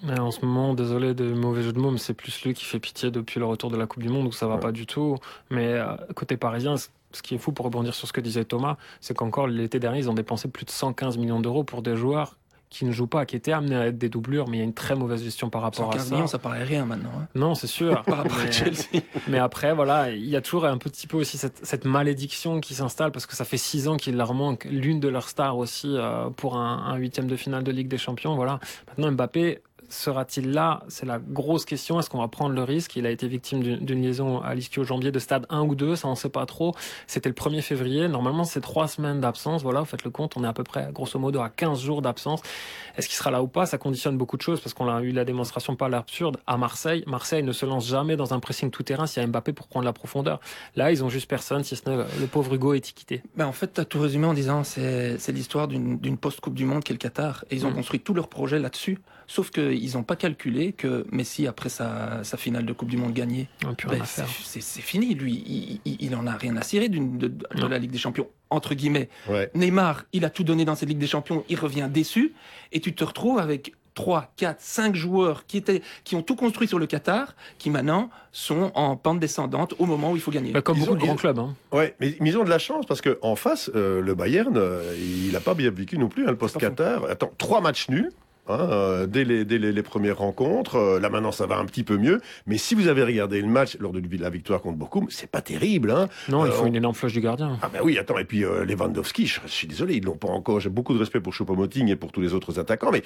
Mais 0.06 0.18
en 0.18 0.30
ce 0.30 0.44
moment, 0.44 0.74
désolé 0.74 1.14
de 1.14 1.32
mauvais 1.32 1.62
jeu 1.62 1.72
de 1.72 1.78
mots, 1.78 1.90
mais 1.90 1.98
c'est 1.98 2.14
plus 2.14 2.42
lui 2.44 2.54
qui 2.54 2.64
fait 2.64 2.78
pitié 2.80 3.10
depuis 3.10 3.40
le 3.40 3.46
retour 3.46 3.70
de 3.70 3.76
la 3.76 3.86
Coupe 3.86 4.02
du 4.02 4.08
Monde, 4.08 4.26
où 4.26 4.32
ça 4.32 4.46
va 4.46 4.58
pas 4.58 4.72
du 4.72 4.86
tout. 4.86 5.16
Mais 5.50 5.66
euh, 5.72 5.96
côté 6.14 6.36
parisien, 6.36 6.76
ce 6.76 6.88
qui 7.22 7.34
est 7.34 7.38
fou 7.38 7.52
pour 7.52 7.64
rebondir 7.64 7.94
sur 7.94 8.06
ce 8.08 8.12
que 8.12 8.20
disait 8.20 8.44
Thomas, 8.44 8.76
c'est 9.00 9.14
qu'encore 9.16 9.46
l'été 9.46 9.78
dernier, 9.78 9.98
ils 10.00 10.10
ont 10.10 10.14
dépensé 10.14 10.48
plus 10.48 10.64
de 10.64 10.70
115 10.70 11.16
millions 11.16 11.40
d'euros 11.40 11.64
pour 11.64 11.80
des 11.82 11.96
joueurs 11.96 12.36
qui 12.70 12.84
ne 12.84 12.90
jouent 12.90 13.06
pas, 13.06 13.24
qui 13.24 13.36
étaient 13.36 13.52
amenés 13.52 13.76
à 13.76 13.86
être 13.86 13.98
des 13.98 14.08
doublures, 14.08 14.48
mais 14.48 14.56
il 14.56 14.60
y 14.60 14.62
a 14.62 14.66
une 14.66 14.74
très 14.74 14.96
mauvaise 14.96 15.22
gestion 15.22 15.48
par 15.48 15.62
rapport 15.62 15.90
à 15.90 15.92
15 15.92 16.08
ça. 16.08 16.14
millions, 16.16 16.26
ça 16.26 16.40
paraît 16.40 16.64
rien 16.64 16.84
maintenant. 16.84 17.10
hein. 17.20 17.28
Non, 17.36 17.54
c'est 17.54 17.68
sûr. 17.68 18.02
Par 18.06 18.16
rapport 18.16 18.36
à 18.36 18.44
Mais- 18.46 18.50
Chelsea. 18.52 19.00
Mais 19.28 19.38
après, 19.38 19.72
voilà, 19.74 20.10
il 20.10 20.24
y 20.28 20.34
a 20.34 20.40
toujours 20.40 20.64
un 20.64 20.76
petit 20.76 21.06
peu 21.06 21.16
aussi 21.18 21.38
cette, 21.38 21.64
cette 21.64 21.84
malédiction 21.84 22.58
qui 22.60 22.74
s'installe 22.74 23.12
parce 23.12 23.26
que 23.26 23.36
ça 23.36 23.44
fait 23.44 23.58
six 23.58 23.86
ans 23.86 23.96
qu'il 23.96 24.16
leur 24.16 24.34
manque 24.34 24.64
l'une 24.68 24.98
de 24.98 25.06
leurs 25.06 25.28
stars 25.28 25.56
aussi 25.56 25.94
euh, 25.96 26.30
pour 26.30 26.56
un, 26.56 26.78
un 26.86 26.96
huitième 26.96 27.28
de 27.28 27.36
finale 27.36 27.62
de 27.62 27.70
Ligue 27.70 27.86
des 27.86 27.98
Champions. 27.98 28.34
Voilà. 28.34 28.58
Maintenant, 28.88 29.12
Mbappé 29.12 29.62
sera-t-il 29.88 30.52
là? 30.52 30.82
C'est 30.88 31.06
la 31.06 31.18
grosse 31.18 31.64
question. 31.64 31.98
Est-ce 31.98 32.10
qu'on 32.10 32.18
va 32.20 32.28
prendre 32.28 32.54
le 32.54 32.62
risque? 32.62 32.96
Il 32.96 33.06
a 33.06 33.10
été 33.10 33.28
victime 33.28 33.62
d'une 33.62 34.02
liaison 34.02 34.40
à 34.40 34.54
l'ischio-jambier 34.54 35.10
de 35.12 35.18
stade 35.18 35.46
1 35.50 35.62
ou 35.62 35.74
2, 35.74 35.96
ça 35.96 36.08
on 36.08 36.12
ne 36.12 36.16
sait 36.16 36.28
pas 36.28 36.46
trop. 36.46 36.74
C'était 37.06 37.28
le 37.28 37.34
1er 37.34 37.62
février. 37.62 38.08
Normalement, 38.08 38.44
c'est 38.44 38.60
trois 38.60 38.88
semaines 38.88 39.20
d'absence. 39.20 39.62
Voilà, 39.62 39.80
vous 39.80 39.86
faites 39.86 40.04
le 40.04 40.10
compte. 40.10 40.36
On 40.36 40.44
est 40.44 40.46
à 40.46 40.52
peu 40.52 40.64
près, 40.64 40.88
grosso 40.92 41.18
modo, 41.18 41.40
à 41.40 41.48
15 41.50 41.80
jours 41.80 42.02
d'absence. 42.02 42.40
Est-ce 42.96 43.08
qu'il 43.08 43.16
sera 43.16 43.30
là 43.30 43.42
ou 43.42 43.48
pas? 43.48 43.66
Ça 43.66 43.78
conditionne 43.78 44.16
beaucoup 44.16 44.36
de 44.36 44.42
choses 44.42 44.60
parce 44.60 44.72
qu'on 44.74 44.88
a 44.88 45.02
eu 45.02 45.10
la 45.12 45.24
démonstration 45.24 45.76
pas 45.76 45.88
l'absurde 45.88 46.38
à 46.46 46.56
Marseille. 46.56 47.04
Marseille 47.06 47.42
ne 47.42 47.52
se 47.52 47.66
lance 47.66 47.86
jamais 47.86 48.16
dans 48.16 48.32
un 48.32 48.40
pressing 48.40 48.70
tout-terrain 48.70 49.06
s'il 49.06 49.22
y 49.22 49.24
a 49.24 49.26
Mbappé 49.28 49.52
pour 49.52 49.68
prendre 49.68 49.84
la 49.84 49.92
profondeur. 49.92 50.40
Là, 50.76 50.90
ils 50.90 51.04
ont 51.04 51.08
juste 51.08 51.28
personne, 51.28 51.64
si 51.64 51.76
ce 51.76 51.88
n'est 51.88 51.96
le, 51.96 52.26
pauvre 52.26 52.54
Hugo 52.54 52.72
étiqueté. 52.74 53.22
Ben, 53.36 53.46
en 53.46 53.52
fait, 53.52 53.74
tu 53.74 53.80
as 53.80 53.84
tout 53.84 54.00
résumé 54.00 54.26
en 54.26 54.34
disant 54.34 54.64
c'est 54.64 55.18
c'est 55.18 55.32
l'histoire 55.32 55.68
d'une 55.68 56.16
post-Coupe 56.16 56.54
du 56.54 56.64
Monde 56.64 56.82
qui 56.82 56.92
est 56.92 56.94
le 56.94 56.98
Qatar. 56.98 57.44
Et 57.50 57.56
ils 57.56 57.66
ont 57.66 57.70
Mm. 57.70 57.74
construit 57.74 58.00
tout 58.00 58.14
leur 58.14 58.28
projet 58.28 58.58
là-dessus. 58.58 58.98
Sauf 59.26 59.50
qu'ils 59.78 59.94
n'ont 59.96 60.02
pas 60.02 60.16
calculé 60.16 60.72
que 60.72 61.06
Messi, 61.10 61.46
après 61.46 61.68
sa, 61.68 62.22
sa 62.24 62.36
finale 62.36 62.64
de 62.66 62.72
Coupe 62.72 62.88
du 62.88 62.96
Monde 62.96 63.12
gagnée, 63.14 63.48
plus 63.78 63.88
ben, 63.88 64.02
c'est 64.04 64.80
fini. 64.82 65.14
Lui, 65.14 65.42
il, 65.46 65.80
il, 65.84 65.96
il 66.00 66.14
en 66.16 66.26
a 66.26 66.32
rien 66.32 66.56
à 66.56 66.62
cirer 66.62 66.88
d'une- 66.88 67.18
de, 67.18 67.28
de 67.28 67.66
la 67.66 67.78
Ligue 67.78 67.90
des 67.90 67.98
Champions, 67.98 68.28
entre 68.50 68.74
guillemets. 68.74 69.08
Ouais. 69.28 69.50
Neymar, 69.54 70.04
il 70.12 70.24
a 70.24 70.30
tout 70.30 70.44
donné 70.44 70.64
dans 70.64 70.74
cette 70.74 70.88
Ligue 70.88 70.98
des 70.98 71.06
Champions, 71.06 71.44
il 71.48 71.58
revient 71.58 71.88
déçu. 71.92 72.32
Et 72.72 72.80
tu 72.80 72.94
te 72.94 73.04
retrouves 73.04 73.38
avec 73.38 73.72
3, 73.94 74.32
4, 74.36 74.60
5 74.60 74.96
joueurs 74.96 75.46
qui, 75.46 75.56
étaient, 75.58 75.80
qui 76.02 76.16
ont 76.16 76.22
tout 76.22 76.34
construit 76.34 76.66
sur 76.66 76.80
le 76.80 76.86
Qatar, 76.86 77.36
qui 77.58 77.70
maintenant 77.70 78.10
sont 78.32 78.72
en 78.74 78.96
pente 78.96 79.20
descendante 79.20 79.74
au 79.78 79.86
moment 79.86 80.10
où 80.10 80.16
il 80.16 80.20
faut 80.20 80.32
gagner. 80.32 80.50
Bah, 80.50 80.62
comme 80.62 80.76
Ils 80.78 80.80
beaucoup 80.80 80.92
ont- 80.94 80.96
de 80.96 81.00
grands 81.00 81.14
ils- 81.14 81.18
clubs. 81.18 81.38
Hein. 81.38 81.54
Ouais, 81.70 81.94
mais, 82.00 82.16
mais 82.20 82.30
ils 82.30 82.36
ont 82.36 82.42
de 82.42 82.50
la 82.50 82.58
chance 82.58 82.86
parce 82.86 83.00
que 83.00 83.20
en 83.22 83.36
face, 83.36 83.70
euh, 83.76 84.00
le 84.00 84.14
Bayern, 84.16 84.56
euh, 84.56 84.82
il 84.98 85.30
n'a 85.32 85.38
pas 85.38 85.54
bien 85.54 85.70
vécu 85.70 85.96
non 85.96 86.08
plus, 86.08 86.24
hein, 86.26 86.30
le 86.32 86.36
post-Qatar. 86.36 87.04
Attends, 87.08 87.32
trois 87.38 87.60
matchs 87.60 87.88
nuls. 87.88 88.10
Hein, 88.48 88.58
euh, 88.70 89.06
dès 89.06 89.24
les, 89.24 89.44
dès 89.44 89.58
les, 89.58 89.72
les 89.72 89.82
premières 89.82 90.18
rencontres, 90.18 90.76
Euh, 90.76 91.00
là 91.00 91.08
maintenant 91.10 91.32
ça 91.32 91.46
va 91.46 91.56
un 91.58 91.64
petit 91.66 91.82
peu 91.84 91.96
mieux. 91.96 92.20
Mais 92.46 92.58
si 92.58 92.74
vous 92.74 92.88
avez 92.88 93.02
regardé 93.04 93.40
le 93.40 93.46
match 93.48 93.76
lors 93.80 93.92
de 93.92 94.00
la 94.20 94.30
victoire 94.30 94.60
contre 94.60 94.76
Bochum, 94.78 95.06
c'est 95.10 95.30
pas 95.30 95.40
terrible. 95.40 95.90
Hein. 95.90 96.08
Non, 96.28 96.44
il 96.44 96.50
Euh, 96.50 96.52
faut 96.52 96.64
on- 96.64 96.66
une 96.66 96.76
énorme 96.76 96.94
floche 96.94 97.12
du 97.12 97.20
gardien. 97.20 97.58
Ah 97.62 97.68
ben 97.72 97.80
oui, 97.82 97.98
attends, 97.98 98.18
et 98.18 98.24
puis 98.24 98.44
euh, 98.44 98.64
Lewandowski, 98.64 99.26
je, 99.26 99.40
je 99.46 99.50
suis 99.50 99.66
désolé, 99.66 99.94
ils 99.96 100.04
l'ont 100.04 100.16
pas 100.16 100.28
encore. 100.28 100.60
J'ai 100.60 100.70
beaucoup 100.70 100.94
de 100.94 100.98
respect 100.98 101.20
pour 101.20 101.32
Choupo-Moting 101.32 101.88
et 101.88 101.96
pour 101.96 102.12
tous 102.12 102.20
les 102.20 102.34
autres 102.34 102.58
attaquants, 102.58 102.90
mais 102.92 103.02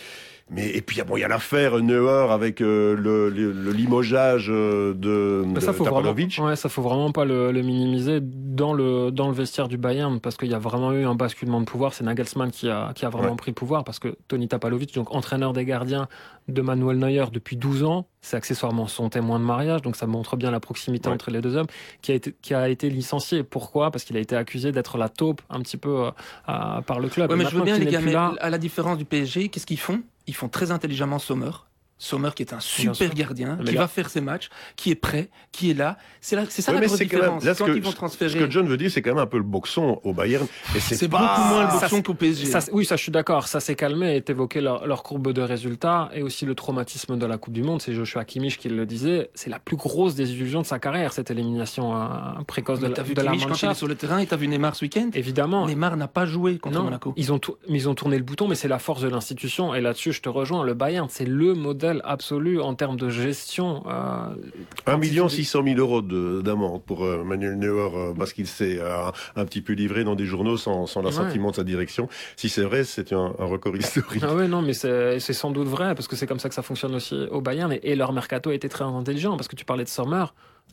mais 0.51 0.69
et 0.71 0.83
puis 0.83 1.01
ah 1.01 1.05
bon, 1.05 1.17
il 1.17 1.21
y 1.21 1.25
a 1.25 1.29
l'affaire 1.29 1.79
Neuer 1.79 2.27
avec 2.31 2.61
euh, 2.61 2.95
le, 2.97 3.29
le, 3.31 3.53
le 3.53 3.71
limogeage 3.73 4.49
de, 4.49 5.45
Mais 5.47 5.55
de 5.55 5.61
ça 5.61 5.73
faut 5.73 5.85
vraiment, 5.85 6.13
ouais, 6.13 6.57
ça 6.57 6.69
faut 6.69 6.83
vraiment 6.83 7.13
pas 7.13 7.25
le, 7.25 7.53
le 7.53 7.63
minimiser 7.63 8.21
dans 8.23 8.73
le 8.73 9.11
dans 9.11 9.29
le 9.29 9.35
vestiaire 9.35 9.69
du 9.69 9.77
Bayern 9.79 10.21
parce 10.21 10.37
qu'il 10.37 10.49
y 10.51 10.55
a 10.55 10.59
vraiment 10.59 10.93
eu 10.93 11.05
un 11.05 11.15
basculement 11.15 11.61
de 11.61 11.67
pouvoir. 11.67 11.93
C'est 11.95 12.05
Nagelsmann 12.05 12.51
qui 12.51 12.69
a 12.69 12.93
qui 12.95 13.05
a 13.05 13.11
vraiment 13.11 13.31
Ouais. 13.31 13.37
pris 13.37 13.51
le 13.51 13.55
pouvoir 13.55 13.85
parce 13.85 13.99
que 13.99 14.17
Toni 14.29 14.49
Tapalovic, 14.49 14.95
donc 14.95 15.09
entraîneur 15.29 15.53
des 15.53 15.67
gardiens 15.67 16.09
de 16.49 16.63
Manuel 16.63 16.97
Neuer 16.99 17.27
depuis 17.31 17.57
12 17.57 17.85
ans, 17.85 18.07
c'est 18.23 18.39
accessoirement 18.39 18.87
son 18.87 19.11
témoin 19.11 19.39
de 19.39 19.45
mariage, 19.45 19.83
donc 19.83 19.95
ça 19.95 20.07
montre 20.07 20.37
bien 20.39 20.51
la 20.51 20.59
proximité 20.61 21.09
Ouais. 21.11 21.15
entre 21.15 21.31
les 21.31 21.43
deux 21.43 21.55
hommes, 21.57 21.67
qui 22.01 22.13
a 22.13 22.15
été 22.15 22.35
qui 22.41 22.55
a 22.55 22.67
été 22.71 22.89
licencié. 22.89 23.43
Pourquoi? 23.43 23.91
Parce 23.91 24.05
qu'il 24.05 24.17
a 24.17 24.21
été 24.21 24.35
accusé 24.37 24.73
d'être 24.73 24.97
la 24.97 25.11
taupe 25.11 25.43
un 25.51 25.61
petit 25.61 25.77
peu 25.77 26.07
euh, 26.07 26.11
à- 26.47 26.81
par 26.87 26.99
le 27.01 27.11
club. 27.11 27.31
Ouais, 27.31 27.37
mais 27.37 27.45
je 27.45 27.55
veux 27.55 27.63
bien, 27.63 27.77
les 27.79 27.85
gars, 27.87 28.01
mais 28.01 28.13
là- 28.13 28.33
à 28.41 28.49
la 28.49 28.57
différence 28.57 28.97
du 28.97 29.05
PSG, 29.05 29.51
qu'est-ce 29.51 29.67
qu'ils 29.67 29.79
font? 29.79 30.01
Ils 30.27 30.35
font 30.35 30.49
très 30.49 30.71
intelligemment 30.71 31.19
Sommer. 31.19 31.51
Sommer 31.99 32.31
qui 32.35 32.43
est 32.45 32.53
un 32.53 32.61
super 32.61 33.13
gardien, 33.15 33.57
Mais 33.59 33.65
qui 33.67 33.75
là- 33.75 33.81
va 33.83 33.89
faire 33.89 34.09
ses 34.09 34.21
matchs, 34.21 34.49
qui 34.77 34.91
est 34.93 34.95
prêt, 34.95 35.29
qui 35.53 35.71
est 35.71 35.75
là. 35.75 35.99
C'est 36.21 36.37
là, 36.37 36.45
c'est 36.49 36.63
ça 36.63 36.73
Ouais, 36.73 36.81
la 36.81 36.87
grosse 36.87 36.97
c'est 36.99 37.07
quand 37.07 37.17
même- 37.17 37.23
différence. 37.23 37.45
là, 37.45 37.55
ce 37.55 37.59
Quand 37.59 37.67
que- 37.67 37.77
ils 37.77 37.83
vont 37.83 37.91
Ce 37.91 37.97
transférer, 37.97 38.39
que 38.39 38.51
John 38.51 38.69
veut 38.69 38.77
dire, 38.77 38.91
c'est 38.91 39.03
quand 39.03 39.11
même 39.11 39.19
un 39.23 39.27
peu 39.27 39.39
le 39.39 39.43
boxon 39.43 40.01
au 40.05 40.13
Bayern. 40.15 40.47
Et 40.77 40.81
c'est 40.81 41.09
pas- 41.09 41.19
beaucoup 41.37 41.49
moins 41.55 41.67
le 41.75 41.81
boxon 41.81 42.03
qu'au 42.03 42.15
PSG. 42.15 42.47
Ça, 42.47 42.61
oui, 42.73 42.85
ça 42.85 42.95
je 42.97 43.03
suis 43.03 43.11
d'accord. 43.13 43.49
Ça 43.49 43.59
s'est 43.61 43.75
calmé 43.75 44.17
et 44.17 44.31
évoqué 44.31 44.61
leur, 44.61 44.87
leur 44.87 45.03
courbe 45.03 45.33
de 45.33 45.43
résultats 45.43 46.11
et 46.15 46.23
aussi 46.23 46.47
le 46.47 46.55
traumatisme 46.55 47.17
de 47.19 47.27
la 47.27 47.37
Coupe 47.37 47.53
du 47.55 47.63
Monde. 47.65 47.83
C'est 47.83 47.93
Joshua 47.95 48.25
Kimmich 48.25 48.59
qui 48.59 48.69
le 48.69 48.87
disait. 48.87 49.31
C'est 49.35 49.51
la 49.51 49.59
plus 49.59 49.77
grosse 49.77 50.15
désillusion 50.15 50.61
de 50.63 50.67
sa 50.67 50.79
carrière, 50.79 51.13
cette 51.13 51.31
élimination 51.33 51.97
euh, 51.97 52.07
précoce 52.47 52.79
de, 52.79 52.85
Mais 52.85 52.91
la- 52.91 52.95
t'as 52.97 53.03
vu 53.03 53.15
de 53.15 53.21
la 53.23 53.33
Kimmich 53.33 53.49
quand 53.49 53.63
il 53.63 53.71
est 53.71 53.75
sur 53.75 53.89
le 53.89 53.97
terrain 53.97 54.19
et 54.19 54.27
t'as 54.27 54.37
vu 54.37 54.47
Neymar 54.47 54.77
ce 54.77 54.85
week-end? 54.85 55.11
Évidemment. 55.15 55.67
Neymar 55.67 55.97
n'a 55.97 56.07
pas 56.09 56.27
joué 56.27 56.59
contre 56.59 56.77
Non, 56.79 56.85
Monaco. 56.85 57.13
ils 57.17 57.33
ont, 57.33 57.41
ils 57.69 57.89
ont 57.89 57.95
tourné 57.97 58.17
le 58.19 58.23
bouton, 58.25 58.47
mais 58.47 58.55
c'est 58.55 58.69
la 58.69 58.79
force 58.79 59.03
de 59.03 59.09
l'institution. 59.09 59.75
Et 59.75 59.81
là-dessus, 59.81 60.13
je 60.13 60.23
te 60.23 60.29
rejoins. 60.29 60.63
Le 60.63 60.75
Bayern, 60.75 61.09
c'est 61.11 61.25
le 61.25 61.55
modèle 61.55 61.88
absolu 62.05 62.61
en 62.61 62.75
termes 62.75 62.97
de 62.97 63.09
gestion. 63.09 63.83
euh, 63.87 64.35
1 64.87 64.97
million 64.99 65.29
600 65.29 65.63
000 65.65 65.79
euros 65.79 66.03
de- 66.03 66.41
d'amende 66.43 66.83
pour 66.83 67.05
euh, 67.05 67.25
Manuel 67.25 67.59
Neuer 67.59 67.89
euh, 67.95 68.15
parce 68.17 68.33
qu'il 68.33 68.47
s'est 68.47 68.79
euh, 68.81 69.11
un 69.37 69.45
petit 69.45 69.61
peu 69.61 69.73
livré 69.73 70.05
dans 70.05 70.15
des 70.15 70.25
journaux 70.27 70.57
sans, 70.57 70.87
sans 70.87 71.03
l'assentiment 71.03 71.51
de 71.51 71.57
sa 71.57 71.65
direction. 71.65 72.09
Si 72.37 72.49
c'est 72.49 72.63
vrai, 72.63 72.85
c'est 72.85 73.13
un, 73.13 73.35
un 73.39 73.45
record 73.47 73.77
historique. 73.77 74.23
Ah 74.27 74.35
ouais, 74.35 74.49
non, 74.49 74.63
mais 74.63 74.73
c'est 74.75 75.19
sans 75.21 75.51
doute 75.51 75.69
vrai, 75.69 75.95
parce 75.95 76.09
que 76.09 76.17
c'est 76.17 76.27
comme 76.27 76.39
ça 76.41 76.49
que 76.49 76.55
ça 76.55 76.63
fonctionne 76.63 76.95
aussi 76.95 77.15
au 77.31 77.41
Bayern. 77.41 77.73
Et, 77.73 77.81
et 77.83 77.97
leur 77.97 78.13
mercato 78.13 78.51
a 78.51 78.55
été 78.55 78.69
très 78.69 78.85
intelligent, 78.85 79.37
parce 79.37 79.49
que 79.49 79.57
tu 79.57 79.65
parlais 79.65 79.85
de 79.85 79.89
Sommer, 79.89 80.25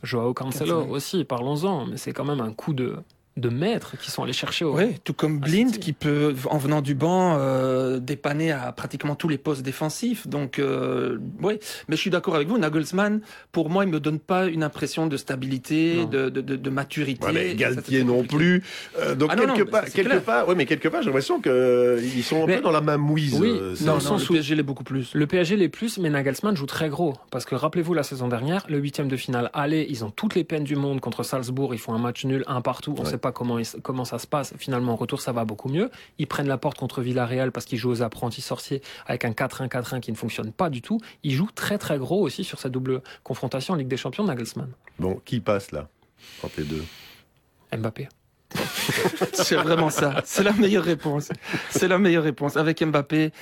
Joao 0.02 0.34
Cancelo. 0.34 0.86
aussi, 0.90 1.24
parlons-en. 1.24 1.86
Mais 1.86 1.96
c'est 1.96 2.12
quand 2.12 2.24
même 2.24 2.40
un 2.40 2.52
coup 2.52 2.72
de, 2.74 2.96
de 3.36 3.48
maître 3.50 3.98
qui 4.00 4.10
sont 4.10 4.22
allés 4.22 4.32
chercher 4.32 4.64
au. 4.64 4.74
Ouais, 4.74 4.94
tout 5.04 5.12
comme 5.12 5.38
Blind 5.40 5.78
qui 5.78 5.92
peut, 5.92 6.34
en 6.50 6.56
venant 6.58 6.80
du 6.80 6.94
banc, 6.94 7.36
euh, 7.38 7.98
dépanner 7.98 8.50
à 8.52 8.72
pratiquement 8.72 9.14
tous 9.14 9.28
les 9.28 9.36
postes 9.38 9.62
défensifs. 9.62 10.26
Donc, 10.26 10.58
euh, 10.58 11.18
ouais. 11.42 11.58
Mais 11.88 11.96
je 11.96 12.00
suis 12.00 12.10
d'accord 12.10 12.34
avec 12.34 12.48
vous, 12.48 12.56
Nagelsmann, 12.58 13.20
pour 13.52 13.68
moi, 13.68 13.84
il 13.84 13.90
me 13.90 14.00
donne 14.00 14.18
pas 14.20 14.46
une 14.46 14.62
impression 14.62 15.06
de 15.06 15.16
stabilité, 15.16 16.06
de, 16.06 16.28
de, 16.30 16.40
de, 16.40 16.56
de 16.56 16.70
maturité. 16.70 17.26
Ouais, 17.26 17.32
mais 17.32 17.54
Galtier 17.54 18.04
non 18.04 18.24
plus. 18.24 18.62
Euh, 18.98 19.14
donc 19.14 19.30
Ah 19.32 19.36
non, 19.36 19.46
quelque 19.46 19.58
non, 19.64 19.70
part, 19.70 19.84
quelque 19.84 20.08
clair. 20.08 20.22
part, 20.22 20.48
ouais, 20.48 20.54
mais 20.54 20.64
quelque 20.66 20.88
part, 20.88 21.02
j'ai 21.02 21.06
l'impression 21.06 21.40
qu'ils 21.40 22.24
sont 22.24 22.44
un 22.44 22.46
Mais- 22.46 22.56
peu 22.56 22.62
dans 22.62 22.70
la 22.72 22.80
même 22.80 23.00
mouise. 23.00 23.38
Oui, 23.38 23.50
euh, 23.52 23.74
dans 23.80 23.86
Non, 23.86 23.94
le 23.96 24.00
sens 24.00 24.22
le 24.22 24.30
où- 24.30 24.32
PSG 24.34 24.54
l'est 24.54 24.62
beaucoup 24.62 24.84
plus. 24.84 25.10
Le 25.14 25.26
PSG 25.26 25.56
les 25.56 25.68
plus, 25.68 25.98
mais 25.98 26.08
Nagelsmann 26.10 26.56
joue 26.56 26.66
très 26.66 26.88
gros. 26.88 27.14
Parce 27.30 27.44
que 27.44 27.54
rappelez-vous 27.54 27.92
la 27.94 28.02
saison 28.02 28.28
dernière, 28.28 28.64
le 28.68 28.78
huitième 28.78 29.08
de 29.08 29.16
finale 29.16 29.50
aller, 29.52 29.86
ils 29.90 30.04
ont 30.04 30.10
toutes 30.10 30.34
les 30.34 30.44
peines 30.44 30.64
du 30.64 30.76
monde 30.76 31.00
contre 31.00 31.22
Salzbourg. 31.22 31.74
Ils 31.74 31.78
font 31.78 31.92
un 31.94 31.98
match 31.98 32.24
nul, 32.24 32.42
un 32.46 32.60
partout. 32.62 32.94
On 32.98 33.02
Ouais. 33.04 33.10
sait 33.10 33.18
pas 33.18 33.25
comment, 33.32 34.04
ça 34.04 34.18
se 34.18 34.26
passe. 34.26 34.54
Finalement, 34.58 34.92
en 34.92 34.96
retour, 34.96 35.20
ça 35.20 35.32
va 35.32 35.44
beaucoup 35.44 35.68
mieux. 35.68 35.90
Ils 36.18 36.26
prennent 36.26 36.48
la 36.48 36.58
porte 36.58 36.78
contre 36.78 37.00
Villarreal 37.02 37.52
parce 37.52 37.66
qu'ils 37.66 37.78
jouent 37.78 37.90
aux 37.90 38.02
apprentis 38.02 38.40
sorciers 38.42 38.82
avec 39.06 39.24
un 39.24 39.30
4-1-4-1 39.32 40.00
qui 40.00 40.10
ne 40.12 40.16
fonctionne 40.16 40.52
pas 40.52 40.70
du 40.70 40.82
tout. 40.82 41.00
Ils 41.22 41.32
jouent 41.32 41.50
très 41.54 41.78
très 41.78 41.98
gros 41.98 42.20
aussi 42.22 42.44
sur 42.44 42.58
cette 42.58 42.72
double 42.72 43.02
confrontation 43.22 43.74
en 43.74 43.76
Ligue 43.76 43.88
des 43.88 43.96
Champions, 43.96 44.24
Nagelsmann. 44.24 44.70
Bon, 44.98 45.20
qui 45.24 45.40
passe 45.40 45.72
là 45.72 45.88
entre 46.42 46.60
les 46.60 46.64
deux? 46.66 46.84
Mbappé. 47.76 48.08
C'est 49.32 49.56
vraiment 49.56 49.90
ça. 49.90 50.22
C'est 50.24 50.42
la 50.42 50.52
meilleure 50.52 50.84
réponse. 50.84 51.30
C'est 51.70 51.88
la 51.88 51.98
meilleure 51.98 52.22
réponse. 52.24 52.56
Avec 52.56 52.82
Mbappé, 52.82 53.32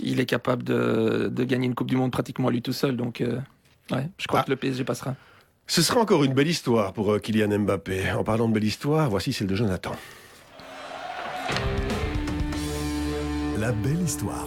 il 0.00 0.20
est 0.20 0.26
capable 0.26 0.62
de, 0.64 1.28
de 1.32 1.44
gagner 1.44 1.66
une 1.66 1.74
Coupe 1.74 1.88
du 1.88 1.96
Monde 1.96 2.10
pratiquement 2.12 2.48
à 2.48 2.50
lui 2.50 2.62
tout 2.62 2.72
seul. 2.72 2.96
Donc, 2.96 3.20
euh, 3.20 3.38
ouais, 3.90 4.08
je 4.18 4.26
crois 4.26 4.40
Ah. 4.40 4.44
que 4.44 4.50
le 4.50 4.56
PSG 4.56 4.84
passera. 4.84 5.14
Ce 5.68 5.82
sera 5.82 6.00
encore 6.00 6.22
une 6.22 6.32
belle 6.32 6.46
histoire 6.46 6.92
pour 6.92 7.12
euh, 7.12 7.18
Kylian 7.18 7.58
Mbappé. 7.58 8.12
En 8.12 8.22
parlant 8.22 8.48
de 8.48 8.54
belle 8.54 8.64
histoire, 8.64 9.10
voici 9.10 9.32
celle 9.32 9.48
de 9.48 9.56
Jonathan. 9.56 9.92
La 13.58 13.72
belle 13.72 14.02
histoire. 14.02 14.46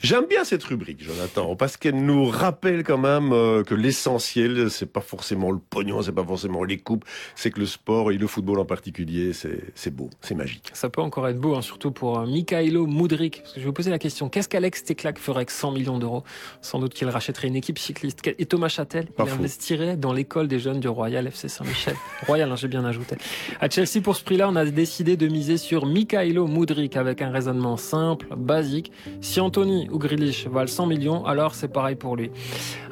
J'aime 0.00 0.26
bien 0.26 0.44
cette 0.44 0.62
rubrique, 0.62 1.02
Jonathan, 1.02 1.56
parce 1.56 1.76
qu'elle 1.76 2.04
nous 2.04 2.26
rappelle 2.26 2.84
quand 2.84 2.98
même 2.98 3.32
euh, 3.32 3.64
que 3.64 3.74
l'essentiel, 3.74 4.70
c'est 4.70 4.86
pas 4.92 5.00
forcément 5.00 5.50
le 5.50 5.58
pognon, 5.58 6.02
c'est 6.02 6.12
pas 6.12 6.24
forcément 6.24 6.62
les 6.62 6.78
coupes, 6.78 7.04
c'est 7.34 7.50
que 7.50 7.58
le 7.58 7.66
sport 7.66 8.12
et 8.12 8.16
le 8.16 8.28
football 8.28 8.60
en 8.60 8.64
particulier, 8.64 9.32
c'est 9.32 9.90
beau, 9.90 10.08
c'est 10.20 10.36
magique. 10.36 10.70
Ça 10.72 10.88
peut 10.88 11.00
encore 11.00 11.26
être 11.26 11.40
beau, 11.40 11.56
hein, 11.56 11.62
surtout 11.62 11.90
pour 11.90 12.20
euh, 12.20 12.26
Mikhailo 12.26 12.86
Mudrik. 12.86 13.40
Parce 13.42 13.54
que 13.54 13.58
je 13.58 13.64
vais 13.64 13.66
vous 13.66 13.72
poser 13.72 13.90
la 13.90 13.98
question 13.98 14.28
qu'est-ce 14.28 14.48
qu'Alex 14.48 14.84
Teclac 14.84 15.18
ferait 15.18 15.38
avec 15.38 15.50
100 15.50 15.72
millions 15.72 15.98
d'euros? 15.98 16.22
Sans 16.62 16.78
doute 16.78 16.94
qu'il 16.94 17.08
rachèterait 17.08 17.48
une 17.48 17.56
équipe 17.56 17.80
cycliste. 17.80 18.22
Et 18.38 18.46
Thomas 18.46 18.68
Châtel, 18.68 19.08
il 19.18 19.28
investirait 19.28 19.96
dans 19.96 20.12
l'école 20.12 20.46
des 20.46 20.60
jeunes 20.60 20.78
du 20.78 20.88
Royal 20.88 21.26
FC 21.26 21.48
Saint-Michel. 21.48 21.96
Royal, 22.28 22.52
hein, 22.52 22.56
j'ai 22.56 22.68
bien 22.68 22.84
ajouté. 22.84 23.16
À 23.60 23.68
Chelsea, 23.68 24.00
pour 24.00 24.14
ce 24.14 24.22
prix-là, 24.22 24.48
on 24.48 24.54
a 24.54 24.64
décidé 24.64 25.16
de 25.16 25.26
miser 25.26 25.56
sur 25.56 25.86
Mikhailo 25.86 26.46
Mudrik 26.46 26.96
avec 26.96 27.20
un 27.20 27.30
raisonnement 27.30 27.76
simple, 27.76 28.28
basique. 28.36 28.92
Si 29.20 29.40
Anthony 29.40 29.87
ou 29.90 29.98
Grealish 29.98 30.46
valent 30.46 30.68
100 30.68 30.86
millions, 30.86 31.24
alors 31.24 31.54
c'est 31.54 31.68
pareil 31.68 31.96
pour 31.96 32.16
lui. 32.16 32.30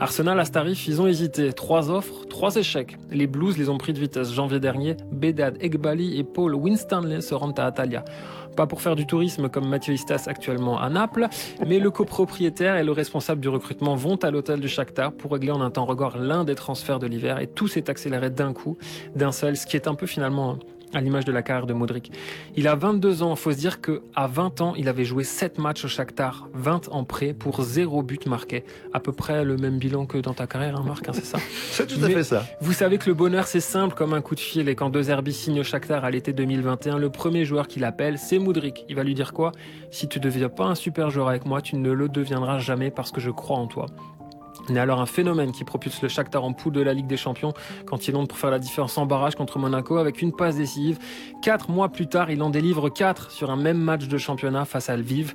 Arsenal 0.00 0.38
à 0.40 0.44
ce 0.44 0.52
tarif, 0.52 0.86
ils 0.86 1.00
ont 1.00 1.06
hésité. 1.06 1.52
Trois 1.52 1.90
offres, 1.90 2.26
trois 2.28 2.56
échecs. 2.56 2.98
Les 3.10 3.26
Blues 3.26 3.56
les 3.58 3.68
ont 3.68 3.78
pris 3.78 3.92
de 3.92 3.98
vitesse 3.98 4.32
janvier 4.32 4.60
dernier. 4.60 4.96
Bedad, 5.12 5.56
Egbali 5.60 6.18
et 6.18 6.24
Paul 6.24 6.54
Winstanley 6.54 7.20
se 7.20 7.34
rendent 7.34 7.58
à 7.58 7.66
Atalia. 7.66 8.04
Pas 8.56 8.66
pour 8.66 8.80
faire 8.80 8.96
du 8.96 9.06
tourisme 9.06 9.50
comme 9.50 9.68
Mathieu 9.68 9.92
Istas 9.92 10.24
actuellement 10.28 10.80
à 10.80 10.88
Naples, 10.88 11.28
mais 11.66 11.78
le 11.78 11.90
copropriétaire 11.90 12.76
et 12.76 12.84
le 12.84 12.92
responsable 12.92 13.40
du 13.42 13.50
recrutement 13.50 13.96
vont 13.96 14.16
à 14.16 14.30
l'hôtel 14.30 14.60
du 14.60 14.68
Shakhtar 14.68 15.12
pour 15.12 15.32
régler 15.32 15.50
en 15.50 15.60
un 15.60 15.70
temps 15.70 15.84
record 15.84 16.16
l'un 16.16 16.44
des 16.44 16.54
transferts 16.54 16.98
de 16.98 17.06
l'hiver 17.06 17.38
et 17.38 17.48
tout 17.48 17.68
s'est 17.68 17.90
accéléré 17.90 18.30
d'un 18.30 18.54
coup, 18.54 18.78
d'un 19.14 19.30
seul, 19.30 19.56
ce 19.56 19.66
qui 19.66 19.76
est 19.76 19.86
un 19.88 19.94
peu 19.94 20.06
finalement 20.06 20.58
à 20.94 21.00
l'image 21.00 21.24
de 21.24 21.32
la 21.32 21.42
carrière 21.42 21.66
de 21.66 21.74
Modric. 21.74 22.12
Il 22.56 22.68
a 22.68 22.74
22 22.74 23.22
ans, 23.22 23.34
il 23.34 23.36
faut 23.36 23.52
se 23.52 23.56
dire 23.56 23.80
qu'à 23.80 24.26
20 24.26 24.60
ans, 24.60 24.74
il 24.76 24.88
avait 24.88 25.04
joué 25.04 25.24
7 25.24 25.58
matchs 25.58 25.84
au 25.84 25.88
Shakhtar, 25.88 26.48
20 26.54 26.88
en 26.90 27.04
prêt 27.04 27.32
pour 27.32 27.62
0 27.62 28.02
but 28.02 28.26
marqué. 28.26 28.64
À 28.92 29.00
peu 29.00 29.12
près 29.12 29.44
le 29.44 29.56
même 29.56 29.78
bilan 29.78 30.06
que 30.06 30.18
dans 30.18 30.34
ta 30.34 30.46
carrière, 30.46 30.76
hein, 30.76 30.84
Marc, 30.86 31.08
hein, 31.08 31.12
c'est 31.14 31.24
ça 31.24 31.38
C'est 31.70 31.86
tout 31.86 32.02
à 32.02 32.08
Mais 32.08 32.14
fait 32.14 32.24
ça. 32.24 32.44
Vous 32.60 32.72
savez 32.72 32.98
que 32.98 33.06
le 33.06 33.14
bonheur, 33.14 33.46
c'est 33.46 33.60
simple 33.60 33.94
comme 33.94 34.14
un 34.14 34.20
coup 34.20 34.34
de 34.34 34.40
fil. 34.40 34.68
Et 34.68 34.74
quand 34.74 34.90
De 34.90 35.02
Zerbi 35.02 35.32
signe 35.32 35.60
au 35.60 35.64
Shakhtar 35.64 36.04
à 36.04 36.10
l'été 36.10 36.32
2021, 36.32 36.98
le 36.98 37.10
premier 37.10 37.44
joueur 37.44 37.68
qu'il 37.68 37.84
appelle, 37.84 38.18
c'est 38.18 38.38
Modric. 38.38 38.84
Il 38.88 38.96
va 38.96 39.04
lui 39.04 39.14
dire 39.14 39.32
quoi? 39.32 39.52
Si 39.90 40.08
tu 40.08 40.18
ne 40.18 40.24
deviens 40.24 40.48
pas 40.48 40.66
un 40.66 40.74
super 40.74 41.10
joueur 41.10 41.28
avec 41.28 41.46
moi, 41.46 41.60
tu 41.60 41.76
ne 41.76 41.90
le 41.90 42.08
deviendras 42.08 42.58
jamais 42.58 42.90
parce 42.90 43.10
que 43.10 43.20
je 43.20 43.30
crois 43.30 43.58
en 43.58 43.66
toi. 43.66 43.86
Né 44.68 44.80
alors 44.80 45.00
un 45.00 45.06
phénomène 45.06 45.52
qui 45.52 45.64
propulse 45.64 46.02
le 46.02 46.08
Shakhtar 46.08 46.44
en 46.44 46.52
poule 46.52 46.72
de 46.72 46.80
la 46.80 46.94
Ligue 46.94 47.06
des 47.06 47.16
Champions 47.16 47.52
quand 47.86 48.08
il 48.08 48.16
entre 48.16 48.28
pour 48.28 48.38
faire 48.38 48.50
la 48.50 48.58
différence 48.58 48.98
en 48.98 49.06
barrage 49.06 49.34
contre 49.36 49.58
Monaco 49.58 49.96
avec 49.96 50.22
une 50.22 50.32
passe 50.32 50.56
décisive. 50.56 50.98
Quatre 51.42 51.70
mois 51.70 51.88
plus 51.88 52.08
tard, 52.08 52.30
il 52.30 52.42
en 52.42 52.50
délivre 52.50 52.88
quatre 52.88 53.30
sur 53.30 53.50
un 53.50 53.56
même 53.56 53.78
match 53.78 54.08
de 54.08 54.18
championnat 54.18 54.64
face 54.64 54.90
à 54.90 54.96
Lviv. 54.96 55.34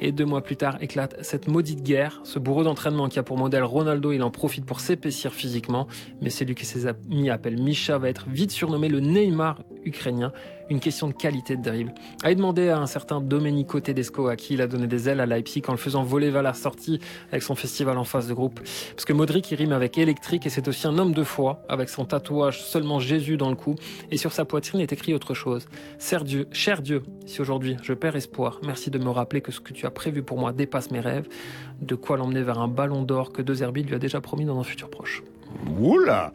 Et 0.00 0.12
deux 0.12 0.26
mois 0.26 0.42
plus 0.42 0.56
tard 0.56 0.76
éclate 0.82 1.16
cette 1.22 1.48
maudite 1.48 1.82
guerre. 1.82 2.20
Ce 2.24 2.38
bourreau 2.38 2.64
d'entraînement 2.64 3.08
qui 3.08 3.18
a 3.18 3.22
pour 3.22 3.38
modèle 3.38 3.64
Ronaldo, 3.64 4.12
il 4.12 4.22
en 4.22 4.30
profite 4.30 4.66
pour 4.66 4.80
s'épaissir 4.80 5.32
physiquement. 5.32 5.86
Mais 6.20 6.30
celui 6.30 6.54
que 6.54 6.64
ses 6.64 6.86
amis 6.86 7.30
appellent 7.30 7.60
Misha 7.60 7.96
va 7.98 8.08
être 8.08 8.26
vite 8.28 8.50
surnommé 8.50 8.88
le 8.88 9.00
Neymar 9.00 9.58
ukrainien. 9.86 10.32
Une 10.68 10.80
question 10.80 11.06
de 11.06 11.12
qualité 11.12 11.56
de 11.56 11.62
dribble. 11.62 11.94
À 12.24 12.32
y 12.32 12.36
demander 12.36 12.70
à 12.70 12.78
un 12.78 12.86
certain 12.86 13.20
Domenico 13.20 13.78
Tedesco 13.78 14.26
à 14.26 14.34
qui 14.34 14.54
il 14.54 14.60
a 14.60 14.66
donné 14.66 14.88
des 14.88 15.08
ailes 15.08 15.20
à 15.20 15.26
Leipzig 15.26 15.62
en 15.68 15.72
le 15.72 15.78
faisant 15.78 16.02
voler 16.02 16.30
vers 16.30 16.42
la 16.42 16.54
sortie 16.54 16.98
avec 17.30 17.44
son 17.44 17.54
festival 17.54 17.96
en 17.98 18.04
face 18.04 18.26
de 18.26 18.34
groupe. 18.34 18.60
Parce 18.90 19.04
que 19.04 19.12
Modric, 19.12 19.50
il 19.52 19.54
rime 19.54 19.72
avec 19.72 19.96
électrique 19.96 20.44
et 20.44 20.50
c'est 20.50 20.66
aussi 20.66 20.88
un 20.88 20.98
homme 20.98 21.12
de 21.12 21.22
foi 21.22 21.62
avec 21.68 21.88
son 21.88 22.04
tatouage 22.04 22.62
seulement 22.62 22.98
Jésus 22.98 23.36
dans 23.36 23.48
le 23.48 23.54
cou. 23.54 23.76
Et 24.10 24.16
sur 24.16 24.32
sa 24.32 24.44
poitrine 24.44 24.80
est 24.80 24.92
écrit 24.92 25.14
autre 25.14 25.34
chose. 25.34 25.68
Cher 26.00 26.24
Dieu, 26.24 26.48
cher 26.50 26.82
Dieu, 26.82 27.04
si 27.26 27.40
aujourd'hui 27.40 27.76
je 27.82 27.92
perds 27.92 28.16
espoir, 28.16 28.60
merci 28.64 28.90
de 28.90 28.98
me 28.98 29.10
rappeler 29.10 29.40
que 29.40 29.52
ce 29.52 29.60
que 29.60 29.72
tu 29.72 29.86
as 29.86 29.90
prévu 29.90 30.24
pour 30.24 30.38
moi 30.38 30.52
dépasse 30.52 30.90
mes 30.90 31.00
rêves. 31.00 31.28
De 31.80 31.94
quoi 31.94 32.16
l'emmener 32.16 32.42
vers 32.42 32.58
un 32.58 32.68
ballon 32.68 33.02
d'or 33.02 33.32
que 33.32 33.42
De 33.42 33.54
Zerbi 33.54 33.84
lui 33.84 33.94
a 33.94 33.98
déjà 33.98 34.20
promis 34.20 34.44
dans 34.44 34.58
un 34.58 34.64
futur 34.64 34.90
proche. 34.90 35.22
Oula 35.78 36.32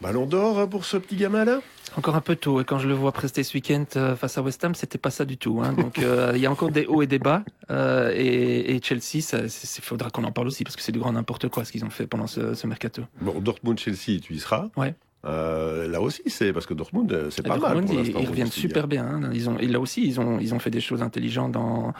Ballon 0.00 0.26
d'or 0.26 0.68
pour 0.68 0.84
ce 0.84 0.96
petit 0.96 1.16
gamin-là? 1.16 1.60
Encore 1.96 2.14
un 2.14 2.20
peu 2.20 2.36
tôt. 2.36 2.60
Et 2.60 2.64
quand 2.64 2.78
je 2.78 2.88
le 2.88 2.94
vois 2.94 3.10
prester 3.12 3.42
ce 3.42 3.54
week-end 3.54 3.84
euh, 3.96 4.16
face 4.16 4.36
à 4.36 4.42
West 4.42 4.62
Ham, 4.64 4.74
c'était 4.74 4.98
pas 4.98 5.10
ça 5.10 5.24
du 5.24 5.38
tout. 5.38 5.62
Hein. 5.62 5.72
Donc 5.72 5.98
euh, 5.98 6.32
il 6.34 6.40
y 6.40 6.46
a 6.46 6.50
encore 6.50 6.70
des 6.70 6.84
hauts 6.84 7.00
et 7.00 7.06
des 7.06 7.18
bas. 7.18 7.42
Euh, 7.70 8.12
et, 8.14 8.76
et 8.76 8.82
Chelsea, 8.82 9.24
il 9.32 9.82
faudra 9.82 10.10
qu'on 10.10 10.24
en 10.24 10.32
parle 10.32 10.48
aussi 10.48 10.62
parce 10.62 10.76
que 10.76 10.82
c'est 10.82 10.92
du 10.92 10.98
grand 10.98 11.12
n'importe 11.12 11.48
quoi 11.48 11.64
ce 11.64 11.72
qu'ils 11.72 11.84
ont 11.84 11.90
fait 11.90 12.06
pendant 12.06 12.26
ce, 12.26 12.54
ce 12.54 12.66
mercato. 12.66 13.02
Bon, 13.20 13.40
Dortmund-Chelsea, 13.40 14.20
tu 14.20 14.34
y 14.34 14.38
seras. 14.38 14.68
Ouais. 14.76 14.94
Euh, 15.26 15.88
là 15.88 16.00
aussi, 16.00 16.22
c'est 16.26 16.52
parce 16.52 16.66
que 16.66 16.74
Dortmund, 16.74 17.12
euh, 17.12 17.30
c'est 17.30 17.44
Et 17.44 17.48
pas 17.48 17.58
Dortmund, 17.58 17.88
mal. 17.92 18.10
Pour 18.12 18.20
ils, 18.22 18.28
reviennent 18.28 18.50
super 18.50 18.86
bien. 18.86 19.04
hein. 19.04 19.30
Ils 19.32 19.50
ont, 19.50 19.58
et 19.58 19.66
là 19.66 19.80
aussi, 19.80 20.06
ils 20.06 20.20
ont, 20.20 20.38
ils 20.38 20.54
ont 20.54 20.60
fait 20.60 20.70
des 20.70 20.80
choses 20.80 21.02
intelligentes 21.02 21.52
dans, 21.52 21.92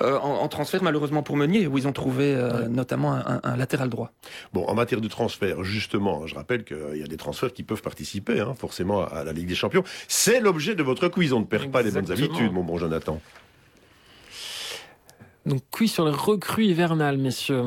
euh, 0.00 0.18
en, 0.18 0.34
en 0.42 0.48
transfert, 0.48 0.82
malheureusement 0.82 1.24
pour 1.24 1.36
Meunier, 1.36 1.66
où 1.66 1.78
ils 1.78 1.88
ont 1.88 1.92
trouvé 1.92 2.32
euh, 2.34 2.68
notamment 2.68 3.12
un, 3.14 3.40
un 3.42 3.56
latéral 3.56 3.88
droit. 3.90 4.12
Bon, 4.52 4.64
en 4.66 4.74
matière 4.74 5.00
de 5.00 5.08
transfert, 5.08 5.64
justement, 5.64 6.26
je 6.28 6.34
rappelle 6.36 6.64
qu'il 6.64 6.96
y 6.96 7.02
a 7.02 7.06
des 7.08 7.16
transferts 7.16 7.52
qui 7.52 7.64
peuvent 7.64 7.82
participer, 7.82 8.38
hein, 8.40 8.54
forcément, 8.56 9.04
à 9.04 9.24
la 9.24 9.32
Ligue 9.32 9.48
des 9.48 9.54
Champions. 9.56 9.82
C'est 10.06 10.38
l'objet 10.40 10.76
de 10.76 10.82
votre 10.84 11.08
quiz. 11.08 11.32
On 11.32 11.40
ne 11.40 11.44
perd 11.46 11.72
pas 11.72 11.82
les 11.82 11.90
bonnes 11.90 12.12
habitudes, 12.12 12.52
mon 12.52 12.62
bon 12.62 12.78
Jonathan. 12.78 13.20
Donc, 15.44 15.62
quiz 15.70 15.90
sur 15.92 16.04
les 16.06 16.12
recrues 16.12 16.66
hivernales, 16.66 17.18
messieurs. 17.18 17.64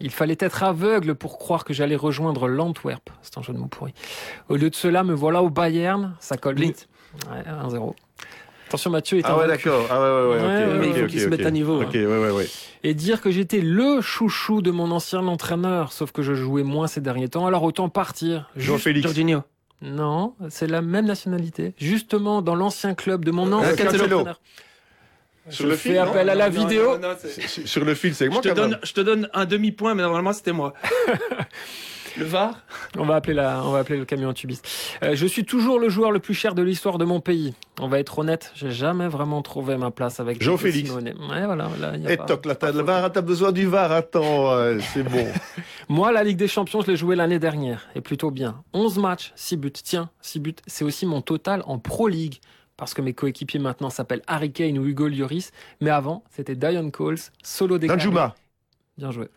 Il 0.00 0.10
fallait 0.10 0.36
être 0.38 0.62
aveugle 0.62 1.14
pour 1.14 1.38
croire 1.38 1.64
que 1.64 1.72
j'allais 1.72 1.96
rejoindre 1.96 2.46
l'Antwerp. 2.48 3.10
C'est 3.22 3.36
un 3.38 3.42
jeu 3.42 3.52
de 3.52 3.58
mots 3.58 3.66
pourri. 3.66 3.92
Au 4.48 4.56
lieu 4.56 4.70
de 4.70 4.74
cela, 4.74 5.02
me 5.04 5.12
voilà 5.14 5.42
au 5.42 5.50
Bayern. 5.50 6.14
Ça 6.20 6.36
colle 6.36 6.56
vite. 6.56 6.88
Ouais, 7.30 7.42
1-0. 7.68 7.94
Attention, 8.68 8.90
Mathieu 8.90 9.18
est 9.18 9.22
Ah 9.24 9.38
ouais, 9.38 9.46
d'accord. 9.46 9.86
Ah 9.90 9.98
ouais, 10.00 10.06
ouais, 10.06 10.28
ouais. 10.28 10.28
Ouais, 10.28 10.64
ok, 10.66 10.72
ouais, 10.72 10.78
mais 10.78 10.86
il 10.88 10.94
faut 10.94 11.00
ok, 11.04 11.06
qu'ils 11.08 11.20
se 11.20 11.24
ok. 11.24 11.30
mettent 11.30 11.46
à 11.46 11.50
niveau, 11.50 11.80
Ok, 11.82 11.94
ouais, 11.94 12.04
ouais, 12.06 12.30
ouais. 12.30 12.46
Et 12.84 12.92
dire 12.94 13.20
que 13.22 13.30
j'étais 13.30 13.60
le 13.62 14.00
chouchou 14.02 14.60
de 14.60 14.70
mon 14.70 14.90
ancien 14.90 15.26
entraîneur, 15.26 15.90
sauf 15.92 16.12
que 16.12 16.22
je 16.22 16.34
jouais 16.34 16.64
moins 16.64 16.86
ces 16.86 17.00
derniers 17.00 17.28
temps, 17.28 17.46
alors 17.46 17.62
autant 17.62 17.88
partir. 17.88 18.50
Jean-Félix. 18.56 19.04
Jorginho. 19.06 19.42
Non, 19.80 20.34
c'est 20.50 20.66
la 20.66 20.82
même 20.82 21.06
nationalité. 21.06 21.72
Justement, 21.78 22.42
dans 22.42 22.54
l'ancien 22.56 22.94
club 22.94 23.24
de 23.24 23.30
mon 23.30 23.50
ancien 23.52 23.74
Cancelo. 23.74 24.04
entraîneur. 24.18 24.40
Sur 25.50 25.64
Je 25.64 25.70
le 25.70 25.76
fais 25.76 25.88
fil, 25.90 25.98
non 25.98 26.02
appel 26.10 26.28
à 26.30 26.34
la 26.34 26.50
Non, 26.50 26.60
vidéo. 26.66 26.98
non, 26.98 27.08
non, 27.08 27.14
c'est- 27.18 27.66
Sur- 27.66 27.84
le 27.84 27.94
fil, 27.94 28.14
c'est 28.14 28.26
Je 28.26 28.30
moi 28.30 28.40
te, 28.42 28.48
donne, 28.48 28.78
je 28.82 28.92
te 28.92 29.00
donne 29.00 29.28
un 29.32 29.44
demi-point, 29.46 29.94
mais 29.94 30.02
normalement 30.02 30.32
c'était 30.32 30.52
moi. 30.52 30.74
le 32.16 32.24
VAR? 32.24 32.54
On 32.96 33.04
va 33.04 33.14
appeler 33.16 33.34
la, 33.34 33.62
on 33.64 33.70
va 33.70 33.78
appeler 33.80 33.98
le 33.98 34.04
camion 34.04 34.32
tubiste. 34.32 34.68
Euh, 35.04 35.14
je 35.14 35.26
suis 35.26 35.44
toujours 35.44 35.78
le 35.78 35.88
joueur 35.88 36.10
le 36.10 36.18
plus 36.18 36.34
cher 36.34 36.54
de 36.54 36.62
l'histoire 36.62 36.98
de 36.98 37.04
mon 37.04 37.20
pays. 37.20 37.54
On 37.80 37.86
va 37.86 38.00
être 38.00 38.18
honnête, 38.18 38.50
j'ai 38.56 38.72
jamais 38.72 39.06
vraiment 39.06 39.40
trouvé 39.42 39.76
ma 39.76 39.90
place 39.92 40.18
avec 40.18 40.42
Jean-Félix. 40.42 40.88
Simone. 40.88 41.08
Ouais, 41.30 41.44
voilà, 41.46 41.68
là, 41.80 41.92
il 41.94 42.02
y 42.02 42.06
a 42.08 42.12
Et 42.12 42.16
pas- 42.16 42.24
toc, 42.24 42.44
là, 42.44 42.56
t'as 42.56 42.72
le 42.72 42.82
VAR, 42.82 43.12
t'as 43.12 43.20
besoin 43.20 43.52
du 43.52 43.66
VAR, 43.66 43.92
attends, 43.92 44.50
euh, 44.52 44.78
c'est 44.92 45.04
bon. 45.04 45.26
Moi, 45.88 46.10
la 46.12 46.24
Ligue 46.24 46.38
des 46.38 46.48
Champions, 46.48 46.80
je 46.82 46.88
l'ai 46.90 46.96
joué 46.96 47.14
l'année 47.14 47.38
dernière, 47.38 47.86
et 47.94 48.00
plutôt 48.00 48.30
bien. 48.32 48.62
11 48.72 48.98
matchs, 48.98 49.32
6 49.36 49.56
buts. 49.56 49.70
Tiens, 49.72 50.10
6 50.20 50.40
buts, 50.40 50.56
c'est 50.66 50.84
aussi 50.84 51.06
mon 51.06 51.20
total 51.22 51.62
en 51.66 51.78
Pro 51.78 52.08
League. 52.08 52.40
Parce 52.78 52.94
que 52.94 53.02
mes 53.02 53.12
coéquipiers 53.12 53.60
maintenant 53.60 53.90
s'appellent 53.90 54.22
Harry 54.26 54.50
Kane 54.52 54.78
ou 54.78 54.86
Hugo 54.86 55.08
Lloris. 55.08 55.50
Mais 55.82 55.90
avant, 55.90 56.24
c'était 56.30 56.54
Dion 56.54 56.90
Coles, 56.90 57.18
solo 57.42 57.76
décalé. 57.76 57.98
Danjuma. 57.98 58.34
Bien 58.96 59.10
joué. 59.10 59.28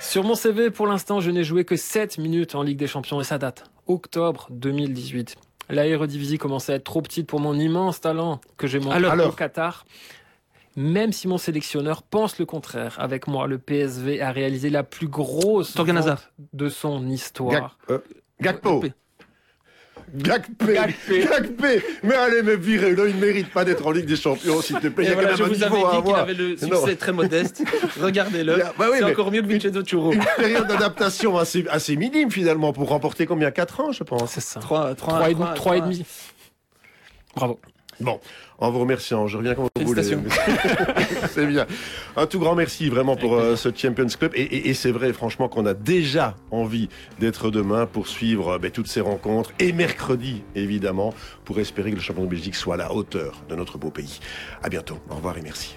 Sur 0.00 0.22
mon 0.24 0.36
CV, 0.36 0.70
pour 0.70 0.86
l'instant, 0.86 1.20
je 1.20 1.30
n'ai 1.30 1.44
joué 1.44 1.64
que 1.64 1.76
7 1.76 2.18
minutes 2.18 2.54
en 2.54 2.62
Ligue 2.62 2.78
des 2.78 2.86
Champions 2.86 3.20
et 3.20 3.24
ça 3.24 3.38
date. 3.38 3.64
Octobre 3.86 4.46
2018. 4.50 5.36
L'aérodivisie 5.70 6.38
commençait 6.38 6.72
à 6.72 6.76
être 6.76 6.84
trop 6.84 7.02
petite 7.02 7.26
pour 7.26 7.40
mon 7.40 7.54
immense 7.58 8.00
talent 8.00 8.40
que 8.56 8.66
j'ai 8.66 8.78
montré 8.78 8.96
Alors- 9.04 9.28
au 9.28 9.32
Qatar. 9.32 9.84
Même 10.76 11.12
si 11.12 11.28
mon 11.28 11.38
sélectionneur 11.38 12.02
pense 12.02 12.38
le 12.38 12.46
contraire, 12.46 12.96
avec 12.98 13.28
moi, 13.28 13.46
le 13.46 13.58
PSV 13.58 14.20
a 14.20 14.32
réalisé 14.32 14.70
la 14.70 14.82
plus 14.82 15.06
grosse 15.06 15.76
vente 15.76 16.28
de 16.52 16.68
son 16.68 17.08
histoire. 17.08 17.78
euh, 17.90 17.98
Gakpo. 18.40 18.82
Gakpé. 20.14 20.74
Gakpé. 20.74 21.82
Mais 22.02 22.14
allez 22.14 22.42
me 22.42 22.56
virer, 22.56 22.94
là, 22.94 23.04
il 23.08 23.16
ne 23.16 23.20
mérite 23.20 23.50
pas 23.52 23.64
d'être 23.64 23.86
en 23.86 23.90
Ligue 23.90 24.06
des 24.06 24.16
Champions, 24.16 24.60
s'il 24.62 24.76
te 24.80 24.88
plaît. 24.88 25.04
Il 25.04 25.08
y 25.08 25.12
a 25.12 25.14
voilà, 25.14 25.30
quand 25.30 25.36
je 25.36 25.42
même 25.44 25.52
un 25.52 25.54
vous 25.56 25.62
avais 25.64 25.74
niveau 25.76 25.86
à 25.86 25.90
dit 25.90 25.96
qu'il 26.02 26.06
avoir. 26.10 26.20
avait 26.20 26.34
le 26.34 26.48
Non. 26.62 26.80
succès 26.80 26.96
très 26.96 27.12
modeste. 27.12 27.62
Regardez-le. 28.00 28.56
Bah 28.78 28.86
oui, 28.90 28.96
c'est 28.98 29.04
mais- 29.04 29.10
encore 29.12 29.30
mieux 29.32 29.42
que 29.42 29.46
Vincenzo 29.46 29.82
Churro. 29.84 30.12
Une 30.12 30.24
période 30.36 30.66
d'adaptation 30.66 31.36
assez, 31.38 31.64
assez 31.70 31.96
minime, 31.96 32.30
finalement, 32.30 32.72
pour 32.72 32.88
remporter 32.88 33.26
combien? 33.26 33.50
4 33.50 33.80
ans, 33.80 33.92
je 33.92 34.02
pense. 34.04 34.30
C'est 34.32 34.40
ça. 34.40 34.60
3, 34.60 34.94
3 34.94 35.30
et, 35.30 35.34
demi- 35.34 35.54
trois 35.54 35.76
et 35.76 35.80
demi. 35.80 36.04
Bravo. 37.36 37.58
Bon, 38.00 38.20
en 38.58 38.70
vous 38.70 38.80
remerciant, 38.80 39.26
je 39.28 39.36
reviens 39.36 39.54
quand 39.54 39.68
vous 39.76 39.86
voulez. 39.86 40.02
C'est 41.30 41.46
bien. 41.46 41.66
Un 42.16 42.26
tout 42.26 42.38
grand 42.38 42.54
merci 42.54 42.88
vraiment 42.88 43.16
pour 43.16 43.34
euh, 43.34 43.56
ce 43.56 43.68
Champions 43.74 44.06
Club. 44.06 44.32
Et, 44.34 44.42
et- 44.42 44.68
et 44.70 44.74
c'est 44.74 44.90
vrai, 44.92 45.12
franchement, 45.12 45.48
qu'on 45.48 45.66
a 45.66 45.74
déjà 45.74 46.36
envie 46.50 46.88
d'être 47.20 47.50
demain 47.50 47.86
pour 47.86 48.08
suivre 48.08 48.54
euh, 48.54 48.58
ben, 48.58 48.70
toutes 48.70 48.88
ces 48.88 49.00
rencontres. 49.00 49.52
Et 49.58 49.72
mercredi, 49.72 50.42
évidemment, 50.54 51.14
pour 51.44 51.60
espérer 51.60 51.90
que 51.90 51.96
le 51.96 52.02
champion 52.02 52.24
de 52.24 52.30
Belgique 52.30 52.54
soit 52.56 52.74
à 52.74 52.78
la 52.78 52.92
hauteur 52.92 53.42
de 53.48 53.54
notre 53.54 53.78
beau 53.78 53.90
pays. 53.90 54.20
À 54.62 54.68
bientôt. 54.68 54.98
Au 55.10 55.14
revoir 55.16 55.36
et 55.38 55.42
merci. 55.42 55.76